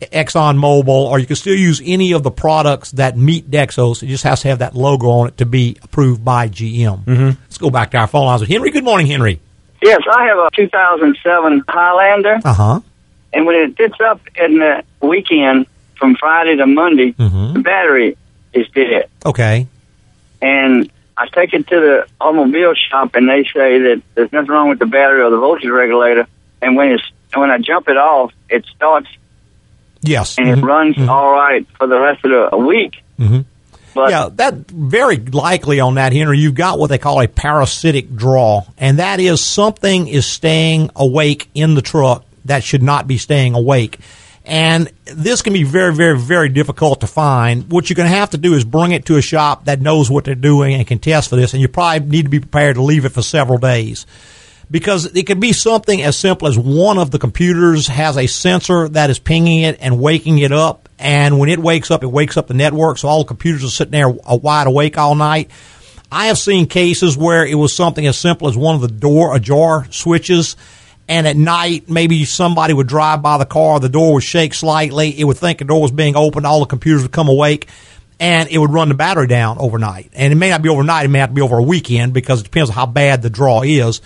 ExxonMobil 0.00 0.88
or 0.88 1.18
you 1.18 1.26
can 1.26 1.36
still 1.36 1.54
use 1.56 1.82
any 1.84 2.12
of 2.12 2.22
the 2.22 2.30
products 2.30 2.92
that 2.92 3.16
meet 3.16 3.50
Dexos. 3.50 4.02
It 4.02 4.06
just 4.06 4.24
has 4.24 4.42
to 4.42 4.48
have 4.48 4.60
that 4.60 4.74
logo 4.74 5.08
on 5.08 5.28
it 5.28 5.36
to 5.38 5.46
be 5.46 5.76
approved 5.82 6.24
by 6.24 6.48
GM. 6.48 7.04
Mm-hmm. 7.04 7.24
Let's 7.42 7.58
go 7.58 7.70
back 7.70 7.90
to 7.92 7.98
our 7.98 8.06
phone 8.06 8.26
lines 8.26 8.40
with 8.40 8.50
Henry. 8.50 8.70
Good 8.70 8.84
morning, 8.84 9.06
Henry. 9.06 9.40
Yes, 9.82 10.00
I 10.12 10.26
have 10.26 10.38
a 10.38 10.48
2007 10.56 11.64
Highlander, 11.68 12.40
Uh 12.44 12.52
huh. 12.52 12.80
and 13.32 13.46
when 13.46 13.56
it 13.56 13.76
gets 13.76 13.94
up 14.00 14.20
in 14.36 14.58
the 14.58 14.82
weekend 15.00 15.66
from 15.96 16.16
Friday 16.16 16.56
to 16.56 16.66
Monday, 16.66 17.12
Mhm. 17.12 17.54
the 17.54 17.60
battery 17.60 18.16
is 18.52 18.66
dead. 18.74 19.08
Okay. 19.24 19.66
And 20.42 20.90
I 21.16 21.26
take 21.32 21.52
it 21.54 21.66
to 21.68 21.80
the 21.80 22.06
automobile 22.20 22.74
shop, 22.74 23.14
and 23.14 23.28
they 23.28 23.42
say 23.44 23.78
that 23.80 24.02
there's 24.14 24.32
nothing 24.32 24.50
wrong 24.50 24.68
with 24.68 24.78
the 24.78 24.86
battery 24.86 25.22
or 25.22 25.30
the 25.30 25.38
voltage 25.38 25.68
regulator. 25.68 26.26
And 26.62 26.76
when 26.76 26.90
it's 26.92 27.02
when 27.34 27.50
I 27.50 27.58
jump 27.58 27.88
it 27.88 27.96
off, 27.96 28.32
it 28.48 28.64
starts 28.74 29.08
Yes. 30.02 30.38
and 30.38 30.48
it 30.48 30.62
runs 30.62 30.96
all 31.08 31.32
right 31.32 31.66
for 31.76 31.86
the 31.86 31.98
rest 32.00 32.24
of 32.24 32.50
the 32.50 32.56
week. 32.58 33.02
Mhm. 33.18 33.44
But 33.94 34.10
yeah, 34.10 34.28
that 34.36 34.70
very 34.70 35.16
likely 35.16 35.80
on 35.80 35.94
that, 35.96 36.12
Henry. 36.12 36.38
You've 36.38 36.54
got 36.54 36.78
what 36.78 36.88
they 36.88 36.98
call 36.98 37.20
a 37.20 37.26
parasitic 37.26 38.14
draw, 38.14 38.64
and 38.76 38.98
that 38.98 39.18
is 39.18 39.44
something 39.44 40.06
is 40.06 40.24
staying 40.24 40.90
awake 40.94 41.48
in 41.54 41.74
the 41.74 41.82
truck 41.82 42.24
that 42.44 42.62
should 42.62 42.82
not 42.82 43.06
be 43.08 43.18
staying 43.18 43.54
awake. 43.54 43.98
And 44.44 44.90
this 45.04 45.42
can 45.42 45.52
be 45.52 45.62
very, 45.64 45.92
very, 45.94 46.18
very 46.18 46.48
difficult 46.48 47.00
to 47.00 47.06
find. 47.06 47.70
What 47.70 47.90
you're 47.90 47.96
going 47.96 48.10
to 48.10 48.16
have 48.16 48.30
to 48.30 48.38
do 48.38 48.54
is 48.54 48.64
bring 48.64 48.92
it 48.92 49.04
to 49.06 49.16
a 49.16 49.20
shop 49.20 49.66
that 49.66 49.80
knows 49.82 50.10
what 50.10 50.24
they're 50.24 50.34
doing 50.34 50.74
and 50.74 50.86
can 50.86 50.98
test 51.00 51.28
for 51.28 51.36
this. 51.36 51.52
And 51.52 51.60
you 51.60 51.68
probably 51.68 52.08
need 52.08 52.22
to 52.22 52.28
be 52.30 52.40
prepared 52.40 52.76
to 52.76 52.82
leave 52.82 53.04
it 53.04 53.10
for 53.10 53.20
several 53.20 53.58
days 53.58 54.06
because 54.70 55.06
it 55.06 55.24
could 55.24 55.40
be 55.40 55.52
something 55.52 56.02
as 56.02 56.16
simple 56.16 56.48
as 56.48 56.58
one 56.58 56.98
of 56.98 57.10
the 57.10 57.18
computers 57.18 57.86
has 57.86 58.16
a 58.16 58.26
sensor 58.26 58.88
that 58.90 59.10
is 59.10 59.18
pinging 59.18 59.60
it 59.60 59.78
and 59.80 60.00
waking 60.00 60.38
it 60.38 60.52
up. 60.52 60.88
And 60.98 61.38
when 61.38 61.48
it 61.48 61.58
wakes 61.58 61.90
up, 61.90 62.02
it 62.02 62.08
wakes 62.08 62.36
up 62.36 62.48
the 62.48 62.54
network. 62.54 62.98
So 62.98 63.08
all 63.08 63.20
the 63.20 63.28
computers 63.28 63.64
are 63.64 63.70
sitting 63.70 63.92
there 63.92 64.08
uh, 64.08 64.36
wide 64.36 64.66
awake 64.66 64.98
all 64.98 65.14
night. 65.14 65.50
I 66.10 66.26
have 66.26 66.38
seen 66.38 66.66
cases 66.66 67.16
where 67.16 67.46
it 67.46 67.54
was 67.54 67.74
something 67.74 68.06
as 68.06 68.18
simple 68.18 68.48
as 68.48 68.56
one 68.56 68.74
of 68.74 68.80
the 68.80 68.88
door 68.88 69.34
ajar 69.34 69.86
switches. 69.90 70.56
And 71.06 71.26
at 71.26 71.36
night, 71.36 71.88
maybe 71.88 72.24
somebody 72.26 72.74
would 72.74 72.86
drive 72.86 73.22
by 73.22 73.38
the 73.38 73.46
car, 73.46 73.80
the 73.80 73.88
door 73.88 74.14
would 74.14 74.22
shake 74.22 74.52
slightly. 74.52 75.18
It 75.18 75.24
would 75.24 75.38
think 75.38 75.58
the 75.58 75.64
door 75.64 75.80
was 75.80 75.90
being 75.90 76.16
opened. 76.16 76.44
All 76.46 76.60
the 76.60 76.66
computers 76.66 77.02
would 77.02 77.12
come 77.12 77.28
awake 77.28 77.68
and 78.20 78.48
it 78.50 78.58
would 78.58 78.72
run 78.72 78.88
the 78.88 78.94
battery 78.94 79.26
down 79.26 79.58
overnight. 79.58 80.10
And 80.14 80.32
it 80.32 80.36
may 80.36 80.50
not 80.50 80.62
be 80.62 80.68
overnight, 80.68 81.04
it 81.04 81.08
may 81.08 81.20
have 81.20 81.30
to 81.30 81.34
be 81.34 81.40
over 81.40 81.58
a 81.58 81.62
weekend 81.62 82.12
because 82.12 82.40
it 82.40 82.44
depends 82.44 82.70
on 82.70 82.74
how 82.74 82.86
bad 82.86 83.22
the 83.22 83.30
draw 83.30 83.62
is. 83.62 84.00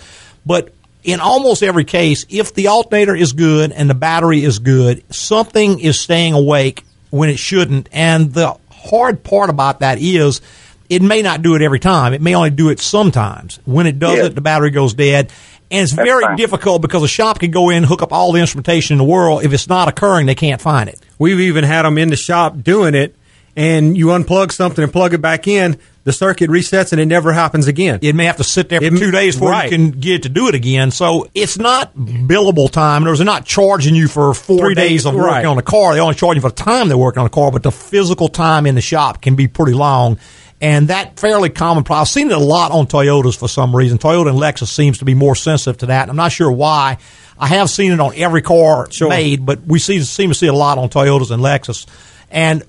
But 0.45 0.73
in 1.03 1.19
almost 1.19 1.63
every 1.63 1.83
case, 1.85 2.25
if 2.29 2.53
the 2.53 2.67
alternator 2.67 3.15
is 3.15 3.33
good 3.33 3.71
and 3.71 3.89
the 3.89 3.93
battery 3.95 4.43
is 4.43 4.59
good, 4.59 5.03
something 5.13 5.79
is 5.79 5.99
staying 5.99 6.33
awake 6.33 6.83
when 7.09 7.29
it 7.29 7.39
shouldn't. 7.39 7.89
And 7.91 8.33
the 8.33 8.55
hard 8.71 9.23
part 9.23 9.49
about 9.49 9.79
that 9.81 9.97
is 9.99 10.41
it 10.89 11.01
may 11.01 11.21
not 11.21 11.41
do 11.41 11.55
it 11.55 11.61
every 11.61 11.79
time. 11.79 12.13
It 12.13 12.21
may 12.21 12.35
only 12.35 12.49
do 12.49 12.69
it 12.69 12.79
sometimes. 12.79 13.59
When 13.65 13.87
it 13.87 13.99
does 13.99 14.17
Yeah. 14.17 14.25
it, 14.25 14.35
the 14.35 14.41
battery 14.41 14.69
goes 14.71 14.93
dead. 14.93 15.29
And 15.71 15.83
it's 15.83 15.93
That's 15.93 16.07
very 16.07 16.23
fine. 16.23 16.35
difficult 16.35 16.81
because 16.81 17.01
a 17.03 17.07
shop 17.07 17.39
can 17.39 17.49
go 17.51 17.69
in, 17.69 17.83
hook 17.83 18.01
up 18.03 18.13
all 18.13 18.31
the 18.31 18.39
instrumentation 18.39 18.93
in 18.93 18.97
the 18.99 19.03
world. 19.05 19.43
If 19.43 19.53
it's 19.53 19.67
not 19.67 19.87
occurring, 19.87 20.27
they 20.27 20.35
can't 20.35 20.61
find 20.61 20.87
it. 20.89 20.99
We've 21.17 21.39
even 21.39 21.63
had 21.63 21.83
them 21.83 21.97
in 21.97 22.09
the 22.09 22.15
shop 22.15 22.61
doing 22.61 22.93
it, 22.95 23.15
and 23.55 23.97
you 23.97 24.07
unplug 24.07 24.51
something 24.51 24.83
and 24.83 24.91
plug 24.93 25.13
it 25.15 25.21
back 25.21 25.47
in, 25.47 25.77
the 26.05 26.11
circuit 26.11 26.49
resets 26.49 26.91
and 26.91 26.99
it 26.99 27.05
never 27.05 27.31
happens 27.31 27.67
again. 27.67 27.99
It 28.01 28.13
may 28.15 28.25
have 28.25 28.37
to 28.37 28.43
sit 28.43 28.67
there 28.69 28.79
for 28.81 28.87
It- 28.87 28.97
two 28.97 29.11
days 29.11 29.35
before 29.35 29.51
right. 29.51 29.71
you 29.71 29.77
can 29.77 29.91
get 29.91 30.15
it 30.15 30.23
to 30.23 30.29
do 30.29 30.47
it 30.49 30.55
again. 30.55 30.91
So 30.91 31.27
it's 31.33 31.57
not 31.57 31.95
billable 31.95 32.69
time. 32.69 33.07
In 33.07 33.13
They're 33.15 33.23
not 33.25 33.45
charging 33.45 33.95
you 33.95 34.07
for 34.07 34.33
four 34.33 34.57
Three 34.59 34.75
days, 34.75 34.89
days, 34.89 35.05
of 35.05 35.13
working 35.15 35.27
right. 35.29 35.45
on 35.45 35.55
the 35.55 35.61
car. 35.61 35.93
They 35.93 35.99
only 36.01 36.15
charge 36.15 36.35
you 36.35 36.41
for 36.41 36.49
the 36.49 36.55
time 36.55 36.87
they're 36.89 36.97
working 36.97 37.19
on 37.19 37.25
the 37.25 37.29
car, 37.29 37.51
but 37.51 37.63
the 37.63 37.71
physical 37.71 38.27
time 38.27 38.65
in 38.65 38.75
the 38.75 38.81
shop 38.81 39.21
can 39.21 39.35
be 39.35 39.47
pretty 39.47 39.73
long. 39.73 40.17
And 40.59 40.87
that 40.89 41.19
fairly 41.19 41.49
common 41.49 41.83
problem. 41.83 42.01
I've 42.01 42.07
seen 42.09 42.31
it 42.31 42.35
a 42.35 42.39
lot 42.39 42.71
on 42.71 42.87
Toyotas 42.87 43.37
for 43.37 43.47
some 43.49 43.75
reason. 43.75 43.97
Toyota 43.97 44.29
and 44.29 44.37
Lexus 44.39 44.67
seems 44.67 44.97
to 44.99 45.05
be 45.05 45.13
more 45.13 45.35
sensitive 45.35 45.77
to 45.79 45.85
that. 45.87 46.09
I'm 46.09 46.15
not 46.15 46.31
sure 46.31 46.51
why. 46.51 46.97
I 47.39 47.47
have 47.47 47.69
seen 47.69 47.91
it 47.91 47.99
on 47.99 48.13
every 48.15 48.41
car 48.41 48.87
Sure. 48.91 49.09
made, 49.09 49.45
but 49.45 49.61
we 49.65 49.79
see 49.79 49.99
seem 50.01 50.29
to 50.29 50.35
see 50.35 50.47
it 50.47 50.53
a 50.53 50.57
lot 50.57 50.77
on 50.77 50.89
Toyotas 50.89 51.31
and 51.31 51.41
Lexus. 51.41 51.85
And 52.31 52.63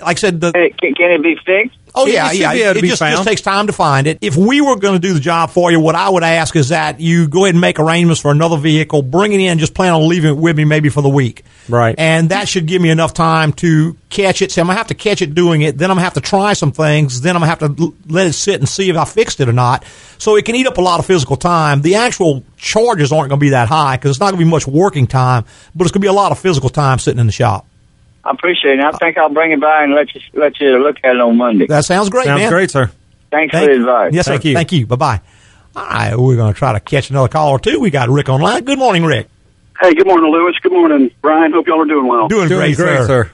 like 0.00 0.16
I 0.16 0.20
said, 0.20 0.40
the, 0.40 0.52
Hey, 0.54 0.70
can, 0.80 0.94
can 0.94 1.10
it 1.10 1.22
be 1.22 1.34
fixed? 1.44 1.77
Oh 1.98 2.06
It- 2.06 2.12
yeah, 2.14 2.30
it 2.32 2.36
yeah. 2.38 2.52
be 2.52 2.62
able 2.62 2.72
to 2.74 2.78
it 2.78 2.82
be 2.82 2.88
just, 2.88 3.02
just 3.02 3.24
takes 3.24 3.40
time 3.40 3.66
to 3.66 3.72
find 3.72 4.06
it. 4.06 4.18
If 4.20 4.36
we 4.36 4.60
were 4.60 4.76
going 4.76 4.94
to 4.94 4.98
do 5.00 5.12
the 5.14 5.20
job 5.20 5.50
for 5.50 5.70
you, 5.72 5.80
what 5.80 5.94
I 5.94 6.08
would 6.08 6.22
ask 6.22 6.54
is 6.56 6.68
that 6.68 7.00
you 7.00 7.28
go 7.28 7.44
ahead 7.44 7.54
and 7.54 7.60
make 7.60 7.78
arrangements 7.78 8.20
for 8.20 8.30
another 8.30 8.56
vehicle, 8.56 9.02
bring 9.02 9.32
it 9.32 9.40
in, 9.40 9.58
just 9.58 9.74
plan 9.74 9.92
on 9.92 10.08
leaving 10.08 10.30
it 10.30 10.36
with 10.36 10.56
me 10.56 10.64
maybe 10.64 10.88
for 10.88 11.02
the 11.02 11.08
week. 11.08 11.44
Right. 11.68 11.94
And 11.98 12.30
that 12.30 12.48
should 12.48 12.66
give 12.66 12.80
me 12.80 12.88
enough 12.90 13.12
time 13.12 13.52
to 13.54 13.96
catch 14.10 14.40
it. 14.40 14.52
So 14.52 14.62
I'm 14.62 14.68
gonna 14.68 14.78
have 14.78 14.86
to 14.86 14.94
catch 14.94 15.20
it 15.20 15.34
doing 15.34 15.60
it. 15.62 15.76
Then 15.76 15.90
I'm 15.90 15.96
gonna 15.96 16.04
have 16.04 16.14
to 16.14 16.20
try 16.22 16.54
some 16.54 16.72
things. 16.72 17.20
Then 17.20 17.36
I'm 17.36 17.40
gonna 17.40 17.50
have 17.50 17.58
to 17.58 17.74
l- 17.82 17.94
let 18.08 18.26
it 18.26 18.32
sit 18.32 18.58
and 18.60 18.66
see 18.68 18.88
if 18.88 18.96
I 18.96 19.04
fixed 19.04 19.40
it 19.40 19.48
or 19.48 19.52
not. 19.52 19.84
So 20.16 20.36
it 20.36 20.44
can 20.46 20.54
eat 20.54 20.66
up 20.66 20.78
a 20.78 20.80
lot 20.80 20.98
of 20.98 21.04
physical 21.06 21.36
time. 21.36 21.82
The 21.82 21.96
actual 21.96 22.42
charges 22.56 23.12
aren't 23.12 23.28
going 23.28 23.38
to 23.38 23.44
be 23.44 23.50
that 23.50 23.68
high 23.68 23.96
because 23.96 24.10
it's 24.12 24.18
not 24.20 24.30
going 24.32 24.40
to 24.40 24.44
be 24.46 24.50
much 24.50 24.66
working 24.66 25.06
time, 25.06 25.44
but 25.76 25.84
it's 25.84 25.92
going 25.92 26.00
to 26.00 26.04
be 26.04 26.08
a 26.08 26.12
lot 26.12 26.32
of 26.32 26.38
physical 26.40 26.70
time 26.70 26.98
sitting 26.98 27.20
in 27.20 27.26
the 27.26 27.32
shop. 27.32 27.66
I 28.28 28.32
appreciate 28.32 28.78
it. 28.78 28.84
I 28.84 28.92
think 28.92 29.16
I'll 29.16 29.30
bring 29.30 29.52
it 29.52 29.60
by 29.60 29.84
and 29.84 29.94
let 29.94 30.14
you 30.14 30.20
let 30.34 30.60
you 30.60 30.78
look 30.82 30.96
at 31.02 31.14
it 31.14 31.20
on 31.20 31.36
Monday. 31.36 31.66
That 31.66 31.84
sounds 31.84 32.10
great, 32.10 32.26
Sounds 32.26 32.40
man. 32.40 32.50
great, 32.50 32.70
sir. 32.70 32.90
Thanks 33.30 33.52
Thank- 33.52 33.68
for 33.70 33.74
the 33.74 33.80
advice. 33.80 34.12
Yes, 34.12 34.26
Thank 34.28 34.42
sir. 34.42 34.48
you. 34.48 34.54
Thank 34.54 34.72
you. 34.72 34.86
Bye 34.86 34.96
bye. 34.96 35.20
All 35.76 35.84
right, 35.84 36.16
we're 36.18 36.36
going 36.36 36.52
to 36.52 36.58
try 36.58 36.72
to 36.72 36.80
catch 36.80 37.10
another 37.10 37.28
call 37.28 37.50
or 37.50 37.58
two. 37.58 37.78
We 37.80 37.90
got 37.90 38.08
Rick 38.08 38.28
online. 38.28 38.64
Good 38.64 38.78
morning, 38.78 39.04
Rick. 39.04 39.28
Hey, 39.80 39.94
good 39.94 40.06
morning, 40.06 40.30
Louis. 40.32 40.54
Good 40.60 40.72
morning, 40.72 41.10
Brian. 41.22 41.52
Hope 41.52 41.66
y'all 41.68 41.80
are 41.80 41.84
doing 41.84 42.06
well. 42.08 42.26
Doing, 42.26 42.48
Doing 42.48 42.60
great, 42.60 42.76
great, 42.76 42.96
sir. 42.98 43.06
sir. 43.06 43.30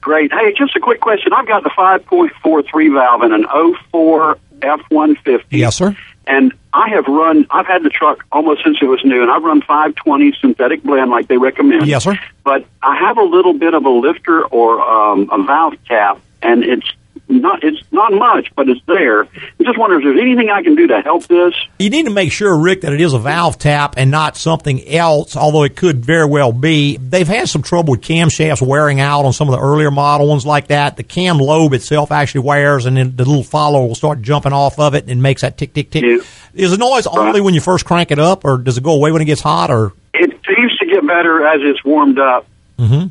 Great. 0.00 0.32
Hey, 0.32 0.54
just 0.56 0.74
a 0.74 0.80
quick 0.80 1.00
question. 1.00 1.32
I've 1.34 1.46
got 1.46 1.62
the 1.62 1.70
5.43 1.70 2.94
valve 2.94 3.22
in 3.24 3.32
an 3.32 3.46
04 3.92 4.38
F 4.62 4.80
one 4.90 5.16
fifty. 5.16 5.58
Yes, 5.58 5.76
sir. 5.76 5.94
And 6.32 6.52
I 6.72 6.90
have 6.90 7.06
run. 7.08 7.46
I've 7.50 7.66
had 7.66 7.82
the 7.82 7.90
truck 7.90 8.24
almost 8.30 8.62
since 8.62 8.78
it 8.80 8.84
was 8.84 9.00
new, 9.04 9.20
and 9.20 9.30
I've 9.30 9.42
run 9.42 9.62
five 9.62 9.96
twenty 9.96 10.32
synthetic 10.40 10.82
blend 10.84 11.10
like 11.10 11.26
they 11.26 11.38
recommend. 11.38 11.88
Yes, 11.88 12.04
sir. 12.04 12.16
But 12.44 12.66
I 12.82 12.96
have 12.96 13.18
a 13.18 13.24
little 13.24 13.52
bit 13.52 13.74
of 13.74 13.84
a 13.84 13.90
lifter 13.90 14.44
or 14.46 14.80
um, 14.80 15.28
a 15.32 15.42
valve 15.42 15.74
tap, 15.86 16.20
and 16.40 16.62
it's 16.62 16.86
not. 17.30 17.62
It's 17.64 17.80
not 17.92 18.12
much, 18.12 18.48
but 18.56 18.68
it's 18.68 18.80
there. 18.86 19.24
I 19.24 19.62
just 19.62 19.78
wonder 19.78 19.96
if 19.98 20.04
there's 20.04 20.20
anything 20.20 20.50
I 20.50 20.62
can 20.62 20.74
do 20.74 20.86
to 20.88 21.00
help 21.00 21.26
this. 21.26 21.54
You 21.78 21.90
need 21.90 22.04
to 22.06 22.10
make 22.10 22.32
sure, 22.32 22.56
Rick, 22.58 22.82
that 22.82 22.92
it 22.92 23.00
is 23.00 23.12
a 23.12 23.18
valve 23.18 23.58
tap 23.58 23.94
and 23.96 24.10
not 24.10 24.36
something 24.36 24.86
else, 24.88 25.36
although 25.36 25.62
it 25.64 25.76
could 25.76 26.04
very 26.04 26.26
well 26.26 26.52
be. 26.52 26.96
They've 26.96 27.26
had 27.28 27.48
some 27.48 27.62
trouble 27.62 27.92
with 27.92 28.00
camshafts 28.02 28.60
wearing 28.66 29.00
out 29.00 29.24
on 29.24 29.32
some 29.32 29.48
of 29.48 29.52
the 29.52 29.60
earlier 29.60 29.90
model 29.90 30.28
ones 30.28 30.44
like 30.44 30.68
that. 30.68 30.96
The 30.96 31.02
cam 31.02 31.38
lobe 31.38 31.72
itself 31.72 32.10
actually 32.12 32.42
wears, 32.42 32.86
and 32.86 32.96
then 32.96 33.14
the 33.16 33.24
little 33.24 33.44
follower 33.44 33.86
will 33.86 33.94
start 33.94 34.22
jumping 34.22 34.52
off 34.52 34.78
of 34.78 34.94
it 34.94 35.08
and 35.08 35.22
makes 35.22 35.42
that 35.42 35.56
tick, 35.58 35.72
tick, 35.72 35.90
tick. 35.90 36.04
Is 36.54 36.70
the 36.72 36.78
noise 36.78 37.06
only 37.06 37.40
when 37.40 37.54
you 37.54 37.60
first 37.60 37.84
crank 37.84 38.10
it 38.10 38.18
up, 38.18 38.44
or 38.44 38.58
does 38.58 38.76
it 38.76 38.82
go 38.84 38.92
away 38.94 39.12
when 39.12 39.22
it 39.22 39.26
gets 39.26 39.40
hot, 39.40 39.70
or? 39.70 39.92
It 40.14 40.30
seems 40.46 40.76
to 40.78 40.86
get 40.86 41.06
better 41.06 41.46
as 41.46 41.60
it's 41.62 41.84
warmed 41.84 42.18
up. 42.18 42.46
Mm-hmm. 42.78 43.06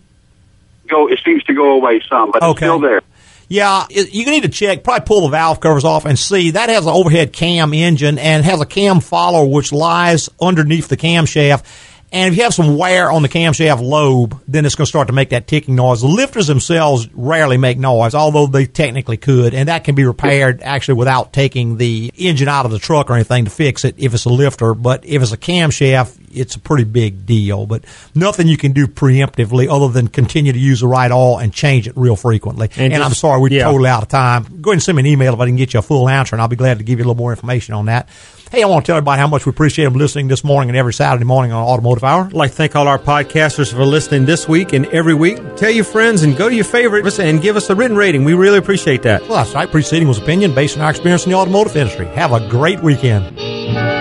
Go. 0.89 1.07
It 1.07 1.19
seems 1.23 1.43
to 1.43 1.53
go 1.53 1.71
away 1.73 2.01
some, 2.09 2.31
but 2.31 2.37
it's 2.37 2.45
Okay. 2.51 2.65
still 2.65 2.79
there. 2.79 3.01
Yeah, 3.49 3.87
it, 3.89 4.13
you 4.13 4.25
need 4.27 4.43
to 4.43 4.49
check. 4.49 4.83
Probably 4.83 5.05
pull 5.05 5.21
the 5.21 5.29
valve 5.29 5.59
covers 5.59 5.83
off 5.83 6.05
and 6.05 6.17
see 6.17 6.51
that 6.51 6.69
has 6.69 6.85
an 6.85 6.93
overhead 6.93 7.33
cam 7.33 7.73
engine 7.73 8.19
and 8.19 8.45
has 8.45 8.61
a 8.61 8.65
cam 8.65 8.99
follower 8.99 9.45
which 9.49 9.73
lies 9.73 10.29
underneath 10.39 10.87
the 10.87 10.97
camshaft. 10.97 11.65
And 12.11 12.31
if 12.31 12.37
you 12.37 12.43
have 12.43 12.53
some 12.53 12.77
wear 12.77 13.11
on 13.11 13.21
the 13.21 13.29
camshaft 13.29 13.81
lobe, 13.81 14.39
then 14.47 14.65
it's 14.65 14.75
going 14.75 14.85
to 14.85 14.89
start 14.89 15.07
to 15.07 15.13
make 15.13 15.29
that 15.29 15.47
ticking 15.47 15.75
noise. 15.75 16.01
The 16.01 16.07
lifters 16.07 16.47
themselves 16.47 17.07
rarely 17.13 17.57
make 17.57 17.77
noise, 17.77 18.15
although 18.15 18.47
they 18.47 18.65
technically 18.65 19.17
could, 19.17 19.53
and 19.53 19.69
that 19.69 19.83
can 19.83 19.93
be 19.93 20.05
repaired 20.05 20.61
actually 20.63 20.95
without 20.95 21.33
taking 21.33 21.77
the 21.77 22.11
engine 22.17 22.47
out 22.47 22.65
of 22.65 22.71
the 22.71 22.79
truck 22.79 23.11
or 23.11 23.13
anything 23.13 23.45
to 23.45 23.51
fix 23.51 23.85
it 23.85 23.95
if 23.97 24.13
it's 24.15 24.25
a 24.25 24.29
lifter. 24.29 24.73
But 24.73 25.05
if 25.05 25.21
it's 25.21 25.33
a 25.33 25.37
camshaft, 25.37 26.18
it's 26.31 26.55
a 26.55 26.59
pretty 26.59 26.83
big 26.83 27.25
deal. 27.25 27.65
But 27.65 27.85
nothing 28.15 28.47
you 28.47 28.57
can 28.57 28.71
do 28.73 28.87
preemptively 28.87 29.67
other 29.69 29.91
than 29.91 30.07
continue 30.07 30.51
to 30.53 30.59
use 30.59 30.81
the 30.81 30.87
right 30.87 31.11
oil 31.11 31.37
and 31.39 31.53
change 31.53 31.87
it 31.87 31.93
real 31.95 32.15
frequently. 32.15 32.69
And 32.77 32.93
And, 32.93 33.03
I'm 33.03 33.13
sorry, 33.13 33.39
we're 33.41 33.51
yeah. 33.51 33.63
totally 33.63 33.89
out 33.89 34.03
of 34.03 34.09
time. 34.09 34.43
Go 34.61 34.71
ahead 34.71 34.75
and 34.75 34.83
send 34.83 34.95
me 34.95 35.01
an 35.01 35.07
email 35.07 35.33
if 35.33 35.39
I 35.39 35.45
can 35.45 35.55
get 35.55 35.73
you 35.73 35.79
a 35.79 35.83
full 35.83 36.07
answer, 36.09 36.35
and 36.35 36.41
I'll 36.41 36.47
be 36.47 36.55
glad 36.55 36.77
to 36.79 36.83
give 36.83 36.99
you 36.99 37.05
a 37.05 37.07
little 37.07 37.15
more 37.15 37.31
information 37.31 37.73
on 37.73 37.85
that. 37.87 38.09
Hey, 38.51 38.63
I 38.63 38.65
want 38.65 38.83
to 38.83 38.89
tell 38.89 38.97
everybody 38.97 39.19
how 39.19 39.27
much 39.27 39.45
we 39.45 39.51
appreciate 39.51 39.85
them 39.85 39.93
listening 39.93 40.27
this 40.27 40.43
morning 40.43 40.69
and 40.69 40.77
every 40.77 40.91
Saturday 40.91 41.23
morning 41.23 41.51
on 41.51 41.63
Automotive 41.63 42.03
Hour. 42.03 42.23
I'd 42.25 42.33
like 42.33 42.49
to 42.49 42.55
thank 42.57 42.75
all 42.75 42.87
our 42.87 42.97
podcasters 42.97 43.71
for 43.71 43.85
listening 43.85 44.25
this 44.25 44.49
week 44.49 44.73
and 44.73 44.87
every 44.87 45.13
week. 45.13 45.37
Tell 45.55 45.69
your 45.69 45.83
friends 45.83 46.23
and 46.23 46.35
go 46.35 46.49
to 46.49 46.55
your 46.55 46.65
favorites 46.65 47.19
and 47.19 47.43
give 47.43 47.55
us 47.57 47.69
a 47.69 47.75
written 47.75 47.95
rating. 47.95 48.23
We 48.23 48.33
really 48.33 48.57
appreciate 48.57 49.03
that. 49.03 49.21
Well, 49.21 49.33
that's 49.43 49.53
right. 49.53 49.69
Preceding 49.69 50.07
was 50.07 50.17
opinion 50.17 50.55
based 50.55 50.77
on 50.77 50.83
our 50.83 50.89
experience 50.89 51.25
in 51.25 51.31
the 51.31 51.37
automotive 51.37 51.75
industry. 51.77 52.07
Have 52.07 52.31
a 52.33 52.47
great 52.49 52.81
weekend. 52.81 53.98